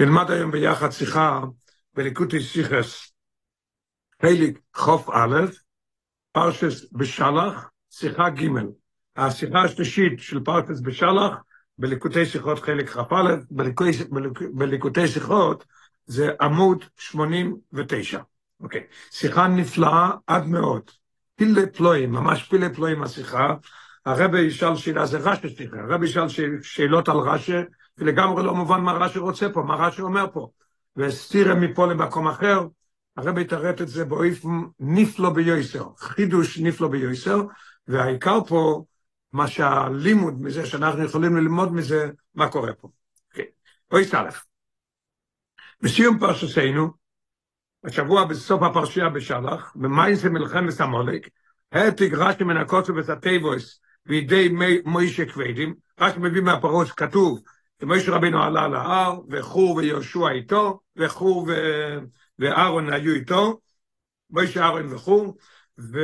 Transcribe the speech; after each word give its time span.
נלמד 0.00 0.30
היום 0.30 0.50
ביחד 0.50 0.90
שיחה 0.90 1.40
בליקוטי 1.94 2.40
סיכס, 2.40 3.12
חלק 4.22 4.58
חוף 4.74 5.10
א', 5.10 5.36
פרשס 6.32 6.92
בשלח, 6.92 7.70
שיחה 7.90 8.30
ג'. 8.30 8.48
השיחה 9.16 9.62
השלישית 9.62 10.12
של 10.18 10.40
פרשס 10.40 10.80
בשלח, 10.80 11.34
בליקוטי 11.78 12.26
שיחות 12.26 12.58
חלק 12.58 12.88
כ"א, 12.88 13.36
בליקוטי 14.52 15.08
שיחות 15.08 15.64
זה 16.06 16.30
עמוד 16.40 16.84
89. 16.96 18.18
אוקיי, 18.60 18.82
שיחה 19.10 19.46
נפלאה 19.46 20.10
עד 20.26 20.46
מאוד. 20.46 20.90
פילי 21.34 21.70
פלואים, 21.72 22.12
ממש 22.12 22.42
פילי 22.42 22.74
פלואים 22.74 23.02
השיחה. 23.02 23.54
הרבי 24.06 24.40
ישאל 24.40 24.76
שאלה, 24.76 25.06
זה 25.06 25.18
רש"י 25.18 25.48
שיחה, 25.48 25.76
הרבי 25.76 26.06
ישאל 26.06 26.28
שאלות 26.62 27.08
על 27.08 27.16
רש"י, 27.16 27.52
ולגמרי 27.98 28.42
לא 28.42 28.54
מובן 28.54 28.80
מה 28.80 28.92
רש"י 28.92 29.18
רוצה 29.18 29.48
פה, 29.52 29.62
מה 29.62 29.74
רש"י 29.74 30.02
אומר 30.02 30.26
פה. 30.32 30.48
וסתירה 30.96 31.54
מפה 31.54 31.86
למקום 31.86 32.28
אחר, 32.28 32.66
הרבי 33.16 33.40
יתרט 33.40 33.80
את 33.80 33.88
זה 33.88 34.04
באופן 34.04 34.48
נפלא 34.80 35.30
ביוסר, 35.30 35.84
חידוש 35.98 36.58
נפלא 36.58 36.88
ביוסר, 36.88 37.42
והעיקר 37.88 38.44
פה, 38.44 38.84
מה 39.32 39.48
שהלימוד 39.48 40.42
מזה, 40.42 40.66
שאנחנו 40.66 41.04
יכולים 41.04 41.36
ללמוד 41.36 41.72
מזה, 41.72 42.10
מה 42.34 42.50
קורה 42.50 42.72
פה. 42.72 42.88
בואי 43.90 44.04
סלף. 44.04 44.44
בסיום 45.82 46.18
פרשתנו, 46.18 46.90
השבוע 47.84 48.24
בסוף 48.24 48.62
הפרשייה 48.62 49.08
בשלח, 49.08 49.72
במיינסה 49.76 50.28
מלחמת 50.28 50.80
המולק, 50.80 51.28
העתיק 51.72 52.12
רש"י 52.12 52.44
מן 52.44 52.56
הכתוב 52.56 52.92
התיבות 52.96 53.80
וידי 54.06 54.48
משה 54.84 55.26
כבדים, 55.26 55.74
רש"י 56.00 56.18
מביא 56.18 56.42
מהפרשה, 56.42 56.92
כתוב, 56.92 57.40
שמשה 57.80 58.12
רבינו 58.12 58.42
עלה 58.42 58.68
להר, 58.68 59.20
וחור 59.30 59.76
ויהושע 59.76 60.28
איתו, 60.28 60.80
וחור 60.96 61.46
ו... 61.48 61.52
ואהרון 62.38 62.92
היו 62.92 63.14
איתו, 63.14 63.60
משה 64.30 64.62
אהרון 64.62 64.94
וחור, 64.94 65.36
ו... 65.78 65.98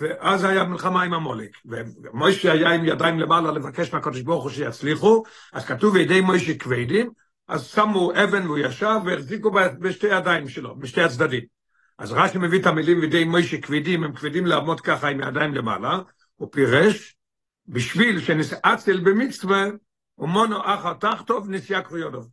ואז 0.00 0.44
היה 0.44 0.64
מלחמה 0.64 1.02
עם 1.02 1.14
עמלק, 1.14 1.50
ומשה 1.64 2.52
היה 2.52 2.70
עם 2.70 2.84
ידיים 2.84 3.18
למעלה 3.18 3.52
לבקש 3.52 3.92
מהקדוש 3.92 4.20
ברוך 4.20 4.42
הוא 4.42 4.50
שיצליחו, 4.50 5.22
אז 5.52 5.64
כתוב 5.64 5.94
וידי 5.94 6.20
משה 6.20 6.58
כבדים, 6.58 7.10
אז 7.48 7.66
שמו 7.66 8.12
אבן 8.24 8.46
והוא 8.46 8.58
ישב 8.58 9.00
והחזיקו 9.04 9.50
בשתי 9.80 10.06
ידיים 10.06 10.48
שלו, 10.48 10.78
בשתי 10.78 11.02
הצדדים. 11.02 11.44
אז 11.98 12.12
רש"י 12.12 12.38
מביא 12.38 12.60
את 12.60 12.66
המילים 12.66 13.00
בידי 13.00 13.24
מוישה 13.24 13.60
כבדים, 13.60 14.04
הם 14.04 14.12
כבדים 14.12 14.46
לעמוד 14.46 14.80
ככה 14.80 15.08
עם 15.08 15.20
ידיים 15.20 15.54
למעלה, 15.54 15.98
הוא 16.36 16.48
פירש, 16.52 17.16
בשביל 17.68 18.20
שנסעצל 18.20 19.00
במצווה, 19.00 19.64
ומונו 20.18 20.56
אחר 20.64 20.94
תחתוב 20.94 21.50
נסיעה 21.50 21.82
קרויודוב. 21.82 22.28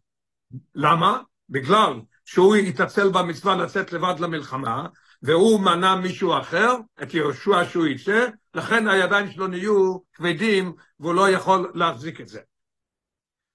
למה? 0.76 1.20
בגלל 1.50 1.94
שהוא 2.26 2.56
יתעצל 2.56 3.10
במצווה 3.10 3.56
לצאת 3.56 3.94
לבד 3.94 4.16
למלחמה, 4.20 4.88
והוא 5.24 5.60
מנע 5.60 5.96
מישהו 5.96 6.38
אחר, 6.38 6.76
את 7.04 7.14
יהושע 7.14 7.66
שהוא 7.66 7.88
יצא, 7.88 8.28
לכן 8.54 8.88
הידיים 8.88 9.32
שלו 9.32 9.48
נהיו 9.48 9.98
כבדים, 10.14 10.74
והוא 11.00 11.14
לא 11.14 11.30
יכול 11.30 11.72
להחזיק 11.76 12.22
את 12.22 12.28
זה. 12.28 12.40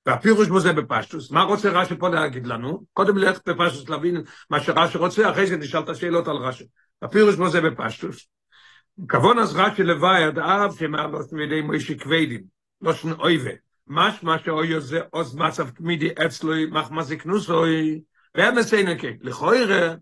והפירוש 0.06 0.48
בזה 0.48 0.72
בפשטוס, 0.72 1.30
מה 1.30 1.42
רוצה 1.42 1.70
רש"י 1.70 1.96
פה 1.96 2.08
להגיד 2.08 2.46
לנו? 2.46 2.84
קודם 2.92 3.18
לך 3.18 3.38
בפשטוס 3.46 3.88
להבין 3.88 4.22
מה 4.50 4.60
שרש"י 4.60 4.98
רוצה, 4.98 5.30
אחרי 5.30 5.46
זה 5.46 5.56
נשאל 5.56 5.80
את 5.80 5.88
השאלות 5.88 6.28
על 6.28 6.36
רש"י. 6.36 6.64
הפירוש 7.02 7.36
בזה 7.36 7.60
בפשטוס. 7.60 8.26
כבון 9.08 9.38
אז 9.38 9.56
רש"י 9.56 9.82
לבייד 9.82 10.38
אב 10.38 10.74
שמעלות 10.78 11.32
מידי 11.32 11.60
מוישי 11.60 11.98
כבדים, 11.98 12.42
לא 12.82 12.92
שן 12.92 13.12
אויבה. 13.12 13.50
משמע 13.86 14.38
שאוי 14.38 14.80
זה 14.80 15.00
עוז 15.10 15.34
מצב 15.34 15.70
תמידי 15.70 16.10
אצלוי 16.26 16.66
מחמזי 16.66 17.18
כנוסוי, 17.18 18.00
והם 18.34 18.58
מסיינו 18.58 18.90
כן, 18.98 19.12
לכוירה, 19.20 19.94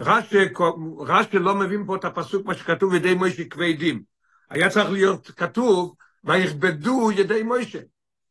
רש"י 0.00 1.38
לא 1.38 1.54
מבין 1.54 1.86
פה 1.86 1.96
את 1.96 2.04
הפסוק 2.04 2.46
מה 2.46 2.54
שכתוב 2.54 2.94
ידי 2.94 3.14
מוישי 3.14 3.48
כבדים. 3.48 4.02
היה 4.50 4.68
צריך 4.68 4.90
להיות 4.90 5.30
כתוב, 5.36 5.94
ויכבדו 6.24 7.10
ידי 7.12 7.42
מוישה. 7.42 7.78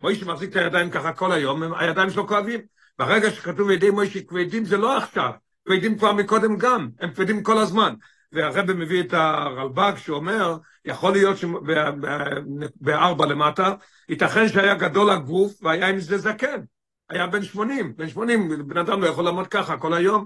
מוישה 0.01 0.25
מחזיק 0.25 0.49
את 0.49 0.55
הידיים 0.55 0.89
ככה 0.91 1.13
כל 1.13 1.31
היום, 1.31 1.73
הידיים 1.73 2.09
שלו 2.09 2.27
כואבים. 2.27 2.59
ברגע 2.99 3.31
שכתוב 3.31 3.71
ידי 3.71 3.89
מוישה 3.89 4.19
כבדים 4.21 4.65
זה 4.65 4.77
לא 4.77 4.97
עכשיו, 4.97 5.31
כבדים 5.65 5.97
כבר 5.97 6.13
מקודם 6.13 6.57
גם, 6.57 6.89
הם 6.99 7.11
כבדים 7.13 7.43
כל 7.43 7.57
הזמן. 7.57 7.93
והרבא 8.31 8.73
מביא 8.73 9.01
את 9.01 9.13
הרלב"ג 9.13 9.93
שאומר, 9.97 10.57
יכול 10.85 11.11
להיות 11.11 11.37
שבארבע 11.37 13.25
למטה, 13.25 13.73
ייתכן 14.09 14.47
שהיה 14.47 14.75
גדול 14.75 15.09
הגוף 15.09 15.53
והיה 15.61 15.87
עם 15.87 15.99
זה 15.99 16.17
זקן. 16.17 16.61
היה 17.09 17.27
בן 17.27 17.43
שמונים, 17.43 17.95
בן 17.95 18.09
שמונים, 18.09 18.67
בן 18.67 18.77
אדם 18.77 19.01
לא 19.01 19.07
יכול 19.07 19.25
לעמוד 19.25 19.47
ככה 19.47 19.77
כל 19.77 19.93
היום. 19.93 20.25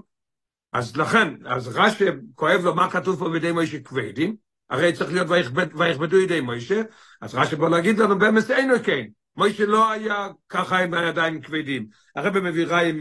אז 0.72 0.96
לכן, 0.96 1.34
אז 1.46 1.76
רש"י 1.76 2.04
כואב 2.34 2.60
לו 2.64 2.74
מה 2.74 2.90
כתוב 2.90 3.18
פה 3.18 3.28
בידי 3.28 3.52
מוישה 3.52 3.78
כבדים, 3.80 4.36
הרי 4.70 4.92
צריך 4.92 5.12
להיות 5.12 5.28
ויכבדו 5.74 6.20
ידי 6.20 6.40
מוישה, 6.40 6.82
אז 7.20 7.34
רש"י 7.34 7.56
בוא 7.56 7.68
להגיד 7.68 7.98
לנו 7.98 8.18
במס 8.18 8.50
אינו 8.50 8.74
כן, 8.84 9.04
מוישה 9.36 9.66
לא 9.66 9.90
היה 9.90 10.28
ככה 10.48 10.78
עם 10.78 10.94
הידיים 10.94 11.40
כבדים. 11.40 11.86
הרב 12.16 12.38
מביא 12.38 12.66
ראי 12.66 12.92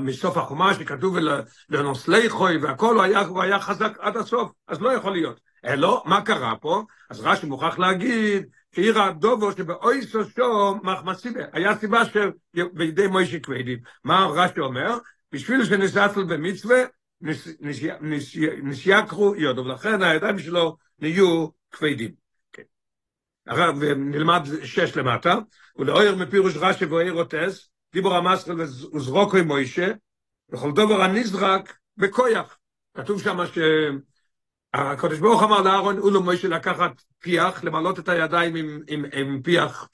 מסוף 0.00 0.36
החומה 0.36 0.74
שכתוב 0.74 1.16
לנוסלי 1.68 2.30
חוי 2.30 2.56
והכל, 2.56 2.94
הוא 2.94 3.02
היה, 3.02 3.20
הוא 3.20 3.42
היה 3.42 3.60
חזק 3.60 3.98
עד 4.00 4.16
הסוף, 4.16 4.50
אז 4.68 4.80
לא 4.80 4.92
יכול 4.92 5.12
להיות. 5.12 5.40
אלא, 5.64 6.02
מה 6.06 6.22
קרה 6.22 6.56
פה? 6.56 6.82
אז 7.10 7.20
רש"י 7.20 7.46
מוכרח 7.46 7.78
להגיד 7.78 8.46
שעיר 8.74 9.02
הדובו 9.02 9.52
שבאוי 9.52 10.02
סושו 10.02 10.74
מחמסיבה, 10.82 11.40
היה 11.52 11.76
סיבה 11.76 12.02
שבידי 12.04 13.06
מוישה 13.06 13.38
כבדים. 13.38 13.78
מה 14.04 14.26
רש"י 14.26 14.60
אומר? 14.60 14.98
בשביל 15.32 15.64
שנסעתל 15.64 16.24
במצווה, 16.24 16.78
נשייקרו 18.62 19.34
יודו, 19.36 19.64
ולכן 19.64 20.02
הידיים 20.02 20.38
שלו 20.38 20.76
נהיו 20.98 21.46
כבדים. 21.72 22.10
עכשיו 23.46 23.72
נלמד 23.96 24.42
שש 24.64 24.96
למטה, 24.96 25.38
ולאויר 25.76 26.16
מפירוש 26.16 26.56
רש"י 26.56 26.84
ואויר 26.84 27.12
אותס, 27.12 27.70
דיבור 27.92 28.14
המסחל 28.14 28.60
וזרוקו 28.60 29.36
עם 29.36 29.46
מוישה, 29.46 29.92
וכל 30.50 30.72
דובר 30.72 31.02
הנזרק 31.02 31.76
בכויח. 31.96 32.58
כתוב 32.96 33.22
שם 33.22 33.38
שהקדוש 34.76 35.18
ברוך 35.18 35.42
אמר 35.42 35.62
לאהרון, 35.62 35.98
הוא 35.98 36.22
מוישה 36.22 36.48
לקחת 36.48 37.02
פיח, 37.18 37.64
למלות 37.64 37.98
את 37.98 38.08
הידיים 38.08 38.54
עם, 38.54 38.80
עם, 38.88 39.04
עם 39.12 39.42
פיח, 39.42 39.88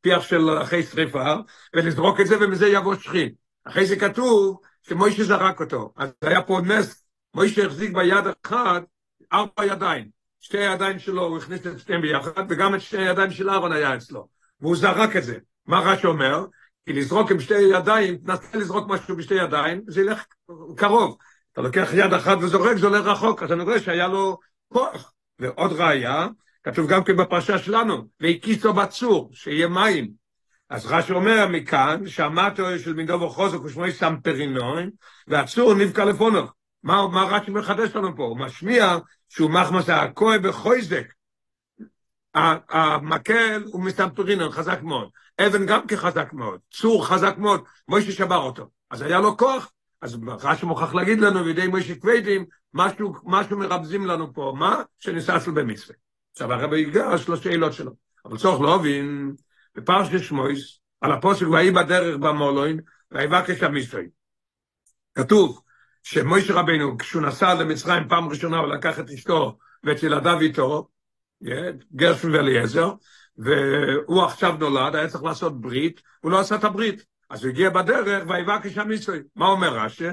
פיח 0.00 0.22
של 0.22 0.62
אחרי 0.62 0.82
שריפה, 0.82 1.34
ולזרוק 1.74 2.20
את 2.20 2.26
זה 2.26 2.36
ומזה 2.40 2.66
יבוא 2.66 2.94
שכין. 2.94 3.28
אחרי 3.64 3.86
זה 3.86 3.96
כתוב 3.96 4.60
שמוישה 4.82 5.24
זרק 5.24 5.60
אותו. 5.60 5.92
אז 5.96 6.10
היה 6.22 6.42
פה 6.42 6.60
נס, 6.64 7.06
מוישה 7.34 7.66
החזיק 7.66 7.92
ביד 7.92 8.24
אחת 8.46 8.82
ארבע 9.32 9.64
ידיים. 9.64 10.08
שתי 10.40 10.58
הידיים 10.58 10.98
שלו, 10.98 11.22
הוא 11.22 11.38
הכניס 11.38 11.66
את 11.66 11.78
שתיהם 11.78 12.00
ביחד, 12.00 12.44
וגם 12.48 12.74
את 12.74 12.80
שתי 12.80 12.98
הידיים 12.98 13.30
של 13.30 13.50
אהרון 13.50 13.72
היה 13.72 13.96
אצלו. 13.96 14.28
והוא 14.60 14.76
זרק 14.76 15.16
את 15.16 15.24
זה. 15.24 15.38
מה 15.66 15.80
רש"י 15.80 16.06
אומר? 16.06 16.44
כי 16.86 16.92
לזרוק 16.92 17.30
עם 17.30 17.40
שתי 17.40 17.54
ידיים, 17.54 18.16
תנסה 18.16 18.58
לזרוק 18.58 18.88
משהו 18.88 19.16
בשתי 19.16 19.34
ידיים, 19.34 19.80
זה 19.86 20.00
ילך 20.00 20.24
קרוב. 20.76 21.16
אתה 21.52 21.60
לוקח 21.60 21.88
יד 21.94 22.12
אחת 22.12 22.38
וזורק, 22.40 22.76
זה 22.76 22.86
הולך 22.86 23.06
רחוק, 23.06 23.42
אז 23.42 23.52
אני 23.52 23.62
רואה 23.62 23.80
שהיה 23.80 24.08
לו 24.08 24.38
כוח. 24.68 25.12
ועוד 25.38 25.72
ראיה, 25.72 26.26
כתוב 26.64 26.88
גם 26.88 27.04
כן 27.04 27.16
בפרשה 27.16 27.58
שלנו, 27.58 28.08
והקיסו 28.20 28.72
בצור, 28.72 29.30
שיהיה 29.32 29.68
מים. 29.68 30.10
אז 30.70 30.86
רש"י 30.86 31.12
אומר 31.12 31.46
מכאן, 31.48 32.06
שהמטו 32.06 32.78
של 32.78 32.94
מידוב 32.94 33.22
וחוזק 33.22 33.58
הוא 33.58 33.68
שמוי 33.68 33.92
סמפרינון, 33.92 34.90
והצור 35.28 35.74
נבקע 35.74 36.04
לפונוך. 36.04 36.54
מה, 36.82 37.08
מה 37.08 37.22
רש"י 37.22 37.50
מחדש 37.50 37.96
לנו 37.96 38.16
פה? 38.16 38.24
הוא 38.24 38.38
משמיע 38.38 38.98
שהוא 39.28 39.50
מחמס 39.50 39.88
הכוי 39.88 40.38
בחויזק. 40.38 41.15
המקל 42.68 43.62
הוא 43.72 43.82
מסמפרינון, 43.82 44.50
חזק 44.50 44.82
מאוד. 44.82 45.08
אבן 45.40 45.66
גם 45.66 45.86
כחזק 45.86 46.32
מאוד, 46.32 46.60
צור 46.70 47.06
חזק 47.06 47.34
מאוד, 47.38 47.64
מוישה 47.88 48.12
שבר 48.12 48.36
אותו. 48.36 48.70
אז 48.90 49.02
היה 49.02 49.20
לו 49.20 49.36
כוח, 49.36 49.72
אז 50.02 50.18
רש"י 50.42 50.66
מוכרח 50.66 50.94
להגיד 50.94 51.20
לנו 51.20 51.44
בידי 51.44 51.66
מוישה 51.66 51.94
כבדים, 51.94 52.44
משהו, 52.74 53.14
משהו 53.24 53.58
מרבזים 53.58 54.06
לנו 54.06 54.32
פה, 54.34 54.54
מה? 54.58 54.82
שניססנו 54.98 55.54
במצווה. 55.54 55.96
עכשיו 56.32 56.52
הרבי 56.52 56.78
ייגש 56.78 57.28
לשאלות 57.28 57.72
שלו. 57.72 57.92
אבל 58.24 58.36
צורך 58.38 58.60
לא 58.60 58.74
הבין, 58.74 59.34
בפרשת 59.74 60.22
שמויס, 60.22 60.80
על 61.00 61.12
הפוסק 61.12 61.46
ויהי 61.46 61.70
בדרך 61.70 62.16
במולוין, 62.16 62.80
ויבקש 63.12 63.62
המצווה. 63.62 64.02
כתוב 65.14 65.60
שמוישה 66.02 66.54
רבנו, 66.54 66.98
כשהוא 66.98 67.22
נסע 67.22 67.54
למצרים 67.54 68.08
פעם 68.08 68.28
ראשונה, 68.28 68.58
הוא 68.58 68.66
לקח 68.66 69.00
את 69.00 69.10
אשתו 69.10 69.58
ואת 69.84 70.02
ילדיו 70.02 70.40
איתו, 70.40 70.88
גרשון 71.94 72.34
ואליעזר, 72.34 72.92
והוא 73.38 74.22
עכשיו 74.22 74.56
נולד, 74.60 74.96
היה 74.96 75.08
צריך 75.08 75.24
לעשות 75.24 75.60
ברית, 75.60 76.00
הוא 76.20 76.32
לא 76.32 76.40
עשה 76.40 76.54
את 76.54 76.64
הברית. 76.64 77.04
אז 77.30 77.44
הוא 77.44 77.50
הגיע 77.50 77.70
בדרך, 77.70 78.24
ויבקש 78.28 78.78
המיסוי. 78.78 79.22
מה 79.36 79.46
אומר 79.46 79.78
רש"י? 79.78 80.04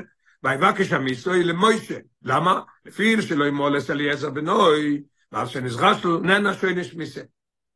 ויבקש 0.43 0.93
המיסוי 0.93 1.43
למוישה. 1.43 1.97
למה? 2.23 2.61
לפי 2.85 3.21
שלא 3.21 3.45
ימולס 3.45 3.91
אליעזר 3.91 4.29
בנוי, 4.29 5.03
ואז 5.31 5.49
שנזרש 5.49 6.03
לו 6.03 6.19
ננה 6.19 6.53
שוינש 6.53 6.93
מיסה. 6.93 7.21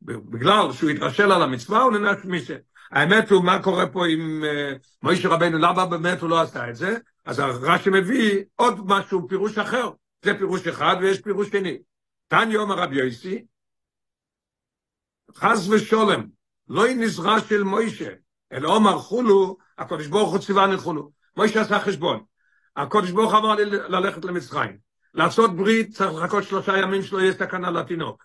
בגלל 0.01 0.71
שהוא 0.71 0.89
התרשל 0.89 1.31
על 1.31 1.41
המצווה, 1.41 1.81
הוא 1.81 1.91
ננש 1.91 2.25
מיסה. 2.25 2.55
האמת 2.91 3.29
הוא, 3.29 3.43
מה 3.43 3.63
קורה 3.63 3.87
פה 3.87 4.07
עם 4.07 4.43
uh, 4.43 4.77
מוישה 5.03 5.29
רבנו, 5.29 5.57
למה 5.57 5.85
באמת 5.85 6.21
הוא 6.21 6.29
לא 6.29 6.41
עשה 6.41 6.69
את 6.69 6.75
זה? 6.75 6.97
אז 7.25 7.39
הרש"י 7.39 7.89
מביא 7.89 8.43
עוד 8.55 8.79
משהו, 8.85 9.27
פירוש 9.27 9.57
אחר. 9.57 9.89
זה 10.25 10.37
פירוש 10.37 10.67
אחד 10.67 10.95
ויש 11.01 11.21
פירוש 11.21 11.49
שני. 11.49 11.77
תן 12.27 12.51
יום 12.51 12.71
הרב 12.71 12.93
יויסי, 12.93 13.45
חס 15.35 15.67
ושולם, 15.69 16.27
לא 16.67 16.83
נזרע 16.87 17.39
של 17.39 17.63
מוישה, 17.63 18.09
אלא 18.51 18.75
אומר 18.75 18.97
חולו, 18.97 19.57
הקודש 19.77 20.07
ברוך 20.07 20.31
הוא 20.31 20.39
ציווה 20.39 20.67
נחולו. 20.67 21.11
מוישה 21.37 21.61
עשה 21.61 21.79
חשבון. 21.79 22.23
הקודש 22.75 23.11
ברוך 23.11 23.33
אמר 23.33 23.55
לי 23.55 23.65
ללכת 23.65 24.25
למצרים. 24.25 24.77
לעשות 25.13 25.55
ברית 25.55 25.95
צריך 25.95 26.13
לחכות 26.13 26.43
שלושה 26.43 26.77
ימים 26.77 27.03
שלא 27.03 27.19
יהיה 27.19 27.33
סכנה 27.33 27.71
לתינוק. 27.71 28.23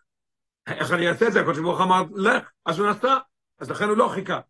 איך 0.66 0.93
אני 0.93 1.08
אעשה 1.08 1.26
את 1.26 1.32
זה? 1.32 1.40
הקודש 1.40 1.58
ברוך 1.58 1.81
אמר, 1.81 2.02
לך, 2.14 2.50
אז 2.66 2.78
הוא 2.78 2.90
נסע, 2.90 3.16
אז 3.58 3.70
לכן 3.70 3.88
הוא 3.88 3.96
לא 3.96 4.08
חיכה. 4.14 4.40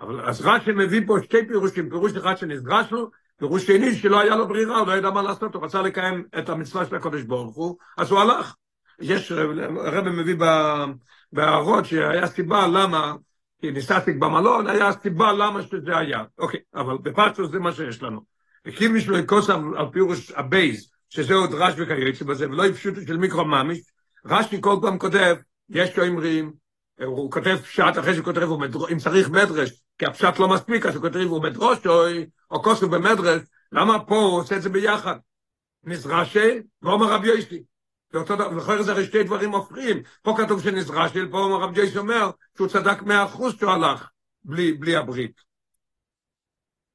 אבל 0.00 0.28
אז 0.28 0.40
רש"י 0.40 0.72
מביא 0.72 1.00
פה 1.06 1.16
שתי 1.24 1.48
פירושים, 1.48 1.90
פירוש 1.90 2.12
אחד 2.16 2.36
שנדרש 2.36 2.90
לו, 2.90 3.10
פירוש 3.36 3.66
שני 3.66 3.94
שלא 3.94 4.20
היה 4.20 4.36
לו 4.36 4.48
ברירה, 4.48 4.78
הוא 4.78 4.86
לא 4.86 4.92
ידע 4.92 5.10
מה 5.10 5.22
לעשות, 5.22 5.54
הוא 5.54 5.64
רצה 5.64 5.82
לקיים 5.82 6.26
את 6.38 6.48
המצווה 6.48 6.86
של 6.86 6.96
הקודש 6.96 7.22
ברוך 7.22 7.56
הוא, 7.56 7.76
אז 7.98 8.10
הוא 8.10 8.20
הלך. 8.20 8.54
יש, 9.02 9.32
הרב 9.32 10.08
מביא 10.08 10.36
בהערות 11.32 11.84
שהיה 11.84 12.26
סיבה 12.26 12.66
למה, 12.66 13.14
כי 13.60 13.70
ניסעתי 13.70 14.12
במלון, 14.12 14.66
היה 14.66 14.92
סיבה 14.92 15.32
למה 15.32 15.62
שזה 15.62 15.98
היה. 15.98 16.24
אוקיי, 16.38 16.60
אבל 16.74 16.98
בפרצות 16.98 17.50
זה 17.50 17.58
מה 17.58 17.72
שיש 17.72 18.02
לנו. 18.02 18.20
הקים 18.66 18.92
מישהו 18.92 19.12
לכוס 19.14 19.50
על, 19.50 19.60
פירוש 19.92 20.30
הבייז, 20.30 20.90
שזה 21.08 21.34
עוד 21.34 21.54
רש 21.54 21.74
וכיוצא 21.76 22.24
בזה, 22.24 22.50
ולא 22.50 22.72
פשוט 22.72 22.94
של 23.06 23.16
מיקרו 23.16 23.44
ממש, 23.44 23.78
רש"י 24.26 24.60
כל 24.60 24.76
פעם 24.82 24.98
כותב, 24.98 25.36
יש 25.68 25.98
לו 25.98 26.06
אמרים, 26.06 26.52
הוא 27.04 27.30
כותב 27.30 27.56
פשט 27.56 27.98
אחרי 27.98 28.14
שהוא 28.14 28.24
כותב, 28.24 28.48
אם 28.92 28.98
צריך 28.98 29.30
מדרש, 29.30 29.70
כי 29.98 30.06
הפשט 30.06 30.38
לא 30.38 30.48
מספיק, 30.48 30.86
אז 30.86 30.94
הוא 30.94 31.02
כותב, 31.02 31.16
הוא 31.16 31.42
מדרוש, 31.42 31.78
או, 32.50 32.62
כוסו 32.62 32.88
במדרש, 32.88 33.42
למה 33.72 34.04
פה 34.04 34.16
הוא 34.16 34.40
עושה 34.40 34.56
את 34.56 34.62
זה 34.62 34.68
ביחד? 34.68 35.16
נזרשי, 35.84 36.60
ואומר 36.82 37.12
רבי 37.12 37.28
יויסי. 37.28 37.62
זה 38.12 38.18
אותו 38.18 38.36
דבר, 38.36 38.54
זוכר 38.54 38.82
זה 38.82 38.92
הרי 38.92 39.04
שתי 39.04 39.22
דברים 39.22 39.50
הופכים. 39.50 40.02
פה 40.22 40.34
כתוב 40.38 40.62
שנזרשי, 40.62 41.18
פה 41.30 41.38
אומר 41.38 41.56
רבי 41.56 41.80
יויסי 41.80 41.98
אומר 41.98 42.30
שהוא 42.56 42.68
צדק 42.68 43.02
מאה 43.02 43.24
אחוז 43.24 43.54
שהוא 43.58 43.70
הלך 43.70 44.08
בלי, 44.44 44.72
בלי 44.72 44.96
הברית. 44.96 45.40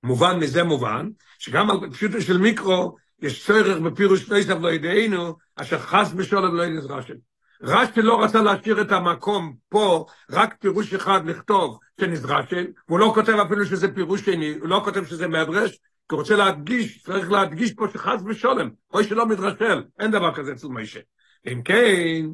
מובן 0.03 0.39
מזה 0.39 0.63
מובן, 0.63 1.09
שגם 1.39 1.71
על 1.71 1.77
פשוטו 1.91 2.21
של 2.21 2.37
מיקרו, 2.37 2.95
יש 3.21 3.45
צורך 3.45 3.77
בפירוש 3.77 4.29
נויסף 4.29 4.55
לא 4.61 4.71
ידענו, 4.71 5.35
אשר 5.55 5.79
חס 5.79 6.11
בשולם 6.11 6.55
לא 6.55 6.65
נזרשי. 6.65 7.13
רש"י 7.61 8.01
לא 8.01 8.23
רצה 8.23 8.41
להשאיר 8.41 8.81
את 8.81 8.91
המקום 8.91 9.55
פה, 9.69 10.05
רק 10.29 10.55
פירוש 10.59 10.93
אחד 10.93 11.25
לכתוב 11.25 11.79
שנזרשל, 11.99 12.67
והוא 12.87 12.99
לא 12.99 13.11
כותב 13.15 13.33
אפילו 13.33 13.65
שזה 13.65 13.93
פירוש 13.95 14.21
שני, 14.21 14.53
הוא 14.59 14.69
לא 14.69 14.81
כותב 14.83 15.05
שזה 15.05 15.27
מדרש, 15.27 15.79
רוצה 16.11 16.35
להדגיש, 16.35 17.03
צריך 17.03 17.31
להדגיש 17.31 17.73
פה 17.73 17.85
שחס 17.93 18.21
ושולם, 18.25 18.69
או 18.93 19.03
שלא 19.03 19.25
מדרשל, 19.25 19.83
אין 19.99 20.11
דבר 20.11 20.35
כזה 20.35 20.51
אצל 20.51 20.67
מוישה. 20.67 20.99
אם 21.47 21.61
כן, 21.65 22.25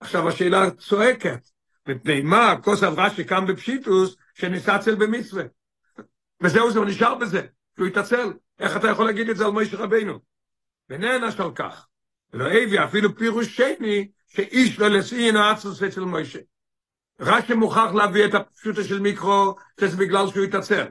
עכשיו 0.00 0.28
השאלה 0.28 0.70
צועקת, 0.70 1.48
מפני 1.88 2.20
מה 2.20 2.54
כוסף 2.62 2.90
רש"י 2.96 3.24
קם 3.24 3.46
בפשיטוס 3.46 4.16
שניסצל 4.34 4.94
במצווה. 4.94 5.44
וזהו 6.42 6.70
זה, 6.70 6.78
הוא 6.78 6.86
נשאר 6.86 7.14
בזה, 7.14 7.46
שהוא 7.76 7.86
התעצל. 7.86 8.32
איך 8.58 8.76
אתה 8.76 8.88
יכול 8.88 9.06
להגיד 9.06 9.28
את 9.28 9.36
זה 9.36 9.44
על 9.44 9.50
מוישה 9.50 9.76
רבינו? 9.76 10.18
ונענש 10.90 11.40
על 11.40 11.52
כך. 11.54 11.86
ולא 12.32 12.44
הביא 12.44 12.84
אפילו 12.84 13.16
פירוש 13.16 13.56
שני, 13.56 14.08
שאיש 14.26 14.78
לא 14.78 14.88
לסעין 14.88 15.36
האצוס 15.36 15.82
אצל 15.82 16.00
מוישה. 16.00 16.38
רש"י 17.20 17.54
מוכרח 17.54 17.94
להביא 17.94 18.24
את 18.24 18.34
הפשוטה 18.34 18.84
של 18.84 19.00
מיקרו, 19.00 19.54
שזה 19.80 19.96
בגלל 19.96 20.28
שהוא 20.28 20.44
יתעצל. 20.44 20.84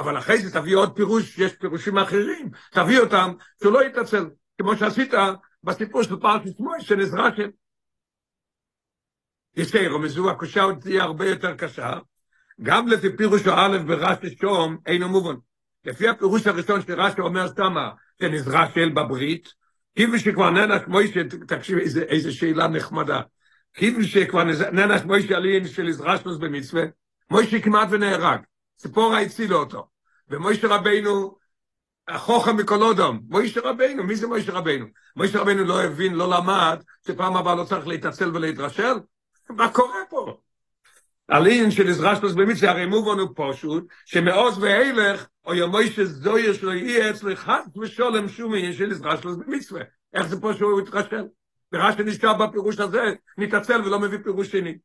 אבל 0.00 0.18
אחרי 0.18 0.38
זה 0.38 0.60
תביא 0.60 0.76
עוד 0.76 0.96
פירוש, 0.96 1.38
יש 1.38 1.52
פירושים 1.52 1.98
אחרים, 1.98 2.50
תביא 2.70 2.98
אותם, 2.98 3.32
שהוא 3.62 3.72
לא 3.72 3.84
יתעצל, 3.84 4.30
כמו 4.60 4.76
שעשית 4.76 5.14
בסיפור 5.64 6.02
של 6.02 6.16
פרשת 6.16 6.60
מוישה, 6.60 6.96
נזרשם. 6.96 7.48
יסי 9.56 9.86
רמזו, 9.86 10.30
הקושה 10.30 10.62
עוד 10.62 10.78
תהיה 10.80 11.02
הרבה 11.02 11.28
יותר 11.28 11.56
קשה, 11.56 11.92
גם 12.62 12.88
לפי 12.88 13.16
פירוש 13.16 13.42
א' 13.46 13.78
ברש"י 13.86 14.36
שום, 14.40 14.76
אינו 14.86 15.08
מובן. 15.08 15.34
לפי 15.84 16.08
הפירוש 16.08 16.46
הראשון 16.46 16.80
שרש"י 16.82 17.20
אומר 17.20 17.46
שמה, 17.56 17.90
שנזרשל 18.20 18.88
בברית, 18.88 19.48
כיוון 19.96 20.18
שכבר 20.18 20.50
ננח 20.50 20.82
מוישה, 20.88 21.20
תקשיב 21.48 21.78
איזה, 21.78 22.02
איזה 22.02 22.32
שאלה 22.32 22.68
נחמדה, 22.68 23.20
כיוון 23.74 24.04
שכבר 24.04 24.44
ננח 24.72 25.04
מוישה 25.04 25.36
עלין 25.36 25.68
של 25.68 25.88
יזרשלוס 25.88 26.38
במצווה, 26.38 26.82
מוישה 27.30 27.60
כמעט 27.60 27.88
ונהרג, 27.90 28.40
ציפורה 28.80 29.20
הצילה 29.20 29.56
אותו, 29.56 29.88
ומוישה 30.28 30.68
רבינו, 30.68 31.36
החוכם 32.08 32.56
מכל 32.56 32.82
אודום, 32.82 33.20
מוישה 33.28 33.60
רבינו, 33.60 34.04
מי 34.04 34.16
זה 34.16 34.26
מוישה 34.26 34.52
רבינו? 34.52 34.86
מוישה 35.16 35.40
רבינו 35.40 35.64
לא 35.64 35.82
הבין, 35.82 36.14
לא 36.14 36.30
למד, 36.30 36.82
שפעם 37.06 37.36
הבאה 37.36 37.54
לא 37.54 37.64
צריך 37.64 37.86
להתעצל 37.86 38.36
ולהתרשל? 38.36 38.94
מה 39.50 39.72
קורה 39.72 40.00
פה? 40.10 40.36
עלין 41.28 41.70
של 41.70 41.88
יזרשלוס 41.88 42.32
במצווה, 42.32 42.70
הרי 42.70 42.86
מובן 42.86 43.18
הוא 43.18 43.28
פשוט, 43.36 43.84
שמעוז 44.04 44.58
ואילך, 44.58 45.26
או 45.46 45.54
ימוי 45.54 45.90
שזויר 45.90 46.52
שלו 46.52 46.74
יהיה 46.74 47.10
אצלו 47.10 47.36
חד 47.36 47.62
ושולם 47.82 48.28
שום 48.28 48.52
של 48.72 48.90
יזרשלוס 48.90 49.36
במצווה. 49.36 49.82
איך 50.14 50.26
זה 50.26 50.40
פה 50.40 50.54
שהוא 50.54 50.80
התרשל? 50.80 51.24
ורש"י 51.72 52.02
נשכב 52.02 52.34
בפירוש 52.40 52.78
הזה, 52.78 53.02
נתעצל 53.38 53.82
ולא 53.82 53.98
מביא 54.00 54.18
פירוש 54.24 54.50
שני. 54.50 54.78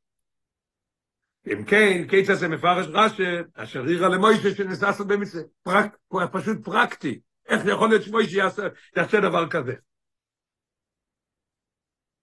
אם 1.54 1.64
כן, 1.64 2.08
כיצד 2.08 2.36
זה 2.36 2.48
מפרש 2.48 2.88
רש"י, 2.90 3.24
אשר 3.54 3.84
אירע 3.84 4.10
למשה 4.10 4.56
שנתעצל 4.56 5.02
במצווה. 5.02 5.44
פרק, 5.64 5.98
פשוט 6.32 6.58
פרקטי. 6.64 7.20
איך 7.48 7.62
יכול 7.66 7.90
להיות 7.90 8.04
שמשה 8.04 8.38
יעשה, 8.38 9.20
דבר 9.22 9.50
כזה? 9.50 9.74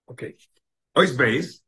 אוקיי. 0.07 0.31
אות 0.95 1.11
ב', 1.11 1.63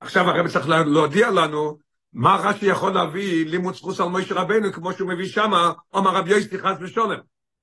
עכשיו 0.00 0.30
הרב 0.30 0.48
צריך 0.48 0.68
להודיע 0.68 1.30
לנו 1.30 1.78
מה 2.12 2.36
רש"י 2.36 2.66
יכול 2.66 2.94
להביא 2.94 3.46
לימוד 3.46 3.74
זכות 3.74 4.00
על 4.00 4.08
משה 4.08 4.34
רבנו, 4.34 4.72
כמו 4.72 4.92
שהוא 4.92 5.08
מביא 5.08 5.26
שמה, 5.26 5.72
אומר 5.92 6.10
רבי 6.10 6.30
יוסי 6.30 6.58
חס 6.58 6.76
ושלום. 6.80 7.18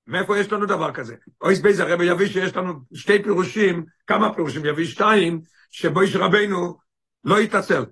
מאיפה 0.07 0.37
יש 0.37 0.51
לנו 0.51 0.65
דבר 0.65 0.91
כזה? 0.91 1.15
אות 1.41 1.55
ב' 1.55 1.79
הרבי 1.79 2.05
יביא 2.05 2.27
שיש 2.27 2.55
לנו 2.55 2.73
שתי 2.93 3.23
פירושים, 3.23 3.85
כמה 4.07 4.33
פירושים, 4.33 4.65
יביא 4.65 4.85
שתיים, 4.85 5.41
שמשה 5.71 6.15
רבנו 6.15 6.77
לא 7.23 7.41
יתעצל. 7.41 7.83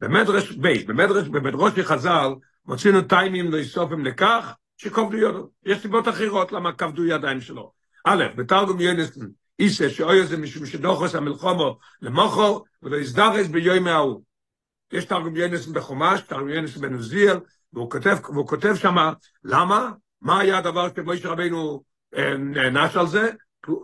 במדרש 0.00 0.52
ב', 0.52 0.84
במדרש, 0.84 1.28
במדרש 1.28 1.78
חז"ל, 1.78 2.28
מצאנו 2.66 3.02
טעמים 3.02 3.52
נוספים 3.52 4.04
לכך, 4.04 4.54
שכבדו 4.76 5.16
ידיו. 5.16 5.50
יש 5.64 5.82
סיבות 5.82 6.08
אחרות 6.08 6.52
למה 6.52 6.72
כבדו 6.72 7.04
ידיים 7.04 7.40
שלו. 7.40 7.72
א', 8.04 8.24
בתרגום 8.36 8.80
יונתן, 8.80 9.26
איתא 9.58 9.90
שהוא 9.90 10.26
זה 10.26 10.36
משום 10.36 10.66
שדחה 10.66 11.14
המלחמה 11.14 11.78
למחר, 12.02 12.64
ולא 12.82 12.96
נזדרז 12.96 13.46
ביום 13.46 13.86
ההוא. 13.86 14.22
יש 14.92 15.04
תרגום 15.04 15.36
יונתן 15.36 15.66
בחומש, 15.66 16.20
תרגום 16.20 16.48
יונתן 16.48 16.76
בן 16.76 16.90
עוזיאל, 16.90 17.40
והוא 17.72 17.90
כותב, 17.90 18.16
והוא 18.24 18.48
כותב 18.48 18.74
שם, 18.74 18.96
למה? 19.44 19.90
מה 20.22 20.40
היה 20.40 20.58
הדבר 20.58 20.88
שמשה 20.96 21.28
רבינו 21.28 21.82
נענש 22.38 22.96
על 22.96 23.06
זה? 23.06 23.30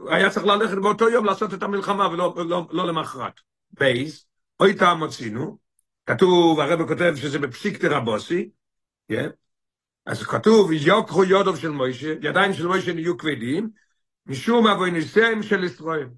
היה 0.08 0.30
צריך 0.30 0.46
ללכת 0.46 0.78
באותו 0.78 1.08
יום 1.08 1.24
לעשות 1.24 1.54
את 1.54 1.62
המלחמה 1.62 2.08
ולא 2.08 2.34
לא, 2.48 2.66
לא 2.70 2.86
למחרת. 2.86 3.32
בייס, 3.72 4.26
אוי 4.60 4.74
טעם 4.74 4.98
מוצינו, 4.98 5.58
כתוב, 6.06 6.61
הרב 6.61 6.88
כותב 6.88 7.14
שזה 7.16 7.38
בפסיקתא 7.38 7.87
רבוסי, 7.87 8.50
yeah. 9.12 9.16
אז 10.06 10.23
כתוב, 10.23 10.73
יוקחו 10.73 11.25
יודוב 11.25 11.56
של 11.56 11.70
מוישה, 11.70 12.14
ידיים 12.23 12.52
של 12.52 12.66
מוישה 12.66 12.92
נהיו 12.92 13.18
כבדים, 13.18 13.70
משום 14.26 14.66
אבויניסיהם 14.66 15.42
של 15.42 15.64
ישראל. 15.64 16.08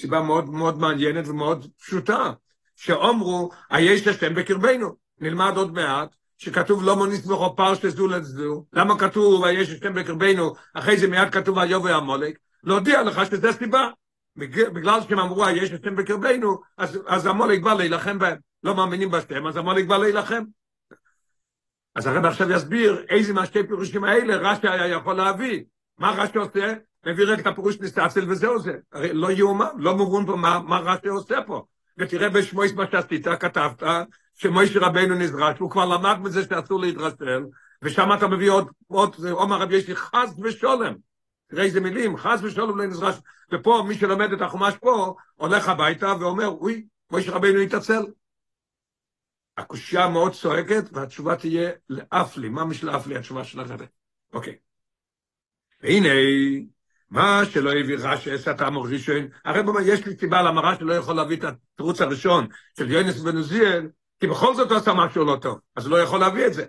סיבה 0.00 0.20
מאוד 0.22 0.50
מאוד 0.50 0.78
מעניינת 0.78 1.28
ומאוד 1.28 1.66
פשוטה. 1.78 2.32
שאומרו, 2.76 3.50
היש 3.70 4.06
השם 4.06 4.34
בקרבנו. 4.34 4.96
נלמד 5.20 5.52
עוד 5.56 5.72
מעט, 5.72 6.14
שכתוב 6.38 6.84
לא 6.84 6.96
מוניס 6.96 7.26
בכו 7.26 7.56
פרש 7.56 7.86
זו 7.86 8.06
לצדו. 8.06 8.66
למה 8.72 8.98
כתוב 8.98 9.44
היש 9.44 9.70
השם 9.70 9.94
בקרבנו, 9.94 10.54
אחרי 10.74 10.96
זה 10.96 11.08
מיד 11.08 11.30
כתוב 11.30 11.58
היובי 11.58 11.92
המולק? 11.92 12.38
להודיע 12.64 13.02
לך 13.02 13.26
שזה 13.26 13.52
סיבה. 13.52 13.88
בגלל 14.36 15.00
שהם 15.08 15.18
אמרו 15.18 15.44
היש 15.44 15.70
השם 15.70 15.96
בקרבנו, 15.96 16.60
אז, 16.78 16.98
אז 17.06 17.26
המולק 17.26 17.62
בא 17.62 17.74
להילחם 17.74 18.18
בהם. 18.18 18.36
לא 18.66 18.74
מאמינים 18.74 19.10
בשם, 19.10 19.46
אז 19.46 19.56
המולק 19.56 19.86
בא 19.86 19.96
להילחם. 19.96 20.42
אז 21.94 22.06
הרב 22.06 22.24
עכשיו 22.24 22.50
יסביר 22.50 23.04
איזה 23.08 23.32
מהשתי 23.32 23.66
פירושים 23.66 24.04
האלה 24.04 24.36
רש"י 24.36 24.68
היה 24.68 24.86
יכול 24.86 25.14
להביא. 25.14 25.64
מה 25.98 26.10
רש"י 26.10 26.38
עושה? 26.38 26.74
מביא 27.06 27.24
רק 27.26 27.38
את 27.38 27.46
הפירוש 27.46 27.80
נסתצל 27.80 28.30
וזהו 28.30 28.58
זה. 28.58 28.72
הרי 28.92 29.12
לא 29.12 29.30
יאומן, 29.30 29.66
לא 29.78 29.96
מובן 29.96 30.26
פה 30.26 30.36
מה, 30.36 30.60
מה 30.60 30.78
רש"י 30.78 31.08
עושה 31.08 31.42
פה. 31.46 31.64
ותראה 31.98 32.28
בשמויס 32.28 32.72
מה 32.72 32.84
שעשית, 32.90 33.28
כתבת, 33.28 33.82
שמוישה 34.34 34.80
רבנו 34.80 35.14
נזרש, 35.14 35.58
הוא 35.58 35.70
כבר 35.70 35.84
למד 35.84 36.18
מזה 36.22 36.42
שאסור 36.44 36.80
להתרסל, 36.80 37.44
ושם 37.82 38.12
אתה 38.12 38.28
מביא 38.28 38.50
עוד, 38.50 38.68
עוד, 38.86 39.16
עומר 39.30 39.56
רבי 39.56 39.76
יש 39.76 39.88
לי 39.88 39.96
חס 39.96 40.34
ושולם. 40.42 40.94
תראה 41.50 41.64
איזה 41.64 41.80
מילים, 41.80 42.16
חס 42.16 42.40
ושולם 42.42 42.78
לא 42.78 42.86
נזרש. 42.86 43.14
ופה, 43.52 43.84
מי 43.88 43.94
שלומד 43.94 44.32
את 44.32 44.42
החומש 44.42 44.74
פה, 44.76 45.14
הולך 45.34 45.68
הביתה 45.68 46.14
ואומר, 46.20 46.46
אוי, 46.46 46.86
מוישה 47.10 47.32
רבנו 47.32 47.60
התעצל. 47.60 48.02
הקושייה 49.56 50.08
מאוד 50.08 50.32
צועקת, 50.32 50.84
והתשובה 50.92 51.36
תהיה 51.36 51.70
לאף 51.90 52.36
לי. 52.36 52.48
מה 52.48 52.64
משל 52.64 52.86
לאף 52.86 53.06
לי 53.06 53.16
התשובה 53.16 53.44
של 53.44 53.60
הרבי? 53.60 53.84
אוקיי. 54.32 54.56
והנה, 55.82 56.08
מה 57.10 57.42
שלא 57.50 57.70
הביא 57.70 57.96
רש"י 57.98 58.32
עשה 58.32 58.54
טעם 58.54 58.78
ראשון, 58.78 59.28
אומר, 59.46 59.80
יש 59.80 60.06
לי 60.06 60.16
סיבה 60.16 60.42
למה 60.42 60.60
רש"י 60.60 60.84
לא 60.84 60.94
יכול 60.94 61.16
להביא 61.16 61.36
את 61.36 61.44
התירוץ 61.44 62.00
הראשון 62.00 62.46
של 62.78 62.90
יונס 62.90 63.20
בן 63.20 63.36
עוזיאל, 63.36 63.88
כי 64.20 64.26
בכל 64.26 64.54
זאת 64.54 64.70
הוא 64.70 64.78
עשה 64.78 64.94
משהו 64.94 65.24
לא 65.24 65.38
טוב, 65.42 65.58
אז 65.76 65.88
לא 65.88 66.02
יכול 66.02 66.20
להביא 66.20 66.46
את 66.46 66.54
זה. 66.54 66.64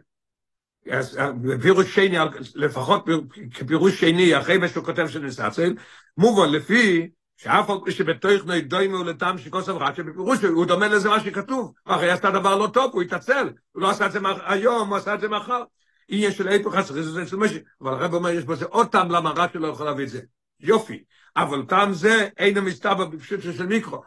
אז 0.92 1.20
בפירוש 1.42 1.96
שני, 1.96 2.18
לפחות 2.56 3.06
כפירוש 3.54 4.00
שני, 4.00 4.38
אחרי 4.38 4.58
מה 4.58 4.68
שהוא 4.68 4.86
כותב 4.86 5.08
של 5.08 5.20
נסצל, 5.20 5.74
מובן 6.18 6.50
לפי 6.50 7.10
שאף 7.38 7.70
פי 7.86 7.92
שבתוך 7.92 8.46
נוידוימו 8.46 9.04
לטעם 9.04 9.38
שכוסף 9.38 9.74
רש"י, 9.80 10.04
בפירוש 10.04 10.44
הוא 10.44 10.66
דומה 10.66 10.88
לזה 10.88 11.10
מה 11.10 11.20
שכתוב, 11.20 11.74
אחרי 11.86 12.12
עשתה 12.12 12.32
דבר 12.32 12.56
לא 12.56 12.68
טוב, 12.74 12.92
הוא 12.94 13.02
התעצל, 13.02 13.50
הוא 13.72 13.82
לא 13.82 13.90
עשה 13.90 14.06
את 14.06 14.12
זה 14.12 14.20
היום, 14.46 14.90
הוא 14.90 14.98
עשה 14.98 15.14
את 15.14 15.20
זה 15.20 15.28
מחר. 15.28 15.64
עניין 16.10 16.32
של 16.32 16.48
איפה 16.48 16.72
חסר, 16.72 17.02
זה 17.02 17.28
של 17.28 17.38
משהו, 17.38 17.58
אבל 17.82 17.94
הרב 17.94 18.14
אומר, 18.14 18.30
יש 18.30 18.44
בזה 18.44 18.66
עוד 18.66 18.88
טעם 18.88 19.12
למה 19.12 19.32
רש"י 19.36 19.58
לא 19.58 19.68
יכול 19.68 19.86
להביא 19.86 20.04
את 20.04 20.10
זה. 20.10 20.22
יופי, 20.60 21.04
אבל 21.38 21.66
טעם 21.66 21.94
זה 21.94 22.30
אינו 22.38 22.62
מסתבר 22.62 23.06
בפשוט 23.06 23.42
של 23.42 23.66
מיקרו. 23.66 24.02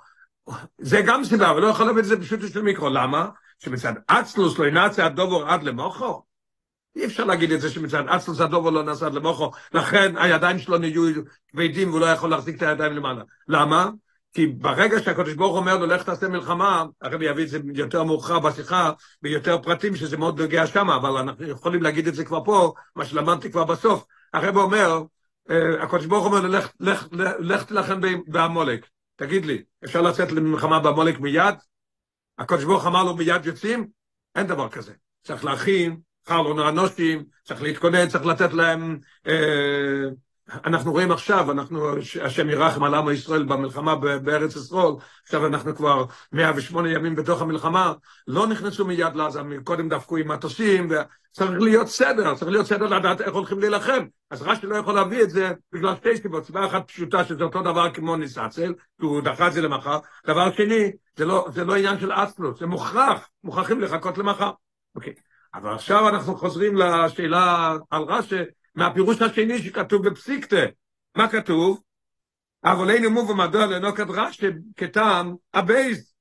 זה 0.78 1.00
גם 1.06 1.25
סיבה, 1.25 1.50
אבל 1.50 1.62
לא 1.62 1.66
יכול 1.66 1.87
להביא 1.87 2.00
את 2.00 2.06
זה 2.06 2.16
בפשוט 2.16 2.40
של 2.52 2.62
מיקרו. 2.62 2.88
למה? 2.88 3.28
שמצד 3.58 3.92
אצלוס 4.06 4.58
לא 4.58 4.66
ינצה 4.66 5.06
הדובור 5.06 5.44
עד 5.49 5.62
למוחו? 5.62 6.22
אי 6.97 7.06
אפשר 7.06 7.25
להגיד 7.25 7.52
את 7.52 7.61
זה 7.61 7.70
שמצד 7.70 8.09
אצלוס 8.09 8.40
הדובור 8.40 8.70
לא 8.70 8.92
עד 9.06 9.14
למוחו, 9.14 9.50
לכן 9.75 10.16
הידיים 10.16 10.59
שלו 10.59 10.78
נהיו 10.78 11.02
כבדים 11.52 11.88
והוא 11.88 12.00
לא 12.00 12.06
יכול 12.06 12.30
להחזיק 12.30 12.56
את 12.56 12.62
הידיים 12.62 12.92
למעלה. 12.92 13.23
למה? 13.49 13.90
כי 14.32 14.47
ברגע 14.47 15.02
שהקדוש 15.02 15.35
ברוך 15.35 15.56
אומר 15.56 15.76
לו, 15.76 15.87
לך 15.87 16.02
תעשה 16.02 16.28
מלחמה, 16.28 16.85
הרבי 17.00 17.26
יביא 17.26 17.44
את 17.44 17.49
זה 17.49 17.59
יותר 17.75 18.04
מאוחר 18.04 18.38
בשיחה, 18.38 18.92
ביותר 19.23 19.59
פרטים, 19.62 19.97
שזה 19.97 20.16
מאוד 20.16 20.40
נוגע 20.40 20.66
שם, 20.66 20.90
אבל 20.90 21.11
אנחנו 21.11 21.49
יכולים 21.49 21.82
להגיד 21.82 22.06
את 22.06 22.14
זה 22.14 22.25
כבר 22.25 22.44
פה, 22.44 22.73
מה 22.97 23.04
שלמדתי 23.04 23.50
כבר 23.50 23.64
בסוף. 23.64 24.04
הרבי 24.32 24.59
אומר, 24.59 25.02
אה, 25.50 25.82
הקדוש 25.82 26.06
ברוך 26.06 26.26
אומר, 26.26 26.40
לך, 26.40 26.70
לך, 26.80 27.06
לך, 27.12 27.30
לך 27.38 27.62
תלחם 27.64 28.00
בעמולק. 28.26 28.87
תגיד 29.16 29.44
לי, 29.47 29.62
אפשר 29.85 30.02
לצאת 30.02 30.32
למלחמה 30.32 30.80
בעמולק 30.80 31.20
מיד? 31.20 31.54
הקדוש 32.38 32.64
ברוך 32.64 32.87
אמר 32.87 33.04
לו, 33.04 33.16
מיד 33.16 33.47
יוצאים? 33.47 33.87
אין 34.35 34.47
דבר 34.47 34.68
כזה. 34.68 34.92
צריך 35.23 35.44
להכין, 35.44 36.00
חלון 36.28 36.58
האנושים, 36.58 37.24
צריך 37.44 37.62
להתכונן, 37.62 38.08
צריך 38.08 38.26
לתת 38.26 38.52
להם... 38.52 38.98
אה, 39.26 40.08
אנחנו 40.64 40.92
רואים 40.92 41.12
עכשיו, 41.12 41.50
אנחנו, 41.50 41.96
השם 42.22 42.50
ירחם 42.50 42.84
על 42.84 42.94
עם 42.94 43.10
ישראל 43.10 43.42
במלחמה 43.42 43.96
בארץ 43.96 44.56
ישראל, 44.56 44.92
עכשיו 45.22 45.46
אנחנו 45.46 45.76
כבר 45.76 46.04
108 46.32 46.92
ימים 46.92 47.14
בתוך 47.16 47.42
המלחמה, 47.42 47.92
לא 48.26 48.46
נכנסו 48.46 48.84
מיד 48.84 49.14
לעזה, 49.14 49.40
קודם 49.64 49.88
דפקו 49.88 50.16
עם 50.16 50.28
מטוסים, 50.28 50.88
וצריך 50.90 51.50
להיות 51.60 51.88
סדר, 51.88 52.34
צריך 52.34 52.50
להיות 52.50 52.66
סדר 52.66 52.86
לדעת 52.86 53.20
איך 53.20 53.34
הולכים 53.34 53.60
להילחם. 53.60 54.04
אז 54.30 54.42
רש"י 54.42 54.66
לא 54.66 54.76
יכול 54.76 54.94
להביא 54.94 55.22
את 55.22 55.30
זה 55.30 55.52
בגלל 55.72 55.96
שתי 55.96 56.16
סיבות, 56.16 56.44
סיבה 56.44 56.66
אחת 56.66 56.88
פשוטה, 56.88 57.24
שזה 57.24 57.44
אותו 57.44 57.62
דבר 57.62 57.90
כמו 57.94 58.16
ניסצל, 58.16 58.74
הוא 59.00 59.20
דחה 59.20 59.48
את 59.48 59.52
זה 59.52 59.60
למחר, 59.62 59.98
דבר 60.26 60.52
שני, 60.52 60.92
זה 61.16 61.24
לא, 61.24 61.48
זה 61.54 61.64
לא 61.64 61.76
עניין 61.76 62.00
של 62.00 62.10
אספלוס, 62.14 62.60
זה 62.60 62.66
מוכרח, 62.66 63.28
מוכרחים 63.44 63.80
לחכות 63.80 64.18
למחר. 64.18 64.50
אוקיי, 64.94 65.14
אבל 65.54 65.75
עכשיו 65.75 66.09
אנחנו 66.09 66.37
חוזרים 66.37 66.76
לשאלה 66.76 67.76
על 67.90 68.02
רש"י, 68.02 68.37
מהפירוש 68.75 69.23
השני 69.23 69.59
שכתוב 69.59 70.09
בפסיקתא. 70.09 70.66
מה 71.16 71.28
כתוב? 71.28 71.83
אבל 72.64 72.90
אין 72.90 73.07
מובן 73.07 73.37
מדוע 73.37 73.66
לנוקת 73.66 74.07
רש"י 74.09 74.47
כטעם 74.76 75.35
הבייס. 75.54 76.14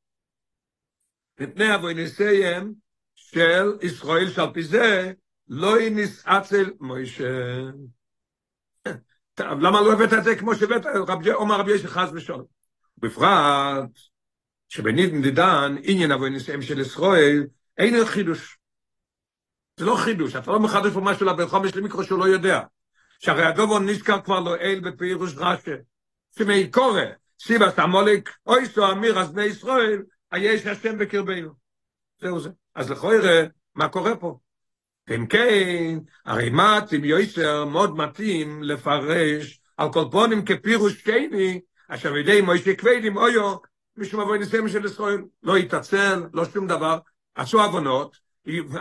מפני 1.39 1.75
אבויניסיהם 1.75 2.73
של 3.15 3.77
ישראל 3.81 4.29
שעל 4.29 4.53
פי 4.53 4.63
זה 4.63 5.11
לא 5.47 5.81
ינסעצל 5.81 6.71
מוישה. 6.79 7.59
למה 9.39 9.81
לא 9.81 9.93
הבאת 9.93 10.13
את 10.13 10.23
זה 10.23 10.35
כמו 10.35 10.55
שהבאת, 10.55 10.85
אומר 11.33 11.59
רבי 11.59 11.71
ישי 11.71 11.87
חס 11.87 12.09
ושלום. 12.13 12.45
בפרט 12.97 13.89
שבנידן 14.67 15.21
דידן 15.21 15.75
עניין 15.83 16.11
אבויניסיהם 16.11 16.61
של 16.61 16.79
ישראל 16.79 17.47
אין 17.77 18.05
חידוש. 18.05 18.58
זה 19.79 19.85
לא 19.85 19.95
חידוש, 19.95 20.35
אתה 20.35 20.51
לא 20.51 20.59
מחדש 20.59 20.93
פה 20.93 21.01
משהו 21.01 21.25
לבן 21.25 21.47
חומש 21.47 21.75
למיקרו 21.75 22.03
שהוא 22.03 22.19
לא 22.19 22.25
יודע. 22.25 22.61
שהרי 23.19 23.45
הדובו 23.45 23.79
נזכר 23.79 24.21
כבר 24.21 24.39
לא 24.39 24.55
אל 24.55 24.79
בפירוש 24.79 25.33
רש"י, 25.37 25.71
שמי 26.37 26.71
קורא, 26.71 27.01
סיבה 27.41 27.71
סמוליק, 27.71 28.29
אוי 28.47 28.65
סו 28.65 28.91
אמיר 28.91 29.19
אז 29.19 29.31
בני 29.31 29.43
ישראל, 29.43 30.03
היש 30.31 30.65
השם 30.65 30.97
בקרבנו. 30.97 31.51
זהו 32.21 32.39
זה. 32.39 32.49
אז 32.75 32.91
לכו 32.91 33.13
יראה 33.13 33.45
מה 33.75 33.89
קורה 33.89 34.15
פה. 34.15 34.37
אם 35.15 35.27
כן, 35.27 35.99
הרי 36.25 36.49
מת 36.49 36.91
עם 36.91 37.05
יויסר 37.05 37.65
מאוד 37.65 37.97
מתאים 37.97 38.63
לפרש 38.63 39.61
על 39.77 39.93
כל 39.93 40.05
פונים 40.11 40.45
כפירוש 40.45 40.93
שני, 40.93 41.61
אשר 41.87 42.17
ידי 42.17 42.41
מוישה 42.41 42.75
כבדים 42.75 43.17
אויו, 43.17 43.55
משום 43.97 44.19
אבוי 44.19 44.39
ניסיון 44.39 44.69
של 44.69 44.85
ישראל, 44.85 45.21
לא 45.43 45.57
יתעצל, 45.57 46.23
לא 46.33 46.45
שום 46.45 46.67
דבר, 46.67 46.99
עשו 47.35 47.61
עוונות, 47.61 48.28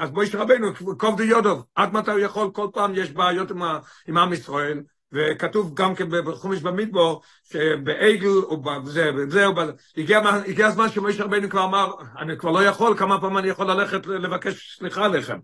אז 0.01 0.11
בואי 0.11 0.27
שרבנו, 0.27 0.67
קוב 0.99 1.17
די 1.17 1.25
יודוב, 1.25 1.65
עד 1.75 1.93
מתי 1.93 2.11
הוא 2.11 2.21
יכול, 2.21 2.51
כל 2.53 2.69
פעם 2.73 2.95
יש 2.95 3.11
בעיות 3.11 3.51
עם, 3.51 3.63
עם 4.09 4.33
ישראל, 4.33 4.83
וכתוב 5.13 5.75
גם 5.75 5.95
כן 5.95 6.09
בחומש 6.25 6.63
במדבור, 6.63 7.23
שבעגל 7.45 8.29
ובזה 8.29 9.11
וזה, 9.17 9.45
הגיע, 9.97 10.21
הגיע 10.49 10.67
הזמן 10.67 10.89
שמשה 10.89 11.25
רבנו 11.25 11.51
כבר 11.51 11.65
אמר, 11.65 11.93
אני 12.19 12.39
כבר 12.39 12.51
לא 12.51 12.65
יכול, 12.65 12.99
כמה 12.99 13.21
פעמים 13.21 13.39
אני 13.39 13.49
יכול 13.49 13.71
ללכת 13.71 14.07
לבקש 14.07 14.77
סליחה 14.79 15.05
עליכם. 15.05 15.39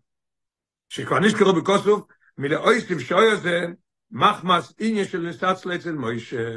שכבר 0.89 1.21
נזכרו 1.21 1.53
בקוסוף, 1.53 2.05
מלאויסטיב 2.39 3.01
שוי 3.01 3.31
הזה, 3.31 3.67
מחמס 4.11 4.75
איניה 4.79 5.05
של 5.05 5.19
נסץ 5.19 5.67
אצל 5.67 5.93
מוישה. 5.93 6.49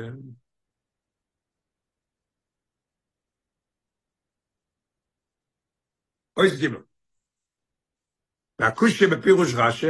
אויס 6.38 6.60
גימל. 6.60 6.87
והקושי 8.60 9.08
בפירוש 9.08 9.54
רש"י, 9.56 9.88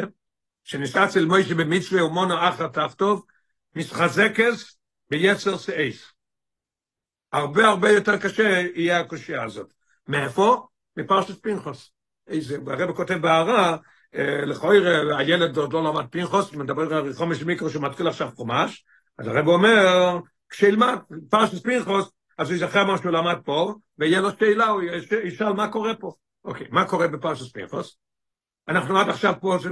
שניסה 0.63 1.05
אצל 1.05 1.25
מוישה 1.25 1.55
במצווה 1.55 2.05
ומונו 2.05 2.49
אחר 2.49 2.67
תחתוב, 2.67 3.25
מתחזקס 3.75 4.77
ביצר 5.09 5.57
סעיס. 5.57 6.11
הרבה 7.31 7.67
הרבה 7.67 7.91
יותר 7.91 8.17
קשה 8.17 8.63
יהיה 8.75 8.99
הקושייה 8.99 9.43
הזאת. 9.43 9.73
מאיפה? 10.07 10.67
מפרשת 10.97 11.43
פנחוס. 11.43 11.91
איזה, 12.27 12.57
הרב 12.67 12.95
כותב 12.95 13.17
בהערה, 13.21 13.77
לכויר 14.45 15.15
הילד 15.17 15.57
עוד 15.57 15.73
לא 15.73 15.83
למד 15.83 16.05
פנחוס, 16.11 16.53
מדבר 16.53 16.93
על 16.93 17.13
חומש 17.13 17.43
מיקרו 17.43 17.69
שמתחיל 17.69 18.07
עכשיו 18.07 18.29
חומש, 18.35 18.85
אז 19.17 19.27
הרב 19.27 19.47
אומר, 19.47 20.17
כשילמד 20.49 20.97
פרשת 21.29 21.63
פנחוס, 21.63 22.11
אז 22.37 22.49
הוא 22.49 22.55
יזכר 22.55 22.85
מה 22.85 22.97
שהוא 22.97 23.11
למד 23.11 23.37
פה, 23.45 23.73
ויהיה 23.97 24.21
לו 24.21 24.29
שאלה, 24.39 24.67
הוא 24.67 24.81
ישאל 25.23 25.53
מה 25.53 25.71
קורה 25.71 25.95
פה. 25.95 26.13
אוקיי, 26.45 26.67
מה 26.69 26.85
קורה 26.85 27.07
בפרשת 27.07 27.53
פנחוס? 27.53 27.97
אנחנו 28.67 28.99
עד 28.99 29.09
עכשיו 29.09 29.33
פה, 29.41 29.57
זה 29.63 29.69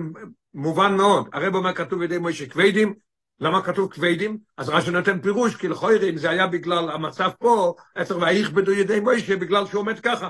מובן 0.54 0.98
מאוד. 0.98 1.30
הרב 1.34 1.56
אומר 1.56 1.74
כתוב 1.74 2.02
ידי 2.02 2.18
מוישה 2.18 2.46
כבדים, 2.46 2.94
למה 3.40 3.62
כתוב 3.62 3.92
כבדים? 3.92 4.38
אז 4.58 4.70
רש"י 4.70 4.92
נותן 4.92 5.22
פירוש, 5.22 5.56
כי 5.56 5.68
לכוירי, 5.68 6.10
אם 6.10 6.18
זה 6.18 6.30
היה 6.30 6.48
בגלל 6.48 6.90
המצב 6.90 7.30
פה, 7.40 7.74
עצר 7.96 8.18
ויכבדו 8.18 8.72
ידי 8.72 9.00
מוישה 9.00 9.36
בגלל 9.36 9.66
שהוא 9.66 9.80
עומד 9.80 10.00
ככה. 10.00 10.30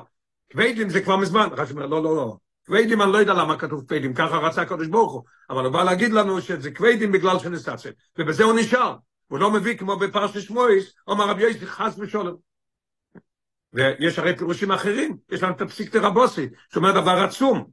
כבדים 0.50 0.90
זה 0.90 1.02
כבר 1.02 1.18
מזמן. 1.18 1.48
רש"י 1.52 1.74
אומר, 1.74 1.86
לא, 1.86 2.04
לא, 2.04 2.16
לא. 2.16 2.38
כבדים, 2.66 3.02
אני 3.02 3.12
לא 3.12 3.18
יודע 3.18 3.34
למה 3.34 3.58
כתוב 3.58 3.86
כבדים, 3.88 4.14
ככה 4.14 4.38
רצה 4.38 4.62
הקדוש 4.62 4.88
ברוך 4.88 5.14
הוא. 5.14 5.24
אבל 5.50 5.66
הוא 5.66 5.74
בא 5.74 5.84
להגיד 5.84 6.12
לנו 6.12 6.42
שזה 6.42 6.72
כבדים 6.72 7.12
בגלל 7.12 7.40
שנסתצל. 7.40 7.90
ובזה 8.18 8.44
הוא 8.44 8.60
נשאר. 8.60 8.96
הוא 9.28 9.40
לא 9.40 9.52
מביא 9.52 9.78
כמו 9.78 9.98
בפרשת 9.98 10.42
שמואס, 10.42 10.94
אומר 11.08 11.28
רבי 11.30 11.44
יוסי 11.44 11.68
חס 11.68 11.96
ושולם. 12.00 12.34
ויש 13.74 14.20
הרי 14.20 14.38
פירושים 14.38 14.72
אחרים, 14.72 15.18
יש 15.32 15.44
לנו 15.44 15.54
את 15.56 15.62
הפסיקתא 15.62 15.98
רבוסי, 15.98 16.50
שאומר 16.74 16.92
דבר 16.92 17.12
עצום. 17.12 17.66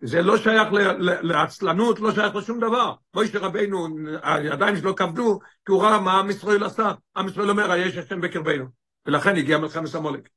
זה 0.00 0.22
לא 0.22 0.36
שייך 0.36 0.68
לעצלנות, 0.98 2.00
לא 2.00 2.14
שייך 2.14 2.34
לשום 2.34 2.60
דבר. 2.60 2.94
מוישה 3.14 3.38
רבינו, 3.38 3.88
הידיים 4.22 4.76
שלו 4.76 4.96
כבדו, 4.96 5.38
כי 5.66 5.72
הוא 5.72 5.82
ראה 5.82 6.00
מה 6.00 6.18
עם 6.20 6.30
ישראל 6.30 6.64
עשה. 6.64 6.92
עם 7.16 7.28
ישראל 7.28 7.50
אומר, 7.50 7.70
היש 7.70 7.96
השם 7.96 8.20
בקרבנו. 8.20 8.64
ולכן 9.06 9.36
הגיע 9.36 9.58
מלחמת 9.58 9.94
המולק. 9.94 10.28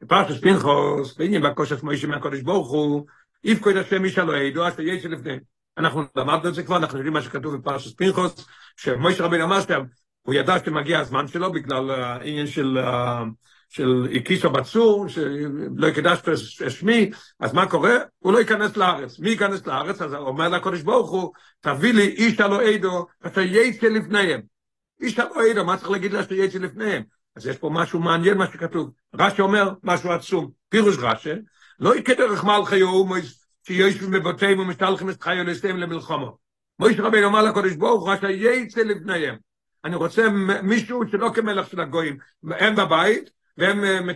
בפרשת 0.00 0.42
פנחוס, 0.42 1.16
בעניין 1.16 1.42
בקושף 1.42 1.82
מוישה 1.82 2.06
מהקודש 2.06 2.40
ברוך 2.40 2.70
הוא, 2.70 3.06
יפקוד 3.44 3.76
השם 3.76 4.04
איש 4.04 4.18
הלוהי, 4.18 4.48
ידוע 4.48 4.68
אשר 4.68 4.82
יש 4.82 5.04
לפני. 5.04 5.36
אנחנו 5.78 6.02
למדנו 6.16 6.48
את 6.48 6.54
זה 6.54 6.62
כבר, 6.62 6.76
אנחנו 6.76 6.98
יודעים 6.98 7.12
מה 7.12 7.22
שכתוב 7.22 7.56
בפרשת 7.56 7.98
פנחוס, 7.98 8.46
שמוישה 8.76 9.24
רבינו 9.24 9.44
אמר 9.44 9.60
שהוא 9.60 10.34
ידע 10.34 10.64
שמגיע 10.64 10.98
הזמן 10.98 11.28
שלו 11.28 11.52
בגלל 11.52 11.90
העניין 11.90 12.46
של... 12.46 12.78
של 13.70 14.08
הקישו 14.16 14.50
בצור, 14.50 15.08
שלא 15.08 15.86
יקדש 15.86 16.18
שמי, 16.68 17.10
אז 17.40 17.52
מה 17.52 17.66
קורה? 17.66 17.96
הוא 18.18 18.32
לא 18.32 18.38
ייכנס 18.38 18.76
לארץ. 18.76 19.18
מי 19.18 19.30
ייכנס 19.30 19.66
לארץ? 19.66 20.02
אז 20.02 20.14
אומר 20.14 20.48
לקודש 20.48 20.80
ברוך 20.80 21.10
הוא, 21.10 21.32
תביא 21.60 21.92
לי 21.92 22.06
איש 22.06 22.40
הלא 22.40 22.62
עדו, 22.62 23.06
אתה 23.26 23.42
יצא 23.42 23.86
לפניהם. 23.86 24.40
איש 25.00 25.18
הלא 25.18 25.50
עדו, 25.50 25.64
מה 25.64 25.76
צריך 25.76 25.90
להגיד 25.90 26.12
לה 26.12 26.22
שאתה 26.22 26.34
יצא 26.34 26.58
לפניהם? 26.58 27.02
אז 27.36 27.46
יש 27.46 27.56
פה 27.56 27.70
משהו 27.72 28.00
מעניין 28.00 28.38
מה 28.38 28.46
שכתוב. 28.46 28.90
רש"י 29.14 29.42
אומר 29.42 29.70
משהו 29.82 30.10
עצום. 30.10 30.50
פירוש 30.68 30.96
רש"י, 30.98 31.30
לא 31.80 31.92
כדרך 32.04 32.44
מלכי 32.44 32.82
אומויס 32.82 33.46
שיושבים 33.66 34.10
בבתיהם 34.10 34.58
ומשתלחים 34.58 35.10
את 35.10 35.22
חיו 35.22 35.44
לסתיהם 35.44 35.76
למלחמו. 35.76 36.36
מויש 36.78 37.00
רבינו 37.00 37.28
אמר 37.28 37.42
לקודש 37.42 37.72
ברוך 37.72 38.02
הוא, 38.02 38.10
רש"י 38.10 38.32
יצא 38.32 38.80
לפניהם. 38.80 39.36
אני 39.84 39.96
רוצה 39.96 40.28
מישהו 40.62 41.02
שלא 41.10 41.30
כמלך 41.34 41.70
של 41.70 41.80
הגויים, 41.80 42.16
הם 42.50 42.76
בבית, 42.76 43.30
והם 43.60 44.06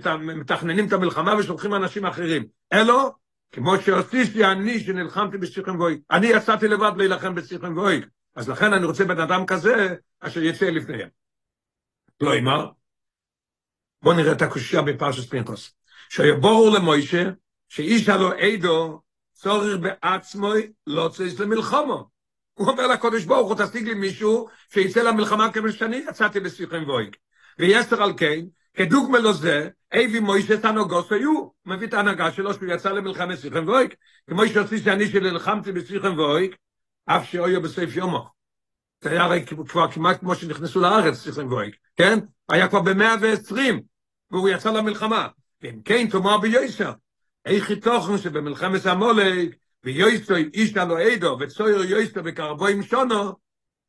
מתכננים 0.40 0.88
את 0.88 0.92
המלחמה 0.92 1.36
ושולחים 1.36 1.74
אנשים 1.74 2.06
אחרים. 2.06 2.46
אלו, 2.72 3.12
כמו 3.52 3.80
שעשיתי 3.80 4.44
אני 4.44 4.80
שנלחמתי 4.80 5.38
בסיכם 5.38 5.76
גוי. 5.76 6.00
אני 6.10 6.26
יצאתי 6.26 6.68
לבד 6.68 6.92
להילחם 6.96 7.34
בסיכם 7.34 7.74
גוי. 7.74 8.02
אז 8.34 8.48
לכן 8.48 8.72
אני 8.72 8.86
רוצה 8.86 9.04
בן 9.04 9.20
אדם 9.20 9.46
כזה, 9.46 9.94
אשר 10.20 10.42
יצא 10.42 10.66
לפניהם. 10.66 11.08
לא 12.20 12.38
אמר, 12.38 12.70
בואו 14.02 14.16
נראה 14.16 14.32
את 14.32 14.42
הקושייה 14.42 14.82
בפרשת 14.82 15.30
פינקוס. 15.30 15.74
שהיה 16.08 16.34
ברור 16.34 16.70
למוישה, 16.70 17.30
שאיש 17.68 18.08
הלו 18.08 18.32
עדו 18.32 19.00
צורך 19.32 19.78
בעצמו 19.80 20.52
לא 20.86 21.08
צריך 21.08 21.40
למלחמו. 21.40 22.08
הוא 22.54 22.68
אומר 22.68 22.86
לקודש 22.86 23.24
ברוך 23.24 23.48
הוא, 23.48 23.66
תשיג 23.66 23.88
לי 23.88 23.94
מישהו 23.94 24.48
שיצא 24.72 25.02
למלחמה 25.02 25.52
כמו 25.52 25.72
שאני 25.72 25.96
יצאתי 25.96 26.40
בסיכם 26.40 26.84
גויג. 26.84 27.16
ויסר 27.58 28.02
על 28.02 28.12
כן, 28.16 28.40
כדוגמה 28.74 29.18
לו 29.18 29.32
זה, 29.32 29.68
אבי 29.94 30.20
מוישה 30.20 30.60
תנוגוס 30.60 31.12
היו, 31.12 31.48
מביא 31.66 31.86
את 31.86 31.94
ההנהגה 31.94 32.32
שלו 32.32 32.54
שהוא 32.54 32.72
יצא 32.72 32.92
למלחמת 32.92 33.38
סיכם 33.38 33.64
גויג, 33.64 33.94
כמו 34.30 34.48
שעשי 34.48 34.78
שאני 34.78 35.06
שנלחמתי 35.06 35.72
בסיכם 35.72 36.14
גויג, 36.14 36.54
אף 37.06 37.24
שאויו 37.24 37.62
בסעיף 37.62 37.96
יומו. 37.96 38.28
זה 39.00 39.10
היה 39.10 39.24
הרי 39.24 39.44
כבר 39.68 39.90
כמעט 39.90 40.20
כמו 40.20 40.34
שנכנסו 40.34 40.80
לארץ, 40.80 41.14
סיכם 41.14 41.48
גויג, 41.48 41.74
כן? 41.96 42.18
היה 42.48 42.68
כבר 42.68 42.80
במאה 42.80 43.14
ועשרים, 43.20 43.82
והוא 44.30 44.48
יצא 44.48 44.72
למלחמה. 44.72 45.28
ואם 45.62 45.80
כן, 45.84 46.08
תאמר 46.10 46.38
ביוסר, 46.38 46.92
איך 47.44 47.70
יתוכן 47.70 48.18
שבמלחמת 48.18 48.86
המולק, 48.86 49.54
ויוסר 49.84 50.36
איש 50.36 50.76
הלו 50.76 50.98
עדו, 50.98 51.36
וצויר 51.40 51.84
יוסר 51.84 52.22
בקרבוים 52.22 52.82
שונו, 52.82 53.32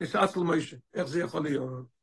נסעס 0.02 0.38
למוישה. 0.38 0.78
איך 0.94 1.08
זה 1.08 1.20
יכול 1.20 1.44
להיות? 1.44 1.95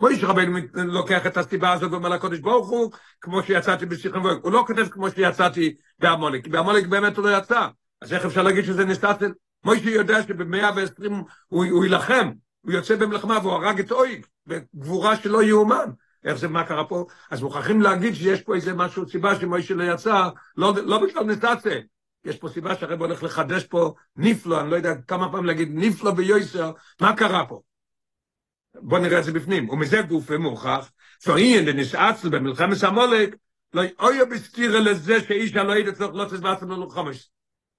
מוישה 0.00 0.26
רבינו 0.26 0.58
לוקח 0.74 1.26
את 1.26 1.36
הסיבה 1.36 1.72
הזאת 1.72 1.92
ואומר 1.92 2.08
לקודש 2.08 2.38
ברוך 2.38 2.68
הוא, 2.68 2.92
כמו 3.20 3.42
שיצאתי 3.42 3.86
בשיחם 3.86 4.24
ואוהק. 4.24 4.38
הוא 4.42 4.52
לא 4.52 4.64
כותב 4.66 4.88
כמו 4.88 5.10
שיצאתי 5.10 5.74
בעמולק, 5.98 6.44
כי 6.44 6.50
בעמולק 6.50 6.86
באמת 6.86 7.16
הוא 7.16 7.24
לא 7.24 7.36
יצא. 7.36 7.68
אז 8.02 8.12
איך 8.12 8.24
אפשר 8.24 8.42
להגיד 8.42 8.64
שזה 8.64 8.84
נסתסל? 8.84 9.32
מוישה 9.64 9.90
יודע 9.90 10.22
שבמאה 10.22 10.70
ועשרים 10.76 11.12
הוא, 11.48 11.64
הוא 11.64 11.84
יילחם, 11.84 12.30
הוא 12.60 12.72
יוצא 12.72 12.96
במלחמה 12.96 13.38
והוא 13.42 13.52
הרג 13.52 13.80
את 13.80 13.92
אויג, 13.92 14.26
בגבורה 14.46 15.16
שלא 15.16 15.42
יאומן. 15.42 15.90
איך 16.24 16.38
זה, 16.38 16.48
מה 16.48 16.64
קרה 16.64 16.84
פה? 16.84 17.06
אז 17.30 17.42
מוכרחים 17.42 17.82
להגיד 17.82 18.14
שיש 18.14 18.40
פה 18.40 18.54
איזה 18.54 18.74
משהו, 18.74 19.08
סיבה 19.08 19.34
שמוישה 19.34 19.74
לא 19.74 19.84
יצא, 19.84 20.28
לא, 20.56 20.74
לא 20.84 21.06
בגלל 21.06 21.24
נסתסל. 21.24 21.78
יש 22.24 22.36
פה 22.36 22.48
סיבה 22.48 22.74
שהרב 22.74 23.00
הולך 23.00 23.22
לחדש 23.22 23.64
פה 23.64 23.94
נפלא, 24.16 24.60
אני 24.60 24.70
לא 24.70 24.76
יודע 24.76 24.94
כמה 24.94 25.30
פעמים 25.30 25.46
להגיד 25.46 25.68
נפלא 25.72 26.10
ביוסר, 26.10 26.72
מה 27.00 27.16
קרה 27.16 27.46
פה? 27.46 27.60
בוא 28.82 28.98
נראה 28.98 29.18
את 29.18 29.24
זה 29.24 29.32
בפנים. 29.32 29.68
ומזה 29.68 30.02
גוף 30.02 30.24
ומוכח, 30.28 30.90
שאין 31.24 31.64
דנסעצל 31.64 32.28
במלחמת 32.28 32.82
המולק, 32.82 33.36
לא 33.74 33.82
אויה 33.98 34.24
בסתירה 34.24 34.80
לזה 34.80 35.20
שאיש 35.20 35.56
הלא 35.56 35.76
ידע 35.76 35.92
צריך 35.92 36.14
לא 36.14 36.24
תסבצם 36.24 36.68
לו 36.70 36.88
חמש. 36.88 37.30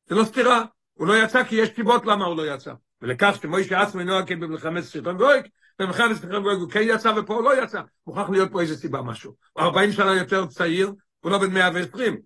זה 0.05 0.15
לא 0.15 0.24
סתירה, 0.24 0.63
הוא 0.93 1.08
לא 1.08 1.24
יצא 1.24 1.43
כי 1.43 1.55
יש 1.55 1.70
סיבות 1.75 2.05
למה 2.05 2.25
הוא 2.25 2.38
לא 2.38 2.53
יצא. 2.53 2.74
ולכך 3.01 3.36
שמוישה 3.41 3.81
עצמי 3.81 4.03
נועה 4.03 4.25
כן 4.25 4.39
במלחמת 4.39 4.84
סרטון 4.84 5.17
גויק, 5.17 5.46
במלחמת 5.79 6.17
סרטון 6.17 6.43
גויק 6.43 6.60
הוא 6.60 6.70
כן 6.70 6.81
יצא 6.84 7.13
ופה 7.17 7.34
הוא 7.34 7.43
לא 7.43 7.63
יצא. 7.63 7.81
מוכרח 8.08 8.29
להיות 8.29 8.51
פה 8.51 8.62
איזה 8.62 8.77
סיבה 8.77 9.01
משהו. 9.01 9.36
הוא 9.53 9.63
40 9.63 9.91
שנה 9.91 10.15
יותר 10.15 10.46
צעיר, 10.46 10.93
הוא 11.20 11.31
לא 11.31 11.38
בן 11.38 11.53
120. 11.53 12.22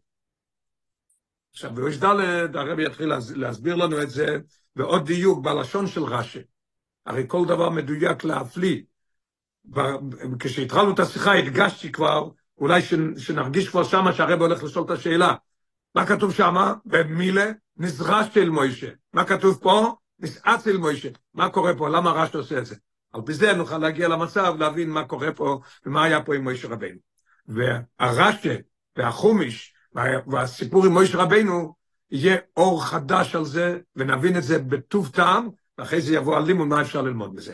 עכשיו, 1.51 1.73
בראש 1.73 1.97
ד' 1.97 2.55
הרבי 2.55 2.85
יתחיל 2.85 3.11
להסביר 3.35 3.75
לנו 3.75 4.01
את 4.01 4.09
זה 4.09 4.37
בעוד 4.75 5.05
דיוק 5.05 5.43
בלשון 5.43 5.87
של 5.87 6.03
רש"י. 6.03 6.39
הרי 7.05 7.23
כל 7.27 7.45
דבר 7.45 7.69
מדויק 7.69 8.23
להפליא. 8.23 8.81
כשהתחלנו 10.39 10.93
את 10.93 10.99
השיחה 10.99 11.33
הדגשתי 11.33 11.91
כבר, 11.91 12.29
אולי 12.57 12.81
שנרגיש 13.17 13.69
כבר 13.69 13.83
שמה 13.83 14.13
שהרב 14.13 14.41
הולך 14.41 14.63
לשאול 14.63 14.85
את 14.85 14.91
השאלה. 14.91 15.35
מה 15.95 16.05
כתוב 16.05 16.33
שמה? 16.33 16.73
במילה 16.85 17.51
נזרש 17.77 18.37
אל 18.37 18.49
מוישה. 18.49 18.89
מה 19.13 19.25
כתוב 19.25 19.59
פה? 19.61 19.95
נסעץ 20.19 20.67
אל 20.67 20.77
מוישה. 20.77 21.09
מה 21.33 21.49
קורה 21.49 21.75
פה? 21.77 21.89
למה 21.89 22.11
רש"י 22.11 22.37
עושה 22.37 22.57
את 22.57 22.65
זה? 22.65 22.75
על 23.13 23.21
פי 23.25 23.33
זה 23.33 23.53
נוכל 23.53 23.77
להגיע 23.77 24.07
למצב, 24.07 24.55
להבין 24.59 24.89
מה 24.89 25.03
קורה 25.03 25.31
פה 25.31 25.59
ומה 25.85 26.03
היה 26.03 26.23
פה 26.23 26.35
עם 26.35 26.43
מוישה 26.43 26.67
רבינו. 26.67 26.97
והרש"י 27.47 28.49
והחומיש 28.95 29.73
והסיפור 30.27 30.85
עם 30.85 30.91
מוישה 30.91 31.17
רבינו 31.17 31.73
יהיה 32.11 32.37
אור 32.57 32.85
חדש 32.85 33.35
על 33.35 33.45
זה, 33.45 33.79
ונבין 33.95 34.37
את 34.37 34.43
זה 34.43 34.59
בטוב 34.59 35.09
טעם, 35.09 35.49
ואחרי 35.77 36.01
זה 36.01 36.15
יבוא 36.15 36.37
הלימוד 36.37 36.67
מה 36.67 36.81
אפשר 36.81 37.01
ללמוד 37.01 37.35
מזה. 37.35 37.53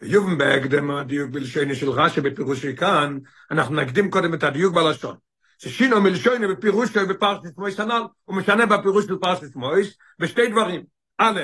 ויובן 0.00 0.38
בהקדם 0.38 0.90
הדיוק 0.90 1.30
בלשוני 1.30 1.74
של 1.74 1.90
רש"י 1.90 2.20
בפירושי 2.20 2.76
כאן, 2.76 3.18
אנחנו 3.50 3.74
נקדים 3.74 4.10
קודם 4.10 4.34
את 4.34 4.42
הדיוק 4.42 4.74
בלשון. 4.74 5.16
ששינו 5.58 6.00
מלשוני 6.00 6.46
בפירושי 6.46 7.04
בפרשת 7.08 7.58
מויס 7.58 7.80
הנ"ל, 7.80 8.02
הוא 8.24 8.36
משנה 8.36 8.66
בפירוש 8.66 9.04
של 9.04 9.16
פרשת 9.16 9.56
מויס 9.56 9.96
בשתי 10.18 10.46
דברים. 10.46 10.84
א', 11.18 11.40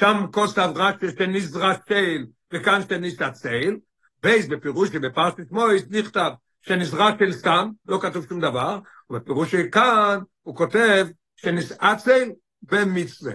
שם 0.00 0.26
כוסף 0.32 0.70
רש"י 0.74 1.06
שנזרש 1.18 1.76
תל, 1.86 2.26
וכאן 2.52 2.80
שנזרש 2.88 3.42
תל, 3.42 3.76
בייס 4.22 4.46
בפירושי 4.46 4.98
בפרשת 4.98 5.50
מויס 5.50 5.82
נכתב 5.90 6.30
שנזרק 6.62 7.22
אל 7.22 7.32
סתם, 7.32 7.70
לא 7.86 7.98
כתוב 8.02 8.26
שום 8.28 8.40
דבר, 8.40 8.78
ובפירושי 9.10 9.70
כאן 9.70 10.18
הוא 10.42 10.56
כותב 10.56 11.06
שנסעצל 11.36 12.30
במצווה. 12.62 13.32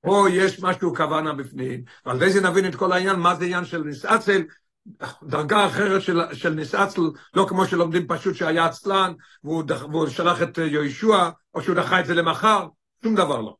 פה 0.00 0.26
יש 0.32 0.62
משהו 0.62 0.94
כוונה 0.94 1.32
בפנים, 1.32 1.82
ועל 2.06 2.30
זה 2.30 2.48
נבין 2.50 2.66
את 2.66 2.74
כל 2.74 2.92
העניין, 2.92 3.16
מה 3.16 3.34
זה 3.34 3.44
עניין 3.44 3.64
של 3.64 3.82
נסעצל, 3.82 4.42
דרגה 5.22 5.66
אחרת 5.66 6.02
של, 6.02 6.20
של 6.32 6.54
נסעצל, 6.54 7.00
לא 7.34 7.46
כמו 7.48 7.66
שלומדים 7.66 8.06
פשוט 8.06 8.34
שהיה 8.34 8.64
עצלן, 8.64 9.12
והוא, 9.44 9.62
דח, 9.62 9.84
והוא 9.84 10.08
שלח 10.08 10.42
את 10.42 10.58
יהושע, 10.58 11.30
או 11.54 11.62
שהוא 11.62 11.76
דחה 11.76 12.00
את 12.00 12.06
זה 12.06 12.14
למחר, 12.14 12.66
שום 13.02 13.14
דבר 13.14 13.40
לא. 13.40 13.56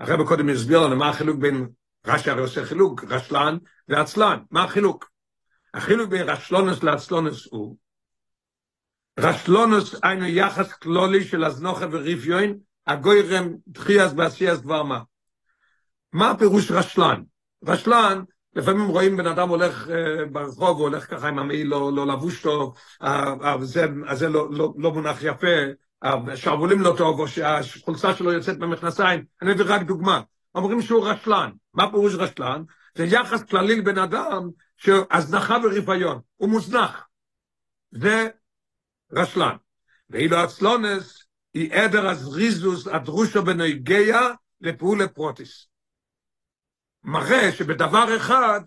הרב 0.00 0.26
קודם 0.26 0.48
הסביר 0.48 0.80
לנו 0.80 0.96
מה 0.96 1.08
החילוק 1.08 1.36
בין, 1.36 1.68
רש"י 2.06 2.30
הרי 2.30 2.40
עושה 2.40 2.64
חילוק, 2.64 3.04
רשלן 3.04 3.58
ועצלן, 3.88 4.38
מה 4.50 4.64
החילוק? 4.64 5.10
החילוק 5.74 6.10
בין 6.10 6.28
רשלונוס 6.28 6.82
לעצלונוס 6.82 7.48
הוא, 7.50 7.76
רשלונוס 9.18 9.94
היינו 10.02 10.26
יחס 10.26 10.72
כלולי 10.72 11.24
של 11.24 11.44
הזנוחה 11.44 11.86
וריפיון, 11.90 12.58
הגוירם 12.86 13.54
דחייס 13.68 14.12
בעשייס 14.12 14.58
דבר 14.60 14.82
מה. 14.82 15.00
מה 16.12 16.30
הפירוש 16.30 16.70
רשלן? 16.70 17.22
רשלן, 17.66 18.22
לפעמים 18.54 18.88
רואים 18.88 19.16
בן 19.16 19.26
אדם 19.26 19.48
הולך 19.48 19.86
uh, 19.86 19.90
ברחוב, 20.32 20.78
הוא 20.78 20.88
הולך 20.88 21.10
ככה 21.10 21.28
עם 21.28 21.38
המעיל 21.38 21.66
לא, 21.66 21.92
לא 21.92 22.06
לבוש 22.06 22.42
טוב, 22.42 22.76
uh, 23.02 23.06
uh, 23.06 23.60
זה, 23.60 23.86
uh, 24.06 24.14
זה 24.14 24.28
לא, 24.28 24.48
לא, 24.50 24.74
לא 24.78 24.92
מונח 24.92 25.18
יפה, 25.22 25.56
השרוולים 26.02 26.80
לא 26.80 26.94
טוב, 26.98 27.20
או 27.20 27.28
שהחולצה 27.28 28.14
שלו 28.14 28.32
יוצאת 28.32 28.58
במכנסיים, 28.58 29.24
אני 29.42 29.52
מביא 29.52 29.64
רק 29.68 29.82
דוגמה. 29.82 30.20
אומרים 30.54 30.82
שהוא 30.82 31.06
רשלן. 31.08 31.50
מה 31.74 31.90
פירוש 31.90 32.14
רשלן? 32.14 32.62
זה 32.94 33.04
יחס 33.04 33.42
כללי 33.42 33.76
לבן 33.76 33.98
אדם 33.98 34.50
שהזנחה 34.76 35.56
ורפיון, 35.64 36.20
הוא 36.36 36.48
מוזנח. 36.48 37.06
זה 37.90 38.28
רשלן. 39.12 39.56
ואילו 40.10 40.36
הצלונס 40.36 41.23
היא 41.54 41.72
עדר 41.72 42.08
הזריזוס 42.08 42.86
הדרושו 42.86 43.42
בנויגיה 43.42 44.20
לפעולה 44.60 45.08
פרוטיס. 45.08 45.66
מראה 47.04 47.52
שבדבר 47.52 48.16
אחד, 48.16 48.60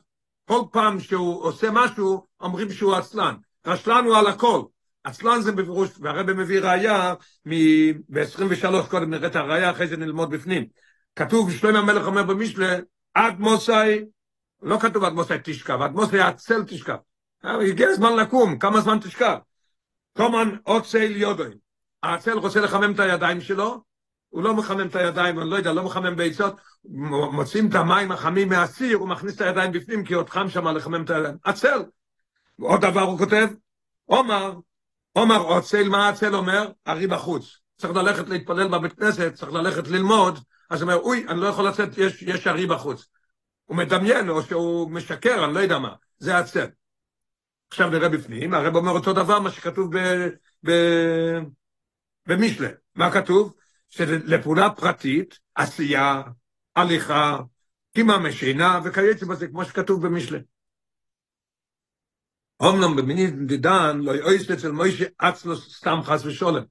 כל 0.45 0.61
פעם 0.71 0.99
שהוא 0.99 1.43
עושה 1.43 1.67
משהו, 1.71 2.27
אומרים 2.39 2.71
שהוא 2.71 2.95
עצלן. 2.95 3.35
רשלן 3.65 4.03
הוא 4.05 4.15
על 4.15 4.27
הכל. 4.27 4.63
עצלן 5.03 5.41
זה 5.41 5.51
בפירוש, 5.51 5.89
והרבא 5.99 6.33
מביא 6.33 6.59
ראייה 6.59 7.13
ב-23 7.45 8.89
קודם 8.89 9.09
נראה 9.09 9.27
את 9.27 9.35
הראייה, 9.35 9.71
אחרי 9.71 9.87
זה 9.87 9.97
נלמוד 9.97 10.29
בפנים. 10.29 10.65
כתוב, 11.15 11.51
שלמה 11.51 11.79
המלך 11.79 12.05
אומר 12.05 12.23
במשלה, 12.23 12.77
עד 13.13 13.39
מוסי, 13.39 13.71
לא 14.61 14.79
כתוב 14.79 15.03
עד 15.03 15.13
מוסי 15.13 15.33
תשכב, 15.43 15.81
עד 15.81 15.91
מוסי 15.91 16.19
עצל 16.19 16.63
תשכב. 16.63 16.97
הגיע 17.43 17.87
הזמן 17.89 18.15
לקום, 18.15 18.59
כמה 18.59 18.81
זמן 18.81 18.99
תשכב? 18.99 19.37
תומן 20.13 20.55
עוצל 20.63 21.11
יודוין. 21.15 21.66
העצל 22.03 22.37
רוצה 22.37 22.61
לחמם 22.61 22.91
את 22.91 22.99
הידיים 22.99 23.41
שלו, 23.41 23.81
הוא 24.29 24.43
לא 24.43 24.53
מחמם 24.53 24.87
את 24.87 24.95
הידיים, 24.95 25.39
אני 25.39 25.49
לא 25.49 25.55
יודע, 25.55 25.73
לא 25.73 25.83
מחמם 25.83 26.15
ביצות, 26.15 26.55
מוצאים 27.31 27.69
את 27.69 27.75
המים 27.75 28.11
החמים 28.11 28.49
מהסיר, 28.49 28.97
הוא 28.97 29.07
מכניס 29.07 29.35
את 29.35 29.41
הידיים 29.41 29.71
בפנים, 29.71 30.05
כי 30.05 30.13
עוד 30.13 30.29
חם 30.29 30.49
שם 30.49 30.67
לחמם 30.67 31.03
את 31.03 31.09
הידיים. 31.09 31.35
עצל. 31.43 31.83
עוד 32.61 32.81
דבר 32.81 33.01
הוא 33.01 33.17
כותב, 33.17 33.47
עומר, 34.05 34.53
עומר 35.11 35.37
עוצל, 35.37 35.89
מה 35.89 36.05
העצל 36.05 36.35
אומר? 36.35 36.71
ארי 36.87 37.07
בחוץ. 37.07 37.59
צריך 37.77 37.93
ללכת 37.93 38.29
להתפלל 38.29 38.67
בבית 38.67 38.93
כנסת, 38.93 39.33
צריך 39.33 39.53
ללכת 39.53 39.87
ללמוד, 39.87 40.39
אז 40.69 40.81
הוא 40.81 40.91
אומר, 40.91 41.01
אוי, 41.01 41.25
אני 41.27 41.39
לא 41.39 41.47
יכול 41.47 41.67
לצאת, 41.67 41.97
יש, 41.97 42.21
יש 42.21 42.47
ארי 42.47 42.65
בחוץ. 42.65 43.07
הוא 43.65 43.77
מדמיין, 43.77 44.29
או 44.29 44.43
שהוא 44.43 44.91
משקר, 44.91 45.45
אני 45.45 45.53
לא 45.53 45.59
יודע 45.59 45.79
מה, 45.79 45.93
זה 46.17 46.37
עצל. 46.37 46.65
עכשיו 47.69 47.89
נראה 47.89 48.09
בפנים, 48.09 48.53
הרב 48.53 48.75
אומר 48.75 48.91
אותו 48.91 49.13
דבר 49.13 49.39
מה 49.39 49.51
שכתוב 49.51 49.97
ב, 49.97 50.27
ב, 50.65 50.71
במשלה. 52.27 52.69
מה 52.95 53.11
כתוב? 53.11 53.53
שלפעולה 53.89 54.69
פרטית, 54.69 55.39
עשייה, 55.55 56.21
הליכה, 56.75 57.37
קימה 57.93 58.17
משינה 58.19 58.79
וכייצא 58.83 59.25
בזה, 59.25 59.47
כמו 59.47 59.65
שכתוב 59.65 60.07
במשלה. 60.07 60.39
אומנם 62.59 62.95
במיני 62.95 63.31
דידן 63.31 63.99
לא 63.99 64.15
יאויס 64.15 64.51
אצל 64.51 64.71
מוישה 64.71 65.05
אצלוס 65.17 65.77
סתם 65.77 65.99
חס 66.03 66.25
ושולם. 66.25 66.63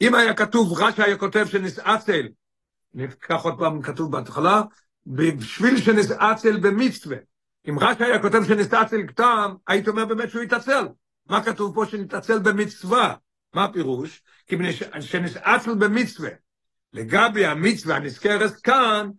אם 0.00 0.14
היה 0.14 0.34
כתוב, 0.34 0.78
רש"י 0.78 1.02
היה 1.02 1.18
כותב 1.18 1.46
שנסעצל, 1.46 2.28
ניקח 2.94 3.42
עוד 3.42 3.58
פעם 3.58 3.82
כתוב 3.82 4.12
בהתחלה, 4.12 4.62
בשביל 5.06 5.76
שנסעצל 5.76 6.56
במצווה. 6.60 7.16
אם 7.68 7.78
רש"י 7.78 8.04
היה 8.04 8.22
כותב 8.22 8.44
שנסעצל 8.48 9.06
כתם, 9.06 9.54
היית 9.66 9.88
אומר 9.88 10.04
באמת 10.04 10.30
שהוא 10.30 10.42
יתעצל. 10.42 10.88
מה 11.26 11.44
כתוב 11.44 11.74
פה 11.74 11.86
שנתעצל 11.86 12.38
במצווה? 12.38 13.14
מה 13.54 13.64
הפירוש? 13.64 14.22
כי 14.46 14.56
שנסעצל 15.00 15.74
במצווה. 15.74 16.30
לגבי 16.92 17.46
המצווה 17.46 17.96
הנזכרת 17.96 18.60
כאן, 18.60 19.10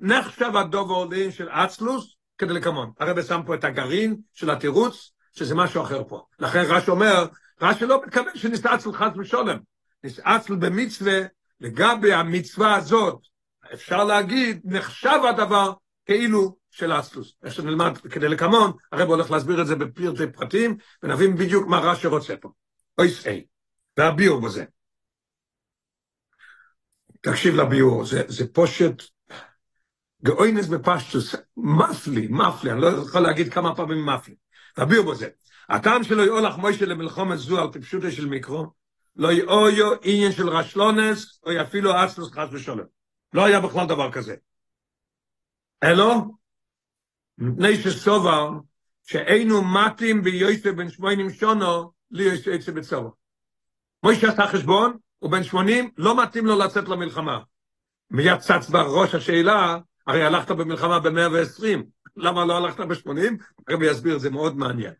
נחשב 0.00 0.56
הדוב 0.56 0.90
העולים 0.90 1.30
של 1.30 1.48
אצלוס 1.48 2.16
כדי 2.38 2.54
לקמון. 2.54 2.90
הרב 3.00 3.22
שם 3.22 3.40
פה 3.46 3.54
את 3.54 3.64
הגרעין 3.64 4.16
של 4.34 4.50
התירוץ, 4.50 5.12
שזה 5.32 5.54
משהו 5.54 5.82
אחר 5.82 6.04
פה. 6.08 6.22
לכן 6.38 6.62
רש"י 6.68 6.90
אומר, 6.90 7.26
רש"י 7.62 7.86
לא 7.86 8.02
מתכוון 8.06 8.32
שנסעצל 8.34 8.92
חס 8.92 9.10
ושולם. 9.18 9.58
נסעצל 10.04 10.54
במצווה, 10.54 11.18
לגבי 11.60 12.12
המצווה 12.12 12.76
הזאת, 12.76 13.18
אפשר 13.72 14.04
להגיד, 14.04 14.60
נחשב 14.64 15.20
הדבר 15.28 15.72
כאילו 16.06 16.56
של 16.70 17.00
אסלוס. 17.00 17.32
איך 17.44 17.54
שנלמד 17.54 17.98
כדי 17.98 18.28
לקמון, 18.28 18.72
הרב 18.92 19.08
הולך 19.08 19.30
להסביר 19.30 19.60
את 19.60 19.66
זה 19.66 19.76
בפרטי 19.76 20.32
פרטים, 20.32 20.76
ונבין 21.02 21.36
בדיוק 21.36 21.66
מה 21.66 21.78
רש"י 21.78 22.06
רוצה 22.06 22.36
פה. 22.36 22.48
אויס 22.98 23.26
איי, 23.26 23.46
והביאור 23.96 24.40
בזה. 24.40 24.64
תקשיב 27.20 27.54
לביאור, 27.54 28.04
זה, 28.04 28.22
זה 28.28 28.52
פושט 28.52 29.02
גאוינס 30.24 30.66
בפשטוס, 30.66 31.34
מפלי, 31.56 32.28
מפלי, 32.30 32.72
אני 32.72 32.80
לא 32.80 32.86
יכול 32.86 33.20
להגיד 33.20 33.52
כמה 33.52 33.74
פעמים 33.76 34.06
מפלי. 34.06 34.34
והביאור 34.76 35.12
בזה. 35.12 35.28
הטעם 35.68 36.04
שלו 36.04 36.24
יאולך 36.24 36.56
מוישה 36.56 36.86
למלחומת 36.86 37.38
זו 37.38 37.60
על 37.60 37.72
טיפשותו 37.72 38.10
של 38.10 38.26
מיקרו, 38.26 38.66
לא 39.16 39.32
יאויו 39.32 39.92
עניין 40.02 40.32
של 40.32 40.48
רשלונס, 40.48 41.40
או 41.46 41.50
אפילו 41.62 42.04
אסלוס 42.04 42.32
חס 42.32 42.48
ושולם. 42.52 42.84
לא 43.32 43.44
היה 43.44 43.60
בכלל 43.60 43.86
דבר 43.86 44.12
כזה. 44.12 44.36
אלו, 45.84 46.36
מפני 47.38 47.76
שסובר, 47.76 48.50
שאינו 49.06 49.62
מתים 49.64 50.22
ביוסף 50.22 50.70
בן 50.70 50.90
שמונים 50.90 51.30
שונו, 51.30 51.92
לי 52.10 52.24
יש 52.24 52.48
עצה 52.48 52.72
בצורו. 52.72 53.10
מוישה 54.02 54.28
עשה 54.28 54.46
חשבון, 54.46 54.96
הוא 55.18 55.30
בן 55.30 55.44
שמונים, 55.44 55.90
לא 55.96 56.22
מתאים 56.22 56.46
לו 56.46 56.58
לצאת 56.58 56.88
למלחמה. 56.88 57.38
מיד 58.10 58.38
צץ 58.38 58.68
בראש 58.70 59.14
השאלה, 59.14 59.78
הרי 60.06 60.24
הלכת 60.24 60.50
במלחמה 60.50 61.00
ב-120, 61.00 61.64
למה 62.16 62.44
לא 62.44 62.56
הלכת 62.56 62.80
ב-80? 62.80 63.10
הרבי 63.68 63.90
יסביר, 63.90 64.18
זה 64.18 64.30
מאוד 64.30 64.56
מעניין. 64.56 64.92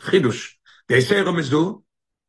חידוש. 0.00 0.58
גייסי 0.88 1.20
רמזו, 1.20 1.82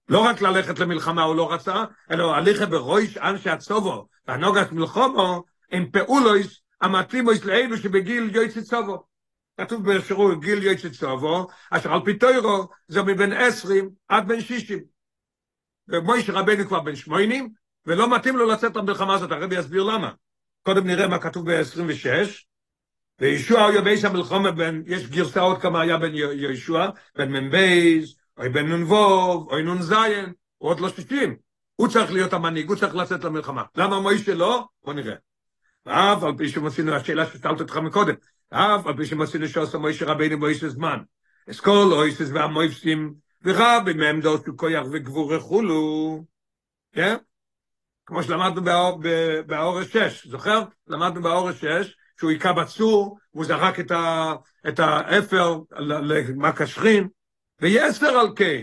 לא 0.10 0.20
רק 0.20 0.42
ללכת 0.42 0.80
למלחמה 0.80 1.24
הוא 1.24 1.36
לא 1.36 1.54
רצה, 1.54 1.84
אלא 2.12 2.36
הליכה 2.36 2.66
ברויש 2.66 3.18
אנשי 3.18 3.50
הצובו, 3.50 4.08
והנוגת 4.28 4.72
מלחומו, 4.72 5.44
הם 5.72 5.90
פעולויס 5.92 6.62
המתאימויס 6.82 7.46
לאלו 7.46 7.78
שבגיל 7.78 8.36
יויצי 8.36 8.62
צובו. 8.62 9.04
כתוב 9.58 9.86
באפשרו 9.86 10.40
גיל 10.40 10.64
יויצי 10.64 10.90
צובו, 10.90 11.48
אשר 11.72 11.94
על 11.94 12.00
פי 12.06 12.14
תוירו 12.14 12.68
זה 12.88 13.04
מבין 13.04 13.34
עשרים 13.34 13.90
עד 14.08 14.28
בין 14.28 14.42
שישים. 14.42 14.80
ומויש 15.88 16.30
רבנו 16.30 16.68
כבר 16.68 16.80
בן 16.80 16.96
שמונים, 16.96 17.50
ולא 17.86 18.16
מתאים 18.16 18.38
לו 18.38 18.48
לצאת 18.48 18.76
למלחמה 18.76 19.14
הזאת, 19.14 19.32
הרבי 19.32 19.60
יסביר 19.60 19.84
למה. 19.84 20.12
קודם 20.64 20.88
נראה 20.88 21.08
מה 21.08 21.20
כתוב 21.20 21.52
ב-26, 21.52 22.08
וישוע 23.20 23.72
יובייס 23.74 24.06
המלחמה 24.06 24.52
בין, 24.52 24.84
יש 24.86 25.08
גרסאות 25.08 25.62
כמה 25.62 25.82
היה 25.82 25.98
בין 25.98 26.12
ישוע, 26.36 26.90
בין 27.16 27.32
מ"בייס, 27.32 28.16
או 28.38 28.44
בן 28.54 28.72
נ"ו, 28.72 28.96
או 29.52 29.60
נ"ז, 29.60 29.92
הוא 30.58 30.70
עוד 30.70 30.80
לא 30.80 30.90
שישים. 30.90 31.36
הוא 31.76 31.88
צריך 31.88 32.12
להיות 32.12 32.34
המנהיג, 32.34 32.68
הוא 32.68 32.76
צריך 32.76 32.96
לצאת 32.96 33.24
למלחמה. 33.24 33.64
למה 33.76 34.00
מוישה 34.00 34.36
לא? 34.36 34.68
בוא 34.84 34.94
נראה. 34.94 35.16
ואף 35.86 36.24
על 36.24 36.32
פי 36.38 36.50
שמוסינו, 36.50 36.94
השאלה 36.94 37.26
ששאלת 37.26 37.62
אותך 37.62 37.78
מקודם, 37.78 38.14
אף 38.50 38.88
על 38.88 38.98
פי 38.98 39.06
שמוסינו 39.06 39.48
שעושה 39.48 39.78
מוישה 39.78 40.06
רבינו 40.06 40.40
באיסס 40.40 40.68
זמן. 40.68 40.98
אסכול 41.50 41.94
אויסס 41.94 42.30
והמויפסים, 42.34 43.14
ורבי 43.42 43.94
מהם 43.94 44.22
דורשו 44.22 44.58
כויח 44.58 44.86
וגבור 44.92 45.34
וכולו. 45.36 46.24
כן? 46.92 47.16
כמו 48.06 48.24
שלמדנו 48.24 48.62
באורש 49.48 49.98
6, 49.98 50.28
זוכר? 50.28 50.64
למדנו 50.88 51.22
באורש 51.22 51.62
6, 51.62 51.96
שהוא 52.20 52.30
היכה 52.30 52.54
בצור, 52.54 53.18
והוא 53.34 53.46
זרק 53.46 53.80
את 54.68 54.80
האפר 54.80 55.60
למקשכין, 55.72 57.08
ויסר 57.62 58.20
על 58.20 58.28
כן. 58.36 58.62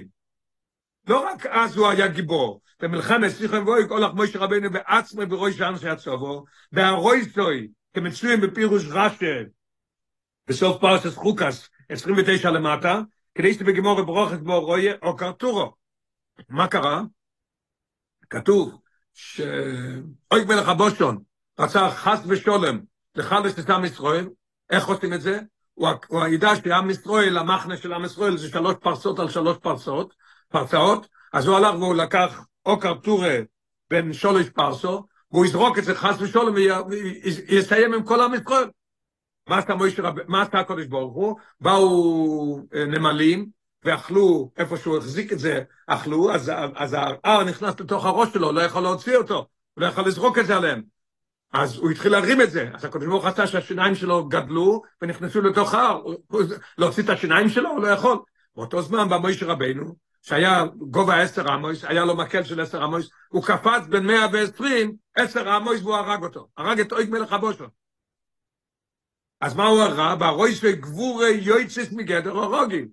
לא 1.08 1.26
רק 1.26 1.46
אז 1.46 1.76
הוא 1.76 1.88
היה 1.88 2.08
גיבור, 2.08 2.60
במלחמת 2.80 3.30
סיכם 3.30 3.66
ואוי, 3.66 3.88
כל 3.88 4.02
לך 4.04 4.14
מוישה 4.14 4.38
רבינו 4.38 4.70
בעצמי 4.70 5.26
ברוי 5.26 5.52
שאנשי 5.52 5.88
הצובו, 5.88 6.44
בהרוי 6.72 7.24
סוי, 7.24 7.68
כמצויים 7.94 8.40
בפירוש 8.40 8.84
רשא, 8.90 9.42
בסוף 10.48 10.80
פרסס 10.80 11.14
חוקס, 11.14 11.68
29 11.88 12.50
למטה, 12.50 13.00
כדי 13.34 13.54
שתבגימור 13.54 13.98
וברוכת 13.98 14.38
בו 14.38 14.60
רויה 14.60 14.94
או 15.02 15.16
קרטורו. 15.16 15.74
מה 16.48 16.68
קרה? 16.68 17.02
כתוב 18.30 18.80
שאוי 19.12 20.44
מלך 20.48 20.68
הבושון 20.68 21.22
רצה 21.58 21.90
חס 21.90 22.20
ושולם 22.26 22.80
לחלש 23.14 23.52
את 23.58 23.70
עם 23.70 23.84
ישראל, 23.84 24.28
איך 24.70 24.86
עושים 24.86 25.12
את 25.12 25.20
זה? 25.20 25.40
הוא 25.74 26.26
ידע 26.26 26.56
שעם 26.56 26.90
ישראל, 26.90 27.38
המחנה 27.38 27.76
של 27.76 27.92
עם 27.92 28.04
ישראל 28.04 28.36
זה 28.36 28.48
שלוש 28.48 28.74
פרסות 28.80 29.18
על 29.18 29.28
שלוש 29.28 29.56
פרסות, 29.56 30.14
פרסאות, 30.48 31.08
אז 31.32 31.46
הוא 31.46 31.56
הלך 31.56 31.74
והוא 31.74 31.94
לקח 31.94 32.40
אוקר 32.66 32.94
טורה 32.94 33.38
בין 33.90 34.12
שולש 34.12 34.48
פרסו, 34.48 35.06
והוא 35.30 35.46
יזרוק 35.46 35.78
את 35.78 35.84
זה 35.84 35.94
חס 35.94 36.20
ושולם 36.20 36.54
ויסיים 36.54 37.94
עם 37.94 38.02
כל 38.02 38.20
עם 38.20 38.34
ישראל. 38.34 38.68
מה 39.52 39.58
עשה 39.58 39.74
מוישה 39.74 40.02
רב... 40.02 40.14
מה 40.28 40.42
עשה 40.42 40.60
הקודש 40.60 40.86
ברוך 40.86 41.14
הוא? 41.14 41.36
באו 41.60 42.60
נמלים 42.72 43.46
ואכלו, 43.84 44.50
איפה 44.56 44.76
שהוא 44.76 44.96
החזיק 44.96 45.32
את 45.32 45.38
זה, 45.38 45.62
אכלו, 45.86 46.34
אז, 46.34 46.52
אז 46.74 46.96
ההר 47.24 47.44
נכנס 47.44 47.80
לתוך 47.80 48.04
הראש 48.04 48.28
שלו, 48.32 48.52
לא 48.52 48.60
יכול 48.60 48.82
להוציא 48.82 49.16
אותו, 49.16 49.34
הוא 49.74 49.82
לא 49.82 49.86
יכול 49.86 50.06
לזרוק 50.06 50.38
את 50.38 50.46
זה 50.46 50.56
עליהם. 50.56 50.82
אז 51.52 51.76
הוא 51.76 51.90
התחיל 51.90 52.12
להרים 52.12 52.40
את 52.40 52.50
זה, 52.50 52.70
אז 52.74 52.84
הקדוש 52.84 53.06
ברוך 53.08 53.26
עשה 53.26 53.46
שהשיניים 53.46 53.94
שלו 53.94 54.28
גדלו 54.28 54.82
ונכנסו 55.02 55.42
לתוך 55.42 55.74
ההר, 55.74 56.02
להוציא 56.78 57.02
את 57.02 57.08
השיניים 57.08 57.48
שלו 57.48 57.70
הוא 57.70 57.82
לא 57.82 57.88
יכול. 57.88 58.18
באותו 58.56 58.82
זמן 58.82 59.08
בא 59.08 59.18
מוישה 59.18 59.46
רבנו, 59.46 59.94
שהיה 60.22 60.64
גובה 60.78 61.20
עשר 61.20 61.52
עמוס, 61.52 61.84
היה 61.84 62.04
לו 62.04 62.16
מקל 62.16 62.44
של 62.44 62.60
עשר 62.60 62.82
עמוס, 62.82 63.10
הוא 63.28 63.44
קפץ 63.44 63.86
בין 63.88 64.06
מאה 64.06 64.26
ועשרים, 64.32 64.92
עשר 65.16 65.48
עמוס 65.48 65.80
והוא 65.80 65.94
הרג 65.94 66.22
אותו, 66.22 66.48
הרג 66.56 66.80
את 66.80 66.92
אויג 66.92 67.10
מלך 67.10 67.32
הבושו. 67.32 67.81
אז 69.42 69.54
מה 69.54 69.66
הוא 69.66 69.80
הרע? 69.80 70.14
בהרויסי 70.14 70.72
גבורי 70.72 71.30
יויצס 71.30 71.92
מגדר 71.92 72.38
הרוגים. 72.38 72.88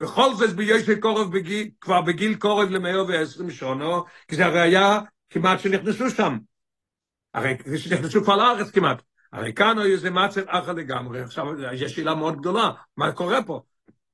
בכל 0.00 0.34
זאת 0.34 0.56
ביושי 0.56 1.00
קורב 1.00 1.32
בגיל, 1.32 1.68
כבר 1.80 2.00
בגיל 2.00 2.34
קורב 2.34 2.70
למאה 2.70 3.04
ועשרים 3.04 3.50
שונו, 3.50 4.04
כי 4.28 4.36
זה 4.36 4.46
הרי 4.46 4.60
היה 4.60 5.00
כמעט 5.30 5.60
שנכנסו 5.60 6.10
שם. 6.10 6.38
הרי 7.34 7.56
שנכנסו 7.76 8.22
כבר 8.22 8.36
לארץ 8.36 8.70
כמעט. 8.70 9.02
הרי 9.32 9.52
כאן 9.54 9.78
הוא 9.78 9.86
איזה 9.86 10.10
מצב 10.10 10.40
אחר 10.46 10.72
לגמרי. 10.72 11.20
עכשיו, 11.20 11.46
יש 11.72 11.96
שאלה 11.96 12.14
מאוד 12.14 12.36
גדולה, 12.36 12.70
מה 12.96 13.12
קורה 13.12 13.42
פה? 13.42 13.62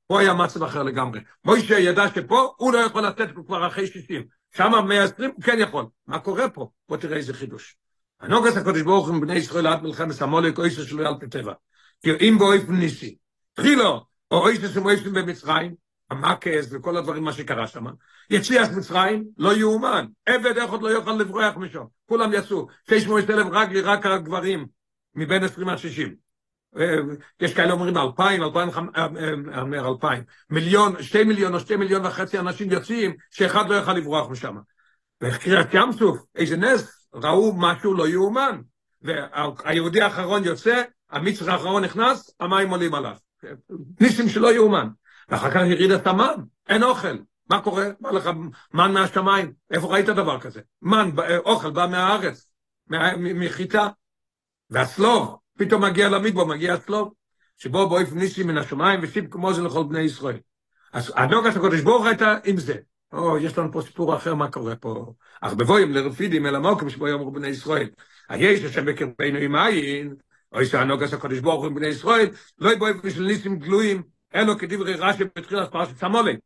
פה 0.06 0.20
היה 0.20 0.34
מצב 0.34 0.62
אחר 0.62 0.82
לגמרי. 0.82 1.20
מוישה 1.44 1.78
ידע 1.78 2.04
שפה 2.14 2.54
הוא 2.56 2.72
לא 2.72 2.78
יכול 2.78 3.06
לתת 3.06 3.28
כבר 3.46 3.66
אחרי 3.66 3.86
60. 3.86 4.26
שם 4.56 4.72
120 4.88 5.30
הוא 5.36 5.42
כן 5.42 5.56
יכול. 5.58 5.86
מה 6.06 6.18
קורה 6.18 6.48
פה? 6.48 6.70
בוא 6.88 6.96
תראה 6.96 7.16
איזה 7.16 7.34
חידוש. 7.34 7.76
הנוגס 8.20 8.56
הקודש 8.56 8.80
ברוך 8.82 9.08
הוא 9.08 9.20
בני 9.20 9.34
ישראל 9.34 9.66
עד 9.66 9.82
מלחמת 9.82 10.22
המולק 10.22 10.58
או 10.58 10.64
איסו 10.64 10.84
שלו 10.84 11.06
על 11.06 11.14
פי 11.20 11.28
טבע. 11.28 11.52
כי 12.02 12.10
אם 12.28 12.36
באויף 12.38 12.68
ניסי. 12.68 13.16
תחילו, 13.54 14.04
או 14.30 14.48
איסו 14.48 14.68
שמויפים 14.68 15.12
במצרים, 15.12 15.74
המקס 16.10 16.68
וכל 16.70 16.96
הדברים 16.96 17.24
מה 17.24 17.32
שקרה 17.32 17.66
שם. 17.66 17.84
יציאת 18.30 18.70
מצרים, 18.70 19.24
לא 19.38 19.56
יאומן. 19.56 20.06
עבד 20.26 20.58
אחד 20.58 20.82
לא 20.82 20.88
יוכל 20.88 21.12
לברוח 21.12 21.56
משם. 21.56 21.84
כולם 22.08 22.32
יצאו. 22.32 22.66
600 22.90 23.30
אלף 23.30 23.46
רגלי, 23.52 23.80
רק 23.80 24.06
הגברים, 24.06 24.66
מבין 25.14 25.44
20 25.44 25.68
עד 25.68 25.78
60. 25.78 26.14
יש 27.40 27.54
כאלה 27.54 27.72
אומרים 27.72 27.96
אלפיים, 27.96 28.42
אלפיים, 28.42 28.68
אומר 29.58 29.88
אלפיים. 29.88 30.22
מיליון, 30.50 31.02
שתי 31.02 31.24
מיליון 31.24 31.54
או 31.54 31.60
שתי 31.60 31.76
מיליון 31.76 32.06
וחצי 32.06 32.38
אנשים 32.38 32.70
יוצאים, 32.72 33.14
שאחד 33.30 33.68
לא 33.68 33.74
יוכל 33.74 33.92
לברוח 33.92 34.30
משם. 34.30 34.56
וקריאת 35.20 35.74
ים 35.74 35.92
סוף, 35.92 36.18
איזה 36.34 36.56
נס, 36.56 37.08
ראו 37.14 37.56
משהו 37.56 37.94
לא 37.94 38.08
יאומן. 38.08 38.60
והיהודי 39.02 40.00
האחרון 40.00 40.44
יוצא, 40.44 40.82
המצרי 41.10 41.52
האחרון 41.52 41.84
נכנס, 41.84 42.34
המים 42.40 42.70
עולים 42.70 42.94
עליו. 42.94 43.16
ניסים 44.00 44.28
שלא 44.28 44.54
יאומן. 44.54 44.88
ואחר 45.28 45.50
כך 45.50 45.60
יריד 45.66 45.90
את 45.90 46.06
המן, 46.06 46.34
אין 46.68 46.82
אוכל. 46.82 47.16
מה 47.50 47.62
קורה? 47.62 47.88
בא 48.00 48.10
לך 48.10 48.30
מן 48.74 48.92
מהשמיים, 48.92 49.52
איפה 49.70 49.86
ראית 49.86 50.06
דבר 50.06 50.40
כזה? 50.40 50.60
מן, 50.82 51.10
אוכל 51.38 51.70
בא 51.70 51.86
מהארץ, 51.90 52.50
מחיטה. 53.16 53.88
והצלוב, 54.70 55.36
פתאום 55.58 55.84
מגיע 55.84 56.08
למדבור, 56.08 56.44
מגיע 56.44 56.74
הצלוב, 56.74 57.12
שבו 57.56 57.88
בואי 57.88 58.04
ניסי 58.12 58.42
מן 58.42 58.58
השמיים 58.58 59.00
ושיב 59.02 59.26
כמו 59.30 59.54
זה 59.54 59.62
לכל 59.62 59.84
בני 59.84 60.00
ישראל. 60.00 60.38
אז 60.92 61.12
הנוגת 61.16 61.56
הקודש 61.56 61.80
ברוך 61.80 62.06
הייתה 62.06 62.38
עם 62.44 62.56
זה. 62.56 62.74
או, 63.12 63.38
יש 63.38 63.58
לנו 63.58 63.72
פה 63.72 63.82
סיפור 63.82 64.16
אחר 64.16 64.34
מה 64.34 64.50
קורה 64.50 64.76
פה. 64.76 65.12
אך 65.40 65.52
בבואים 65.52 65.92
לרפידים 65.92 66.46
אל 66.46 66.54
המוקם 66.54 66.90
שבו 66.90 67.08
יאמרו 67.08 67.30
בני 67.30 67.48
ישראל. 67.48 67.88
היש 68.28 68.64
השם 68.64 68.84
בקרבנו 68.84 69.38
עם 69.38 69.56
עין, 69.56 70.14
אוי 70.52 70.66
שהנוגס 70.66 71.12
הקודש 71.12 71.38
ברוך 71.38 71.64
הוא 71.64 71.72
בני 71.72 71.86
ישראל, 71.86 72.26
לא 72.58 72.72
יבואי 72.72 72.92
בשביל 72.92 73.26
ניסים 73.26 73.58
גלויים, 73.58 74.02
אלו 74.34 74.58
כדברי 74.58 74.94
רש"י 74.94 75.24
בתחילת 75.24 75.72
פרשת 75.72 75.96
סמולק. 75.96 76.38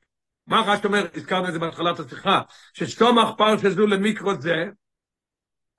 מה 0.46 0.60
רש"י 0.66 0.86
אומר, 0.86 1.06
הזכרנו 1.14 1.48
את 1.48 1.52
זה 1.52 1.58
בהתחלת 1.58 2.00
השיחה, 2.00 2.40
שסתומך 2.74 3.28
פרשת 3.38 3.68
זו 3.68 3.86
למיקרו 3.86 4.40
זה, 4.40 4.64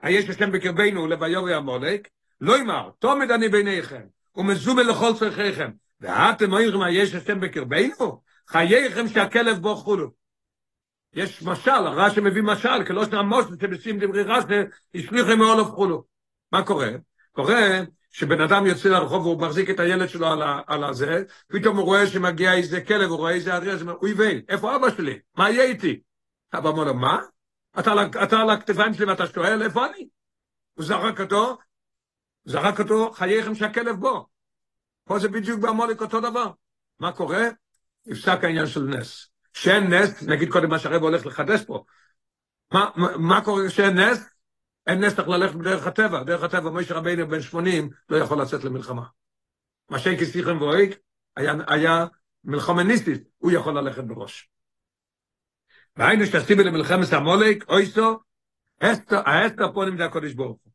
היש 0.01 0.29
השם 0.29 0.51
בקרבנו 0.51 1.07
לביורי 1.07 1.53
המולק, 1.53 2.07
לא 2.41 2.57
יאמר, 2.57 2.89
תומד 2.99 3.31
אני 3.31 3.49
ביניכם, 3.49 4.01
ומזומן 4.35 4.85
לכל 4.85 5.13
צריכיכם, 5.19 5.71
ואתם 6.01 6.45
אומרים, 6.45 6.81
היש 6.81 7.15
השם 7.15 7.39
בקרבנו? 7.39 8.21
חייכם 8.47 9.07
שהכלב 9.07 9.57
בו 9.57 9.75
חולו. 9.75 10.11
יש 11.13 11.43
משל, 11.43 11.71
הרש"י 11.71 12.19
מביא 12.19 12.41
משל, 12.41 12.83
כלא 12.87 13.05
שנעמוס 13.05 13.45
שבשים 13.61 13.99
דברי 13.99 14.23
רש"י, 14.23 14.53
השליחם 14.95 15.37
מאולף 15.37 15.67
חולו. 15.67 16.03
מה 16.51 16.63
קורה? 16.63 16.89
קורה 17.31 17.81
שבן 18.11 18.41
אדם 18.41 18.65
יוצא 18.65 18.89
לרחוב 18.89 19.25
והוא 19.25 19.41
מחזיק 19.41 19.69
את 19.69 19.79
הילד 19.79 20.09
שלו 20.09 20.27
על, 20.27 20.41
על 20.67 20.83
הזה, 20.83 21.23
פתאום 21.47 21.77
הוא 21.77 21.85
רואה 21.85 22.07
שמגיע 22.07 22.53
איזה 22.53 22.81
כלב, 22.81 23.09
הוא 23.09 23.17
רואה 23.17 23.31
איזה 23.31 23.55
אריה, 23.55 23.73
הוא 23.73 23.81
אומר, 23.81 23.93
אוי 23.93 24.13
ויי, 24.13 24.41
איפה 24.49 24.75
אבא 24.75 24.89
שלי? 24.89 25.19
מה 25.35 25.49
יהיה 25.49 25.63
איתי? 25.63 26.01
אבא 26.53 26.69
אומר 26.69 26.83
לו, 26.83 26.93
מה? 26.93 27.19
אתה, 27.79 27.91
אתה 28.23 28.39
על 28.39 28.49
הכתפיים 28.49 28.93
שלי 28.93 29.05
ואתה 29.05 29.27
שואל, 29.27 29.63
איפה 29.63 29.85
אני? 29.85 30.07
הוא 30.73 30.85
זרק 30.85 31.21
אותו, 31.21 31.57
זרק 32.45 32.79
אותו, 32.79 33.11
חייכם 33.13 33.55
שהכלב 33.55 33.95
בו. 33.95 34.27
פה 35.03 35.19
זה 35.19 35.27
בדיוק 35.27 35.59
בעמולק 35.59 36.01
אותו 36.01 36.21
דבר. 36.21 36.51
מה 36.99 37.11
קורה? 37.11 37.47
נפסק 38.05 38.43
העניין 38.43 38.67
של 38.67 38.81
נס. 38.81 39.27
שאין 39.53 39.93
נס, 39.93 40.23
נגיד 40.23 40.51
קודם 40.51 40.69
מה 40.69 40.79
שהרב 40.79 41.01
הולך 41.01 41.25
לחדש 41.25 41.61
פה. 41.65 41.83
מה, 42.73 42.89
מה, 42.95 43.17
מה 43.17 43.41
קורה 43.45 43.67
כשאין 43.67 43.99
נס? 43.99 44.30
אין 44.91 45.03
נס 45.03 45.15
צריך 45.15 45.27
ללכת 45.27 45.55
בדרך 45.55 45.87
הטבע. 45.87 46.23
דרך 46.23 46.43
הטבע, 46.43 46.69
מוישה 46.69 46.93
רבינו 46.93 47.27
בן 47.27 47.41
80 47.41 47.89
לא 48.09 48.17
יכול 48.17 48.41
לצאת 48.41 48.63
למלחמה. 48.63 49.03
מה 49.89 49.99
שאין 49.99 50.19
כסיכם 50.19 50.61
ואויק, 50.61 50.99
היה, 51.35 51.53
היה 51.67 52.05
מלחמה 52.43 52.83
ניסטית, 52.83 53.23
הוא 53.37 53.51
יכול 53.51 53.77
ללכת 53.77 54.03
בראש. 54.03 54.49
והיינו 55.95 56.25
שתסיבי 56.25 56.63
למלחמת 56.63 57.13
המולק, 57.13 57.69
אויסו, 57.69 58.19
האסתר 59.09 59.73
פה 59.73 59.85
נמדה 59.85 60.05
הקודש 60.05 60.33
ברוך 60.33 60.59
הוא. 60.63 60.71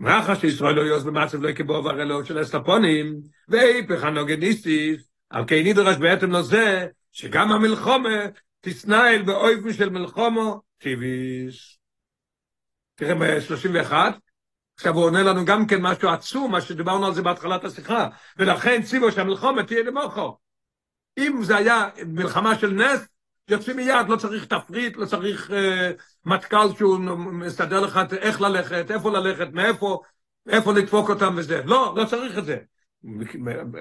מאחר 0.00 0.34
שישראל 0.34 0.74
לא 0.74 0.80
יוז 0.80 1.04
במצב 1.04 1.42
לא 1.42 1.48
יקבוע 1.48 1.80
והרלאות 1.80 2.26
של 2.26 2.42
אסטפונים, 2.42 3.20
ואיפך 3.48 4.04
הנוגניסטיס, 4.04 5.10
על 5.30 5.44
כן 5.46 5.62
נדרש 5.64 5.96
בעצם 5.96 6.30
לזה, 6.32 6.86
שגם 7.12 7.52
המלחומה 7.52 8.26
תסנהל 8.60 9.22
באויפן 9.22 9.72
של 9.72 9.90
מלחומו 9.90 10.60
טיביס. 10.78 11.77
תראה 12.98 13.14
ב-31, 13.14 13.92
עכשיו 14.76 14.94
הוא 14.94 15.04
עונה 15.04 15.22
לנו 15.22 15.44
גם 15.44 15.66
כן 15.66 15.82
משהו 15.82 16.08
עצום, 16.08 16.52
מה 16.52 16.60
שדיברנו 16.60 17.06
על 17.06 17.14
זה 17.14 17.22
בהתחלת 17.22 17.64
השיחה, 17.64 18.08
ולכן 18.36 18.82
ציבו 18.82 19.12
שהמלחומה 19.12 19.62
תהיה 19.62 19.82
למוחו. 19.82 20.36
אם 21.18 21.40
זה 21.42 21.56
היה 21.56 21.88
מלחמה 22.06 22.58
של 22.58 22.70
נס, 22.70 23.08
יוצאים 23.48 23.76
מיד, 23.76 24.08
לא 24.08 24.16
צריך 24.16 24.44
תפריט, 24.44 24.96
לא 24.96 25.06
צריך 25.06 25.50
אה, 25.50 25.90
מטכ"ל 26.24 26.74
שהוא 26.78 26.98
מסדר 27.32 27.80
לך 27.80 28.00
איך 28.18 28.40
ללכת, 28.40 28.90
איפה 28.90 29.10
ללכת, 29.10 29.48
מאיפה, 29.52 30.00
איפה 30.48 30.72
לדפוק 30.72 31.10
אותם 31.10 31.34
וזה. 31.36 31.62
לא, 31.64 31.94
לא 31.96 32.04
צריך 32.04 32.38
את 32.38 32.44
זה. 32.44 32.56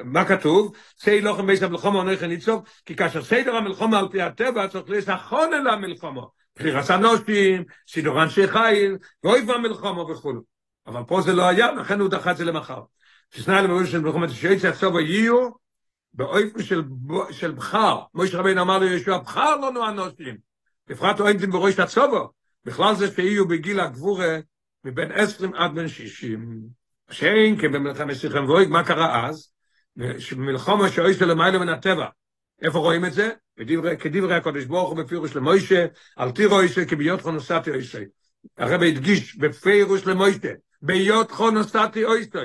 מה 0.06 0.26
כתוב? 0.26 0.76
סי 1.00 1.22
לוחם 1.22 1.48
בייס 1.48 1.64
המלחומה 1.64 2.04
לכן 2.04 2.30
לצעוק, 2.30 2.68
כי 2.86 2.96
כאשר 2.96 3.24
סדר 3.24 3.56
המלחומה 3.56 4.00
על 4.00 4.08
פי 4.12 4.22
הטבע 4.22 4.68
צריך 4.68 4.90
לסחון 4.90 5.54
אל 5.54 5.68
המלחומה. 5.68 6.22
בחירת 6.58 6.90
הנושים, 6.90 7.64
סידור 7.88 8.24
אנשי 8.24 8.48
חיל, 8.48 8.98
ואויב 9.24 9.52
המלחומה 9.52 10.02
וכו'. 10.02 10.34
אבל 10.88 11.02
פה 11.08 11.22
זה 11.22 11.34
לא 11.34 11.48
היה, 11.48 11.72
לכן 11.72 12.00
הוא 12.00 12.10
דחה 12.10 12.32
את 12.32 12.38
זה 12.38 12.46
למחר. 12.46 12.82
שסנאי 13.32 13.64
למבוא 13.64 13.86
של 13.86 14.00
מלחומת 14.00 14.30
שיצא 14.30 14.68
עכשיו 14.68 15.00
יהיו, 15.00 15.50
באופן 16.14 16.64
של, 16.64 16.84
של 17.32 17.52
בחר, 17.52 18.00
מויש 18.14 18.36
רבינו 18.36 18.62
אמר 18.62 18.78
לישוע, 18.78 19.18
בחר 19.18 19.56
לנו 19.56 19.86
הנושים, 19.86 20.38
בפרט 20.88 21.20
אוהנתם 21.20 21.52
בראש 21.52 21.80
הצובו, 21.80 22.30
בכלל 22.66 22.96
זה 22.96 23.12
שיהיו 23.12 23.48
בגיל 23.48 23.80
הגבורה 23.80 24.38
מבין 24.84 25.12
עשרים 25.12 25.54
עד 25.54 25.76
בין 25.76 25.88
שישים. 25.88 26.60
שאין 27.12 27.60
כי 27.60 27.68
במלחמת 27.68 28.16
סיכם 28.16 28.46
ואויג, 28.46 28.70
מה 28.70 28.84
קרה 28.84 29.28
אז? 29.28 29.52
שמלחמה 30.20 30.90
שאוי 30.90 31.14
של 31.14 31.26
למעלה 31.26 31.60
מן 31.60 31.70
הטבע. 31.70 32.08
איפה 32.62 32.80
רואים 32.80 33.06
את 33.06 33.14
זה? 33.14 33.32
כדברי 34.00 34.36
הקודש 34.36 34.64
ברוך 34.64 34.90
הוא 34.90 34.98
בפירוש 34.98 35.36
למוישה, 35.36 35.86
אל 36.20 36.32
תירו 36.32 36.60
אישה 36.60 36.86
כביות 36.86 37.22
חונוסתי 37.22 37.72
אישה. 37.72 38.02
הרב 38.58 38.84
הדגיש 38.84 39.38
בפירוש 39.38 40.08
למוישה, 40.08 40.54
ביות 40.82 41.32
חונוסתי 41.32 42.06
אישה. 42.06 42.44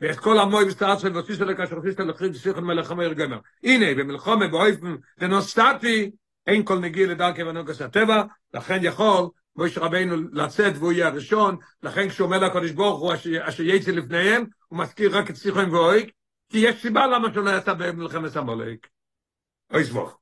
ואת 0.00 0.18
כל 0.18 0.38
המוי 0.38 0.64
בסתרת 0.64 1.00
של 1.00 1.16
וסיס 1.16 1.42
אלה 1.42 1.54
כאשר 1.54 1.82
סיס 1.82 2.00
אלה 2.00 2.14
חריד 2.14 2.34
סיכון 2.34 2.64
מלך 2.64 2.90
המאיר 2.90 3.12
גמר. 3.12 3.38
הנה, 3.62 3.94
במלחמה 3.94 4.48
באויפן 4.48 4.96
דנוסטטי, 5.18 6.10
אין 6.46 6.64
כל 6.64 6.78
נגיע 6.78 7.06
לדרכי 7.06 7.42
ונוגס 7.42 7.82
הטבע, 7.82 8.22
לכן 8.54 8.78
יכול 8.82 9.28
מויש 9.56 9.78
רבינו 9.78 10.16
לצאת 10.32 10.72
והוא 10.78 10.92
יהיה 10.92 11.06
הראשון, 11.06 11.56
לכן 11.82 12.08
כשהוא 12.08 12.26
אומר 12.26 12.38
לקודש 12.38 12.70
ברוך 12.70 13.00
הוא 13.00 13.14
אשר 13.40 13.62
יצא 13.62 13.90
לפניהם, 13.90 14.44
הוא 14.68 14.78
מזכיר 14.78 15.18
רק 15.18 15.30
את 15.30 15.36
סיכון 15.36 15.70
ואויק, 15.70 16.10
כי 16.48 16.58
יש 16.58 16.82
סיבה 16.82 17.06
למה 17.06 17.32
שהוא 17.32 17.44
לא 17.44 17.50
יצא 17.50 17.74
במלחמת 17.74 18.36
המולק. 18.36 18.86
אוי 19.72 19.84
סבוך. 19.84 20.18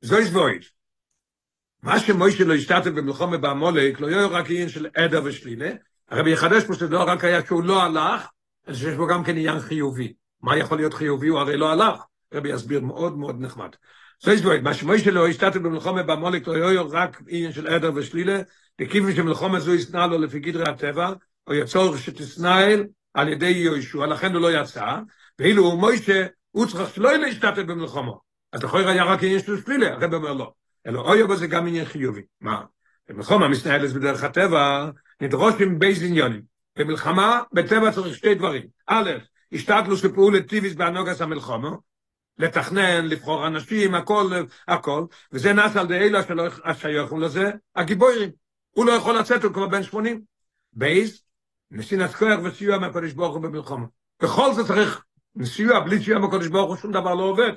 זוי 0.00 0.26
סבויש. 0.26 0.72
מה 1.82 2.00
שמוישה 2.00 2.44
לא 2.44 2.54
השתתף 2.54 2.90
במלחמה 2.90 3.38
בעמולק, 3.38 4.00
לא 4.00 4.06
יהיה 4.06 4.26
רק 4.26 4.50
עניין 4.50 4.68
של 4.68 4.88
עדר 4.94 5.20
ושלילה, 5.24 5.70
הרבי 6.08 6.30
יחדש 6.30 6.64
פה 6.64 6.74
שזה 6.74 6.88
לא 6.88 7.02
רק 7.02 7.24
היה 7.24 7.46
שהוא 7.46 7.64
לא 7.64 7.82
הלך, 7.82 8.26
אלא 8.68 8.76
שיש 8.76 8.94
בו 8.94 9.06
גם 9.06 9.24
כן 9.24 9.32
עניין 9.36 9.60
חיובי. 9.60 10.12
מה 10.42 10.56
יכול 10.56 10.78
להיות 10.78 10.94
חיובי? 10.94 11.28
הוא 11.28 11.38
הרי 11.38 11.56
לא 11.56 11.70
הלך. 11.72 12.00
הרבי 12.32 12.48
יסביר 12.48 12.80
מאוד 12.80 13.18
מאוד 13.18 13.40
נחמד. 13.40 13.68
זה 14.22 14.32
יש 14.32 14.42
מה 14.62 14.74
שמוישה 14.74 15.10
לא 15.10 15.28
השתתף 15.28 15.56
במלחמה 15.56 16.02
בעמולק, 16.02 16.48
לא 16.48 16.52
יהיה 16.52 16.82
רק 16.82 17.22
עניין 17.28 17.52
של 17.52 17.66
עדר 17.66 17.90
ושלילה, 17.94 18.40
וכיוון 18.80 19.14
שמלחמה 19.14 19.60
זו 19.60 19.74
ישנא 19.74 20.06
לו 20.06 20.18
לפי 20.18 20.40
גדרי 20.40 20.68
הטבע, 20.68 21.12
או 21.46 21.54
יצור 21.54 21.96
שתסנאל 21.96 22.86
על 23.14 23.28
ידי 23.28 23.46
יהושע, 23.50 24.06
לכן 24.06 24.32
הוא 24.32 24.42
לא 24.42 24.60
יצא, 24.60 24.98
ואילו 25.38 25.76
מוישה, 25.76 26.26
הוא 26.50 26.66
צריך 26.66 26.94
שלא 26.94 27.16
להשתתף 27.16 27.62
במלחמה. 27.62 28.12
אז 28.52 28.62
לכוי 28.62 28.90
היה 28.90 29.04
רק 29.04 29.22
עניין 29.22 29.38
של 29.38 29.62
שלילה, 29.64 29.92
הרבי 29.92 30.16
אומר 30.16 30.32
לא. 30.32 30.52
אלא 30.86 31.00
אוי 31.00 31.36
זה 31.36 31.46
גם 31.46 31.66
עניין 31.66 31.84
חיובי. 31.84 32.22
מה? 32.40 32.62
במלחמה 33.08 33.48
מסנהלת 33.48 33.92
בדרך 33.92 34.24
הטבע, 34.24 34.90
נדרשים 35.20 35.78
ב' 35.78 36.02
עניינים. 36.02 36.42
במלחמה, 36.78 37.42
בטבע 37.52 37.92
צריך 37.92 38.16
שתי 38.16 38.34
דברים. 38.34 38.62
א', 38.86 39.10
השתדלות 39.52 40.04
לפעולה 40.04 40.48
טבעית 40.48 40.74
בהנהגת 40.74 41.20
המלחמה, 41.20 41.70
לתכנן, 42.38 43.06
לבחור 43.06 43.46
אנשים, 43.46 43.94
הכל, 43.94 44.30
הכל, 44.68 45.04
וזה 45.32 45.52
נעשה 45.52 45.80
על 45.80 45.86
ידי 45.86 45.98
אלו 45.98 46.22
שלא 46.22 46.44
השייכים 46.64 47.20
לזה, 47.20 47.50
הגיבורים. 47.76 48.30
הוא 48.70 48.86
לא 48.86 48.92
יכול 48.92 49.18
לצאת, 49.18 49.44
הוא 49.44 49.52
כבר 49.52 49.66
בן 49.66 49.82
80. 49.82 50.22
ב', 50.72 51.22
נתינת 51.70 52.14
כוח 52.14 52.40
וסיוע 52.44 52.78
מהקדוש 52.78 53.12
ברוך 53.12 53.34
הוא 53.34 53.42
במלחמה. 53.42 53.86
בכל 54.22 54.52
זאת 54.54 54.66
צריך 54.66 55.04
סיוע, 55.44 55.80
בלי 55.80 56.04
סיוע 56.04 56.18
מהקדוש 56.18 56.46
ברוך 56.46 56.68
הוא 56.68 56.76
שום 56.76 56.92
דבר 56.92 57.14
לא 57.14 57.22
עובד. 57.22 57.52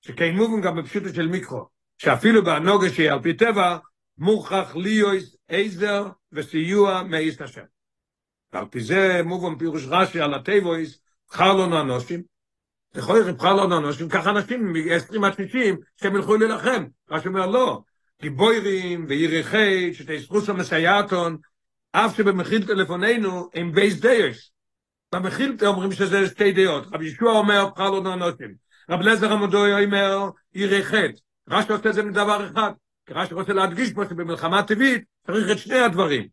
שקיימו 0.00 0.60
גם 0.60 0.76
בפשוטו 0.76 1.08
של 1.14 1.26
מקרא. 1.26 1.68
שאפילו 1.98 2.44
בהנהגה 2.44 2.90
שהיא 2.90 3.10
על 3.10 3.22
פי 3.22 3.34
טבע, 3.34 3.78
מוכרח 4.18 4.76
להיות 4.76 5.36
עזר 5.48 6.08
וסיוע 6.32 7.02
מאת 7.02 7.42
השם. 7.42 7.62
ועל 8.52 8.64
פי 8.70 8.80
זה 8.80 9.20
מובן 9.24 9.58
פירוש 9.58 9.84
רש"י 9.88 10.20
על 10.20 10.34
התיבות, 10.34 11.00
בחר 11.30 11.54
לנו 11.54 11.80
אנשים, 11.80 12.22
יכול 12.94 13.14
להיות 13.14 13.36
בחר 13.36 13.54
לנו 13.54 13.78
אנשים, 13.78 14.08
ככה 14.08 14.30
אנשים 14.30 14.72
מ-20 14.72 15.26
עד 15.26 15.36
60 15.36 15.76
שהם 15.96 16.16
ילכו 16.16 16.36
להילחם. 16.36 16.84
רש"י 17.10 17.28
אומר 17.28 17.46
לא, 17.46 17.82
גיבוירים 18.22 19.06
ויריחי, 19.08 19.94
שתסחוס 19.94 20.48
המסייעתון, 20.48 21.36
אף 21.92 22.16
שבמכילתא 22.16 22.66
לפנינו 22.66 23.48
הם 23.54 23.72
ב' 23.72 24.00
דעות. 24.00 24.50
במכילתא 25.14 25.56
אומרים 25.66 25.92
שזה 25.92 26.26
שתי 26.26 26.52
דעות. 26.52 26.86
רבי 26.92 27.06
יהושע 27.06 27.32
אומר, 27.32 27.68
בחר 27.74 27.90
לנו 27.90 28.12
אנשים. 28.12 28.67
רבי 28.90 29.00
אלעזר 29.00 29.32
המודעי 29.32 29.84
אומר, 29.84 30.30
יריחת. 30.54 31.10
רש"י 31.48 31.72
עושה 31.72 31.92
זה 31.92 32.02
מדבר 32.02 32.46
אחד, 32.46 32.70
כי 33.06 33.14
רש"י 33.14 33.34
רוצה 33.34 33.52
להדגיש 33.52 33.92
פה 33.92 34.04
שבמלחמה 34.04 34.62
טבעית 34.62 35.04
צריך 35.26 35.50
את 35.52 35.58
שני 35.58 35.78
הדברים. 35.78 36.28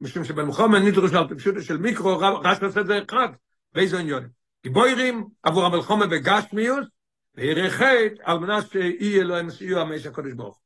משום 0.00 0.24
שבמלחמה 0.24 0.78
נדרוש 0.78 1.12
על 1.12 1.34
פשוט 1.34 1.54
של 1.62 1.76
מיקרו, 1.76 2.18
רש 2.18 2.62
עושה 2.62 2.84
זה 2.84 3.00
אחד, 3.08 3.28
באיזה 3.74 3.98
עניון. 3.98 4.28
גיבוירים 4.62 5.24
עבור 5.42 5.66
המלחמה 5.66 6.06
בגשמיוס, 6.06 6.86
ויראה 7.34 7.70
חטא 7.70 8.22
על 8.22 8.38
מנת 8.38 8.70
שיהיה 8.70 9.24
להם 9.24 9.50
סיוע 9.50 9.80
המש 9.80 10.06
הקודש 10.06 10.32
ברוך. 10.32 10.58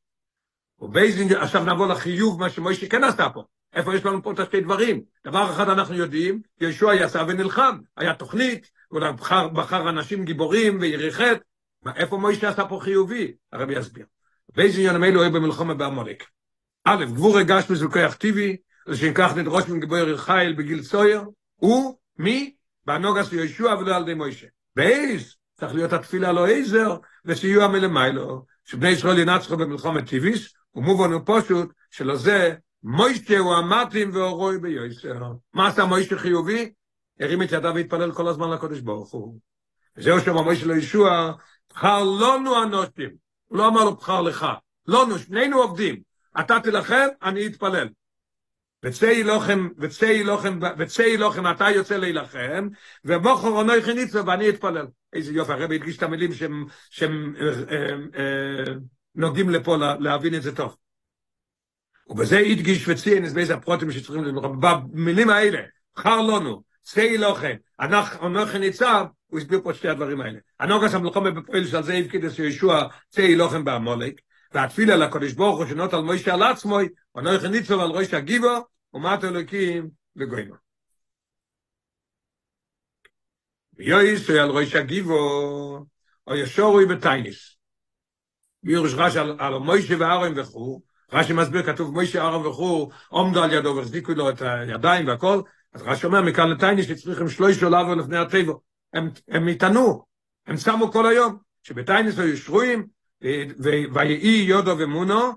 ובאיזה, 0.79 1.41
עכשיו 1.41 1.63
נעבור 1.63 1.87
לחיוב 1.87 2.39
מה 2.39 2.49
שמוישה 2.49 2.87
כן 2.89 3.03
עשה 3.03 3.29
פה. 3.29 3.43
איפה 3.73 3.95
יש 3.95 4.05
לנו 4.05 4.23
פה 4.23 4.31
את 4.31 4.39
השתי 4.39 4.61
דברים? 4.61 5.01
דבר 5.25 5.51
אחד 5.51 5.69
אנחנו 5.69 5.95
יודעים, 5.95 6.41
ישוע 6.61 6.95
יצא 6.95 7.23
ונלחם, 7.27 7.77
היה 7.97 8.13
תוכנית, 8.13 8.71
הוא 8.89 9.11
בחר, 9.11 9.47
בחר 9.47 9.89
אנשים 9.89 10.25
גיבורים 10.25 10.77
ויראה 10.81 11.11
חטא. 11.11 11.39
איפה 11.95 12.17
מוישה 12.17 12.49
עשה 12.49 12.65
פה 12.65 12.79
חיובי? 12.81 13.33
הרבי 13.53 13.79
יסביר. 13.79 14.05
באיזה 14.55 14.79
עניין 14.79 15.03
אלו 15.03 15.21
היו 15.21 15.31
במלחמה 15.31 15.73
בעמלק. 15.73 16.23
א', 16.85 17.05
גבור 17.05 17.37
הגשמיוס 17.37 17.81
וכוח 17.81 18.13
טבעי, 18.13 18.57
לשם 18.87 19.13
כך 19.13 19.37
נדרוש 19.37 19.69
מגיבור 19.69 20.17
חייל 20.17 20.53
בגיל 20.53 20.83
סויר, 20.83 21.23
הוא, 21.55 21.95
מי? 22.17 22.55
בנוגס 22.85 23.33
יהושע 23.33 23.75
ולא 23.79 23.95
על 23.95 24.01
ידי 24.01 24.13
מוישה. 24.13 24.47
באיז, 24.75 25.35
צריך 25.59 25.73
להיות 25.73 25.93
התפילה 25.93 26.31
לא 26.31 26.47
עזר, 26.47 26.97
וסיוע 27.25 27.67
מלמיילו, 27.67 28.45
שבני 28.65 28.89
ישראל 28.89 29.19
ינצחו 29.19 29.57
במלחמת 29.57 30.09
טיביס, 30.09 30.53
ומובן 30.75 31.11
הוא 31.11 31.21
פשוט, 31.25 31.73
שלא 31.91 32.15
זה, 32.15 32.55
מוישה 32.83 33.37
הוא 33.37 33.55
המתים 33.55 34.11
ואורוי 34.13 34.59
ביוסר. 34.59 35.31
מה 35.53 35.67
עשה 35.67 35.85
מוישה 35.85 36.17
חיובי? 36.17 36.71
הרים 37.19 37.43
את 37.43 37.51
ידיו 37.51 37.71
והתפלל 37.75 38.11
כל 38.11 38.27
הזמן 38.27 38.49
לקודש 38.49 38.79
ברוך 38.79 39.11
הוא. 39.11 39.39
וזהו 39.97 40.19
שם 40.19 40.33
מוישה 40.33 40.65
לישוע, 40.65 41.33
בחר 41.69 42.03
לנו 42.03 42.63
אנושים. 42.63 43.09
הוא 43.47 43.57
לא 43.57 43.67
אמר 43.67 43.83
לו 43.83 43.95
בחר 43.95 44.21
לך. 44.21 44.45
לנו, 44.87 45.19
שנינו 45.19 45.57
עובדים. 45.57 46.01
אתה 46.39 46.59
תילחם, 46.63 47.07
אני 47.23 47.47
אתפלל. 47.47 47.87
וצאי 48.83 49.23
לוחם, 49.23 49.69
וצאי 49.77 50.23
לוחם, 50.23 50.59
וצאי 50.77 51.17
לוחם, 51.17 51.51
אתה 51.51 51.69
יוצא 51.69 51.97
להילחם, 51.97 52.67
ובוכר 53.05 53.47
עונוי 53.47 53.81
חניצו, 53.81 54.25
ואני 54.25 54.49
אתפלל. 54.49 54.87
איזה 55.13 55.33
יופי, 55.33 55.51
הרבי 55.51 55.75
הדגיש 55.75 55.97
את 55.97 56.03
המילים 56.03 56.33
שהם, 56.33 56.65
שהם 56.89 57.35
אה, 57.41 57.47
אה, 57.47 57.93
אה, 58.17 58.73
נוגעים 59.15 59.49
לפה 59.49 59.77
להבין 59.99 60.35
את 60.35 60.41
זה 60.41 60.55
טוב. 60.55 60.75
ובזה 62.09 62.37
הדגיש 62.37 62.87
וציין 62.87 63.25
את 63.25 63.33
באיזה 63.33 63.53
הפרוטים 63.53 63.91
שצריכים 63.91 64.23
ללחם. 64.23 64.59
במילים 64.59 65.29
האלה, 65.29 65.59
חר 65.97 66.21
לנו, 66.21 66.63
צאי 66.91 67.17
לוחם, 67.17 67.55
אנוכי 68.21 68.59
ניצב, 68.59 69.05
הוא 69.27 69.39
הסביר 69.39 69.61
פה 69.63 69.73
שתי 69.73 69.89
הדברים 69.89 70.21
האלה. 70.21 70.39
הנוגס 70.59 70.93
המלחמה 70.93 71.31
בפועל 71.31 71.67
שעל 71.67 71.83
זה 71.83 71.93
הבקיד 71.93 72.25
את 72.25 72.39
ישוע 72.39 72.87
צאי 73.09 73.35
לוחם 73.35 73.65
בעמולק, 73.65 74.21
והתפילה 74.53 74.95
לקודש 74.95 75.33
ברוך 75.33 75.57
הוא 75.57 75.65
שנות 75.65 75.93
על 75.93 76.01
מוישה 76.01 76.33
על 76.33 76.43
עצמו, 76.43 76.77
ונויך 77.15 77.43
ניצוב 77.43 77.81
על 77.81 77.91
ראש 77.91 78.13
הגיבו, 78.13 78.65
ומעת 78.93 79.23
אלוקים 79.23 79.89
לגוינו. 80.15 80.55
ויועיס 83.77 84.29
על 84.29 84.49
ראש 84.49 84.75
הגיבו, 84.75 85.85
או 86.27 86.35
ישורוי 86.35 86.85
בתייניס. 86.85 87.57
ביורש 88.63 88.93
רש 88.93 89.15
על, 89.15 89.57
מוישה 89.57 89.95
וארם 89.99 90.33
וכו', 90.35 90.81
רש"י 91.13 91.33
מסביר, 91.33 91.63
כתוב 91.63 91.93
מוישה 91.93 92.27
ארם 92.27 92.45
וכו', 92.45 92.89
עומדו 93.09 93.43
על 93.43 93.53
ידו 93.53 93.75
והחזיקו 93.75 94.11
לו 94.11 94.29
את 94.29 94.41
הידיים 94.41 95.07
והכל, 95.07 95.41
אז 95.73 95.81
רש"י 95.81 96.05
אומר, 96.05 96.21
מכאן 96.21 96.49
לתייניס 96.49 96.87
שצריכים 96.87 97.29
שלוש 97.29 97.63
עולבו 97.63 97.95
לפני 97.95 98.17
הטבע. 98.17 98.53
הם, 98.93 99.09
הם 99.27 99.47
התענו, 99.47 100.05
הם 100.47 100.57
שמו 100.57 100.91
כל 100.91 101.05
היום, 101.05 101.37
שבתייניס 101.63 102.19
היו 102.19 102.37
שרויים, 102.37 102.87
ויהי 103.93 104.45
יודו 104.47 104.77
ומונו, 104.77 105.31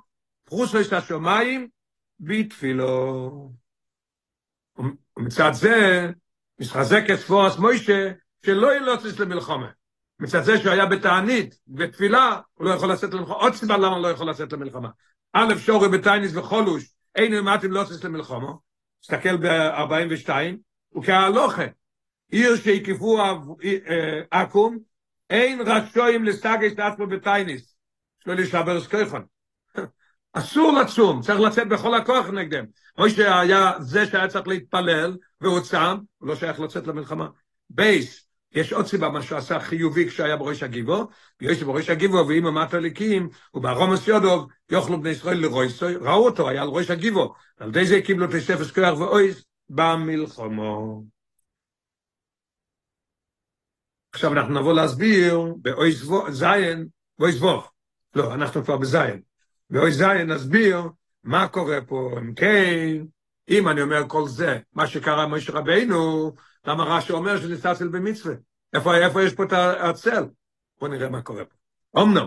פרוסו 0.44 0.80
את 0.80 0.92
השומיים, 0.92 1.68
בתפילו. 2.20 3.50
ומצד 5.16 5.52
זה, 5.52 6.10
מתחזק 6.60 7.02
את 7.12 7.18
ספורס 7.18 7.56
מוישה, 7.56 8.12
שלא 8.46 8.76
ילוצץ 8.76 9.18
למלחומה. 9.18 9.70
מצד 10.20 10.42
זה 10.42 10.58
שהוא 10.58 10.72
היה 10.72 10.86
בתענית, 10.86 11.58
בתפילה, 11.68 12.40
הוא 12.54 12.66
לא 12.66 12.74
יכול 12.74 12.92
לצאת 12.92 13.14
למלחמה. 13.14 13.34
עוד 13.34 13.54
סיבה 13.54 13.76
למה 13.76 13.96
הוא 13.96 14.02
לא 14.02 14.08
יכול 14.08 14.30
לצאת 14.30 14.52
למלחמה. 14.52 14.88
א', 15.32 15.54
שורי 15.58 15.88
בתייניס 15.88 16.36
וחולוש, 16.36 16.94
אין 17.14 17.34
אמרתם 17.34 17.70
לוצץ 17.70 18.04
למלחמה, 18.04 18.52
תסתכל 19.02 19.36
ב-42, 19.36 20.30
וכהלוכה, 20.98 21.64
עיר 22.30 22.56
שהקיפו 22.56 23.18
עכו"ם, 24.30 24.78
אין 25.30 25.60
רשויים 25.60 26.24
לסגש 26.24 26.72
עצמו 26.78 27.06
בתייניס. 27.06 27.76
שלא 28.24 28.34
להישבר 28.34 28.80
סקייכון. 28.80 29.24
אסור 30.32 30.72
לצום, 30.72 31.20
צריך 31.20 31.40
לצאת 31.40 31.68
בכל 31.68 31.94
הכוח 31.94 32.26
נגדם. 32.28 32.64
או 32.98 33.10
שהיה 33.10 33.72
זה 33.80 34.06
שהיה 34.06 34.28
צריך 34.28 34.48
להתפלל, 34.48 35.16
והוא 35.40 35.60
צם, 35.60 35.98
הוא 36.18 36.28
לא 36.28 36.36
שייך 36.36 36.60
לצאת 36.60 36.86
למלחמה. 36.86 37.28
בייס, 37.70 38.26
יש 38.54 38.72
עוד 38.72 38.86
סיבה 38.86 39.08
מה 39.08 39.22
שהוא 39.22 39.38
עשה 39.38 39.60
חיובי 39.60 40.08
כשהיה 40.08 40.36
בראש 40.36 40.62
הגיבו, 40.62 41.08
ויש 41.40 41.62
בראש 41.62 41.90
הגיבו, 41.90 42.28
ואם 42.28 42.46
אמרת 42.46 42.74
אליקים, 42.74 43.28
וברומס 43.54 44.08
יודוב, 44.08 44.48
יאכלו 44.70 45.00
בני 45.00 45.10
ישראל 45.10 45.38
לרויסוי, 45.38 45.96
ראו 45.96 46.24
אותו, 46.24 46.48
היה 46.48 46.62
על 46.62 46.68
ראש 46.68 46.90
הגיבו, 46.90 47.34
על 47.58 47.68
ידי 47.68 47.86
זה 47.86 48.00
קיבלו 48.02 48.26
תספס 48.26 48.70
כוח 48.70 48.98
ואויס 48.98 49.44
במלחמו. 49.68 51.02
עכשיו 54.12 54.32
אנחנו 54.32 54.60
נבוא 54.60 54.72
להסביר 54.72 55.54
באויס 55.56 56.04
זיין, 56.28 56.86
ואויס 57.18 57.40
ווף. 57.40 57.68
לא, 58.14 58.34
אנחנו 58.34 58.64
כבר 58.64 58.76
בזיין. 58.76 59.20
ואוי 59.70 59.92
זיין 59.92 60.30
נסביר 60.30 60.82
מה 61.24 61.48
קורה 61.48 61.78
פה, 61.86 62.10
אם 62.18 62.34
כן, 62.34 63.04
אם 63.52 63.68
אני 63.68 63.82
אומר 63.82 64.08
כל 64.08 64.28
זה, 64.28 64.58
מה 64.74 64.86
שקרה 64.86 65.22
עם 65.22 65.34
משה 65.34 65.52
רבינו, 65.52 66.32
למה 66.66 66.84
רש"י 66.84 67.12
אומר 67.12 67.40
שנסתסל 67.40 67.88
במצווה? 67.88 68.34
איפה, 68.74 68.96
איפה 68.96 69.22
יש 69.22 69.34
פה 69.34 69.44
את 69.44 69.52
הצל? 69.80 70.24
בואו 70.80 70.90
נראה 70.90 71.08
מה 71.08 71.22
קורה 71.22 71.44
פה. 71.44 72.02
אמנם, 72.02 72.26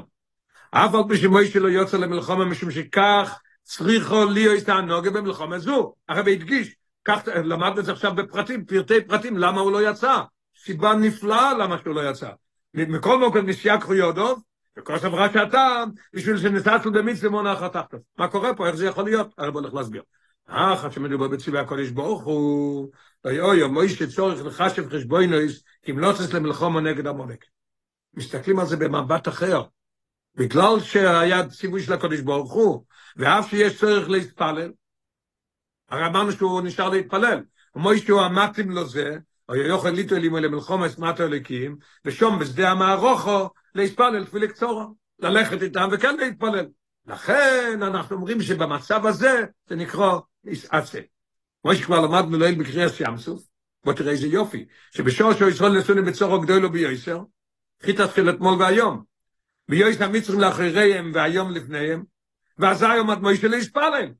אף 0.71 0.95
על 0.95 1.01
פי 1.09 1.17
שמוישה 1.17 1.59
לא 1.59 1.67
יוצא 1.67 1.97
למלחמה 1.97 2.45
משום 2.45 2.71
שכך 2.71 3.39
צריכו 3.63 4.25
להיות 4.25 4.63
תענוגה 4.63 5.11
במלחמה 5.11 5.59
זו. 5.59 5.93
הרבי 6.09 6.33
הדגיש, 6.33 6.75
כך 7.05 7.21
למדנו 7.27 7.79
את 7.79 7.85
זה 7.85 7.91
עכשיו 7.91 8.15
בפרטים, 8.15 8.65
פרטי 8.65 9.01
פרטים, 9.01 9.37
למה 9.37 9.61
הוא 9.61 9.71
לא 9.71 9.89
יצא? 9.89 10.21
סיבה 10.63 10.93
נפלאה 10.93 11.53
למה 11.53 11.77
שהוא 11.83 11.95
לא 11.95 12.09
יצא. 12.09 12.29
מכל 12.73 13.27
מקום 13.27 13.49
נסיעה 13.49 13.81
קרויודוב, 13.81 14.43
וכל 14.77 14.99
סברה 14.99 15.33
שהטעם, 15.33 15.89
בשביל 16.13 16.37
שנסעצנו 16.37 16.91
במצווה 16.91 17.29
מונח 17.29 17.61
התחתו. 17.61 17.97
מה 18.17 18.27
קורה 18.27 18.55
פה? 18.55 18.67
איך 18.67 18.75
זה 18.75 18.85
יכול 18.85 19.03
להיות? 19.03 19.33
הרב 19.37 19.53
הולך 19.53 19.73
להסביר. 19.73 20.01
אחת 20.47 20.91
שמדובר 20.91 21.27
בצבעי 21.27 21.61
הקודש 21.61 21.89
ברוך 21.89 22.23
הוא, 22.23 22.91
אוי 23.25 23.39
אוי, 23.39 23.61
או 23.61 23.69
מויש 23.69 24.03
צורך 24.03 24.45
לחשב 24.45 24.89
חשבוינויס, 24.89 25.63
כמלוצס 25.83 26.33
למלחומו 26.33 26.79
נגד 26.79 27.07
המולק. 27.07 27.45
מסתכלים 28.13 28.59
על 28.59 28.65
זה 28.65 28.77
במבט 28.77 29.27
אחר. 29.27 29.63
בגלל 30.35 30.79
שהיה 30.79 31.47
ציווי 31.47 31.83
של 31.83 31.93
הקודש 31.93 32.19
ברוך 32.19 32.53
הוא, 32.53 32.83
ואף 33.17 33.49
שיש 33.49 33.79
צורך 33.79 34.09
להתפלל, 34.09 34.71
הרי 35.89 36.05
אמרנו 36.05 36.31
שהוא 36.31 36.61
נשאר 36.61 36.89
להתפלל. 36.89 37.43
ומויש 37.75 38.07
הוא 38.07 38.21
המתים 38.21 38.71
לו 38.71 38.87
זה, 38.87 39.17
או 39.49 39.55
יוכל 39.55 39.89
ליטו 39.89 40.15
אלימו 40.15 40.37
למלחומס 40.37 40.97
מטו 40.97 41.23
אליקים, 41.23 41.77
ושום 42.05 42.39
בשדה 42.39 42.71
המערוכו, 42.71 43.49
להתפלל 43.75 44.25
תפילה 44.25 44.47
קצורה, 44.47 44.85
ללכת 45.19 45.61
איתם 45.61 45.89
וכן 45.91 46.17
להתפלל. 46.17 46.65
לכן 47.07 47.79
אנחנו 47.81 48.15
אומרים 48.15 48.41
שבמצב 48.41 49.05
הזה 49.05 49.45
זה 49.69 49.75
נקרא 49.75 50.19
יסעצה. 50.47 50.99
כמו 51.61 51.75
שכבר 51.75 52.01
למדנו 52.01 52.37
ליל 52.37 52.55
בקריאס 52.55 52.99
ים 52.99 53.17
סוף, 53.17 53.43
בוא 53.83 53.93
תראה 53.93 54.11
איזה 54.11 54.27
יופי, 54.27 54.65
שבשור 54.91 55.33
שהוא 55.33 55.49
ישראל 55.49 55.77
נסוני 55.77 56.01
בצורו 56.01 56.41
גדולו 56.41 56.71
ביוסר, 56.71 57.19
חיית 57.81 57.99
התחיל 57.99 58.29
אתמול 58.29 58.61
והיום, 58.61 59.03
ביוסר 59.69 60.03
המצרים 60.03 60.39
לאחריהם 60.39 61.11
והיום 61.13 61.51
לפניהם, 61.51 62.03
ואז 62.57 62.83
היום 62.83 63.09
עד 63.09 63.21
מוישה 63.21 63.47
להספלל. 63.47 64.11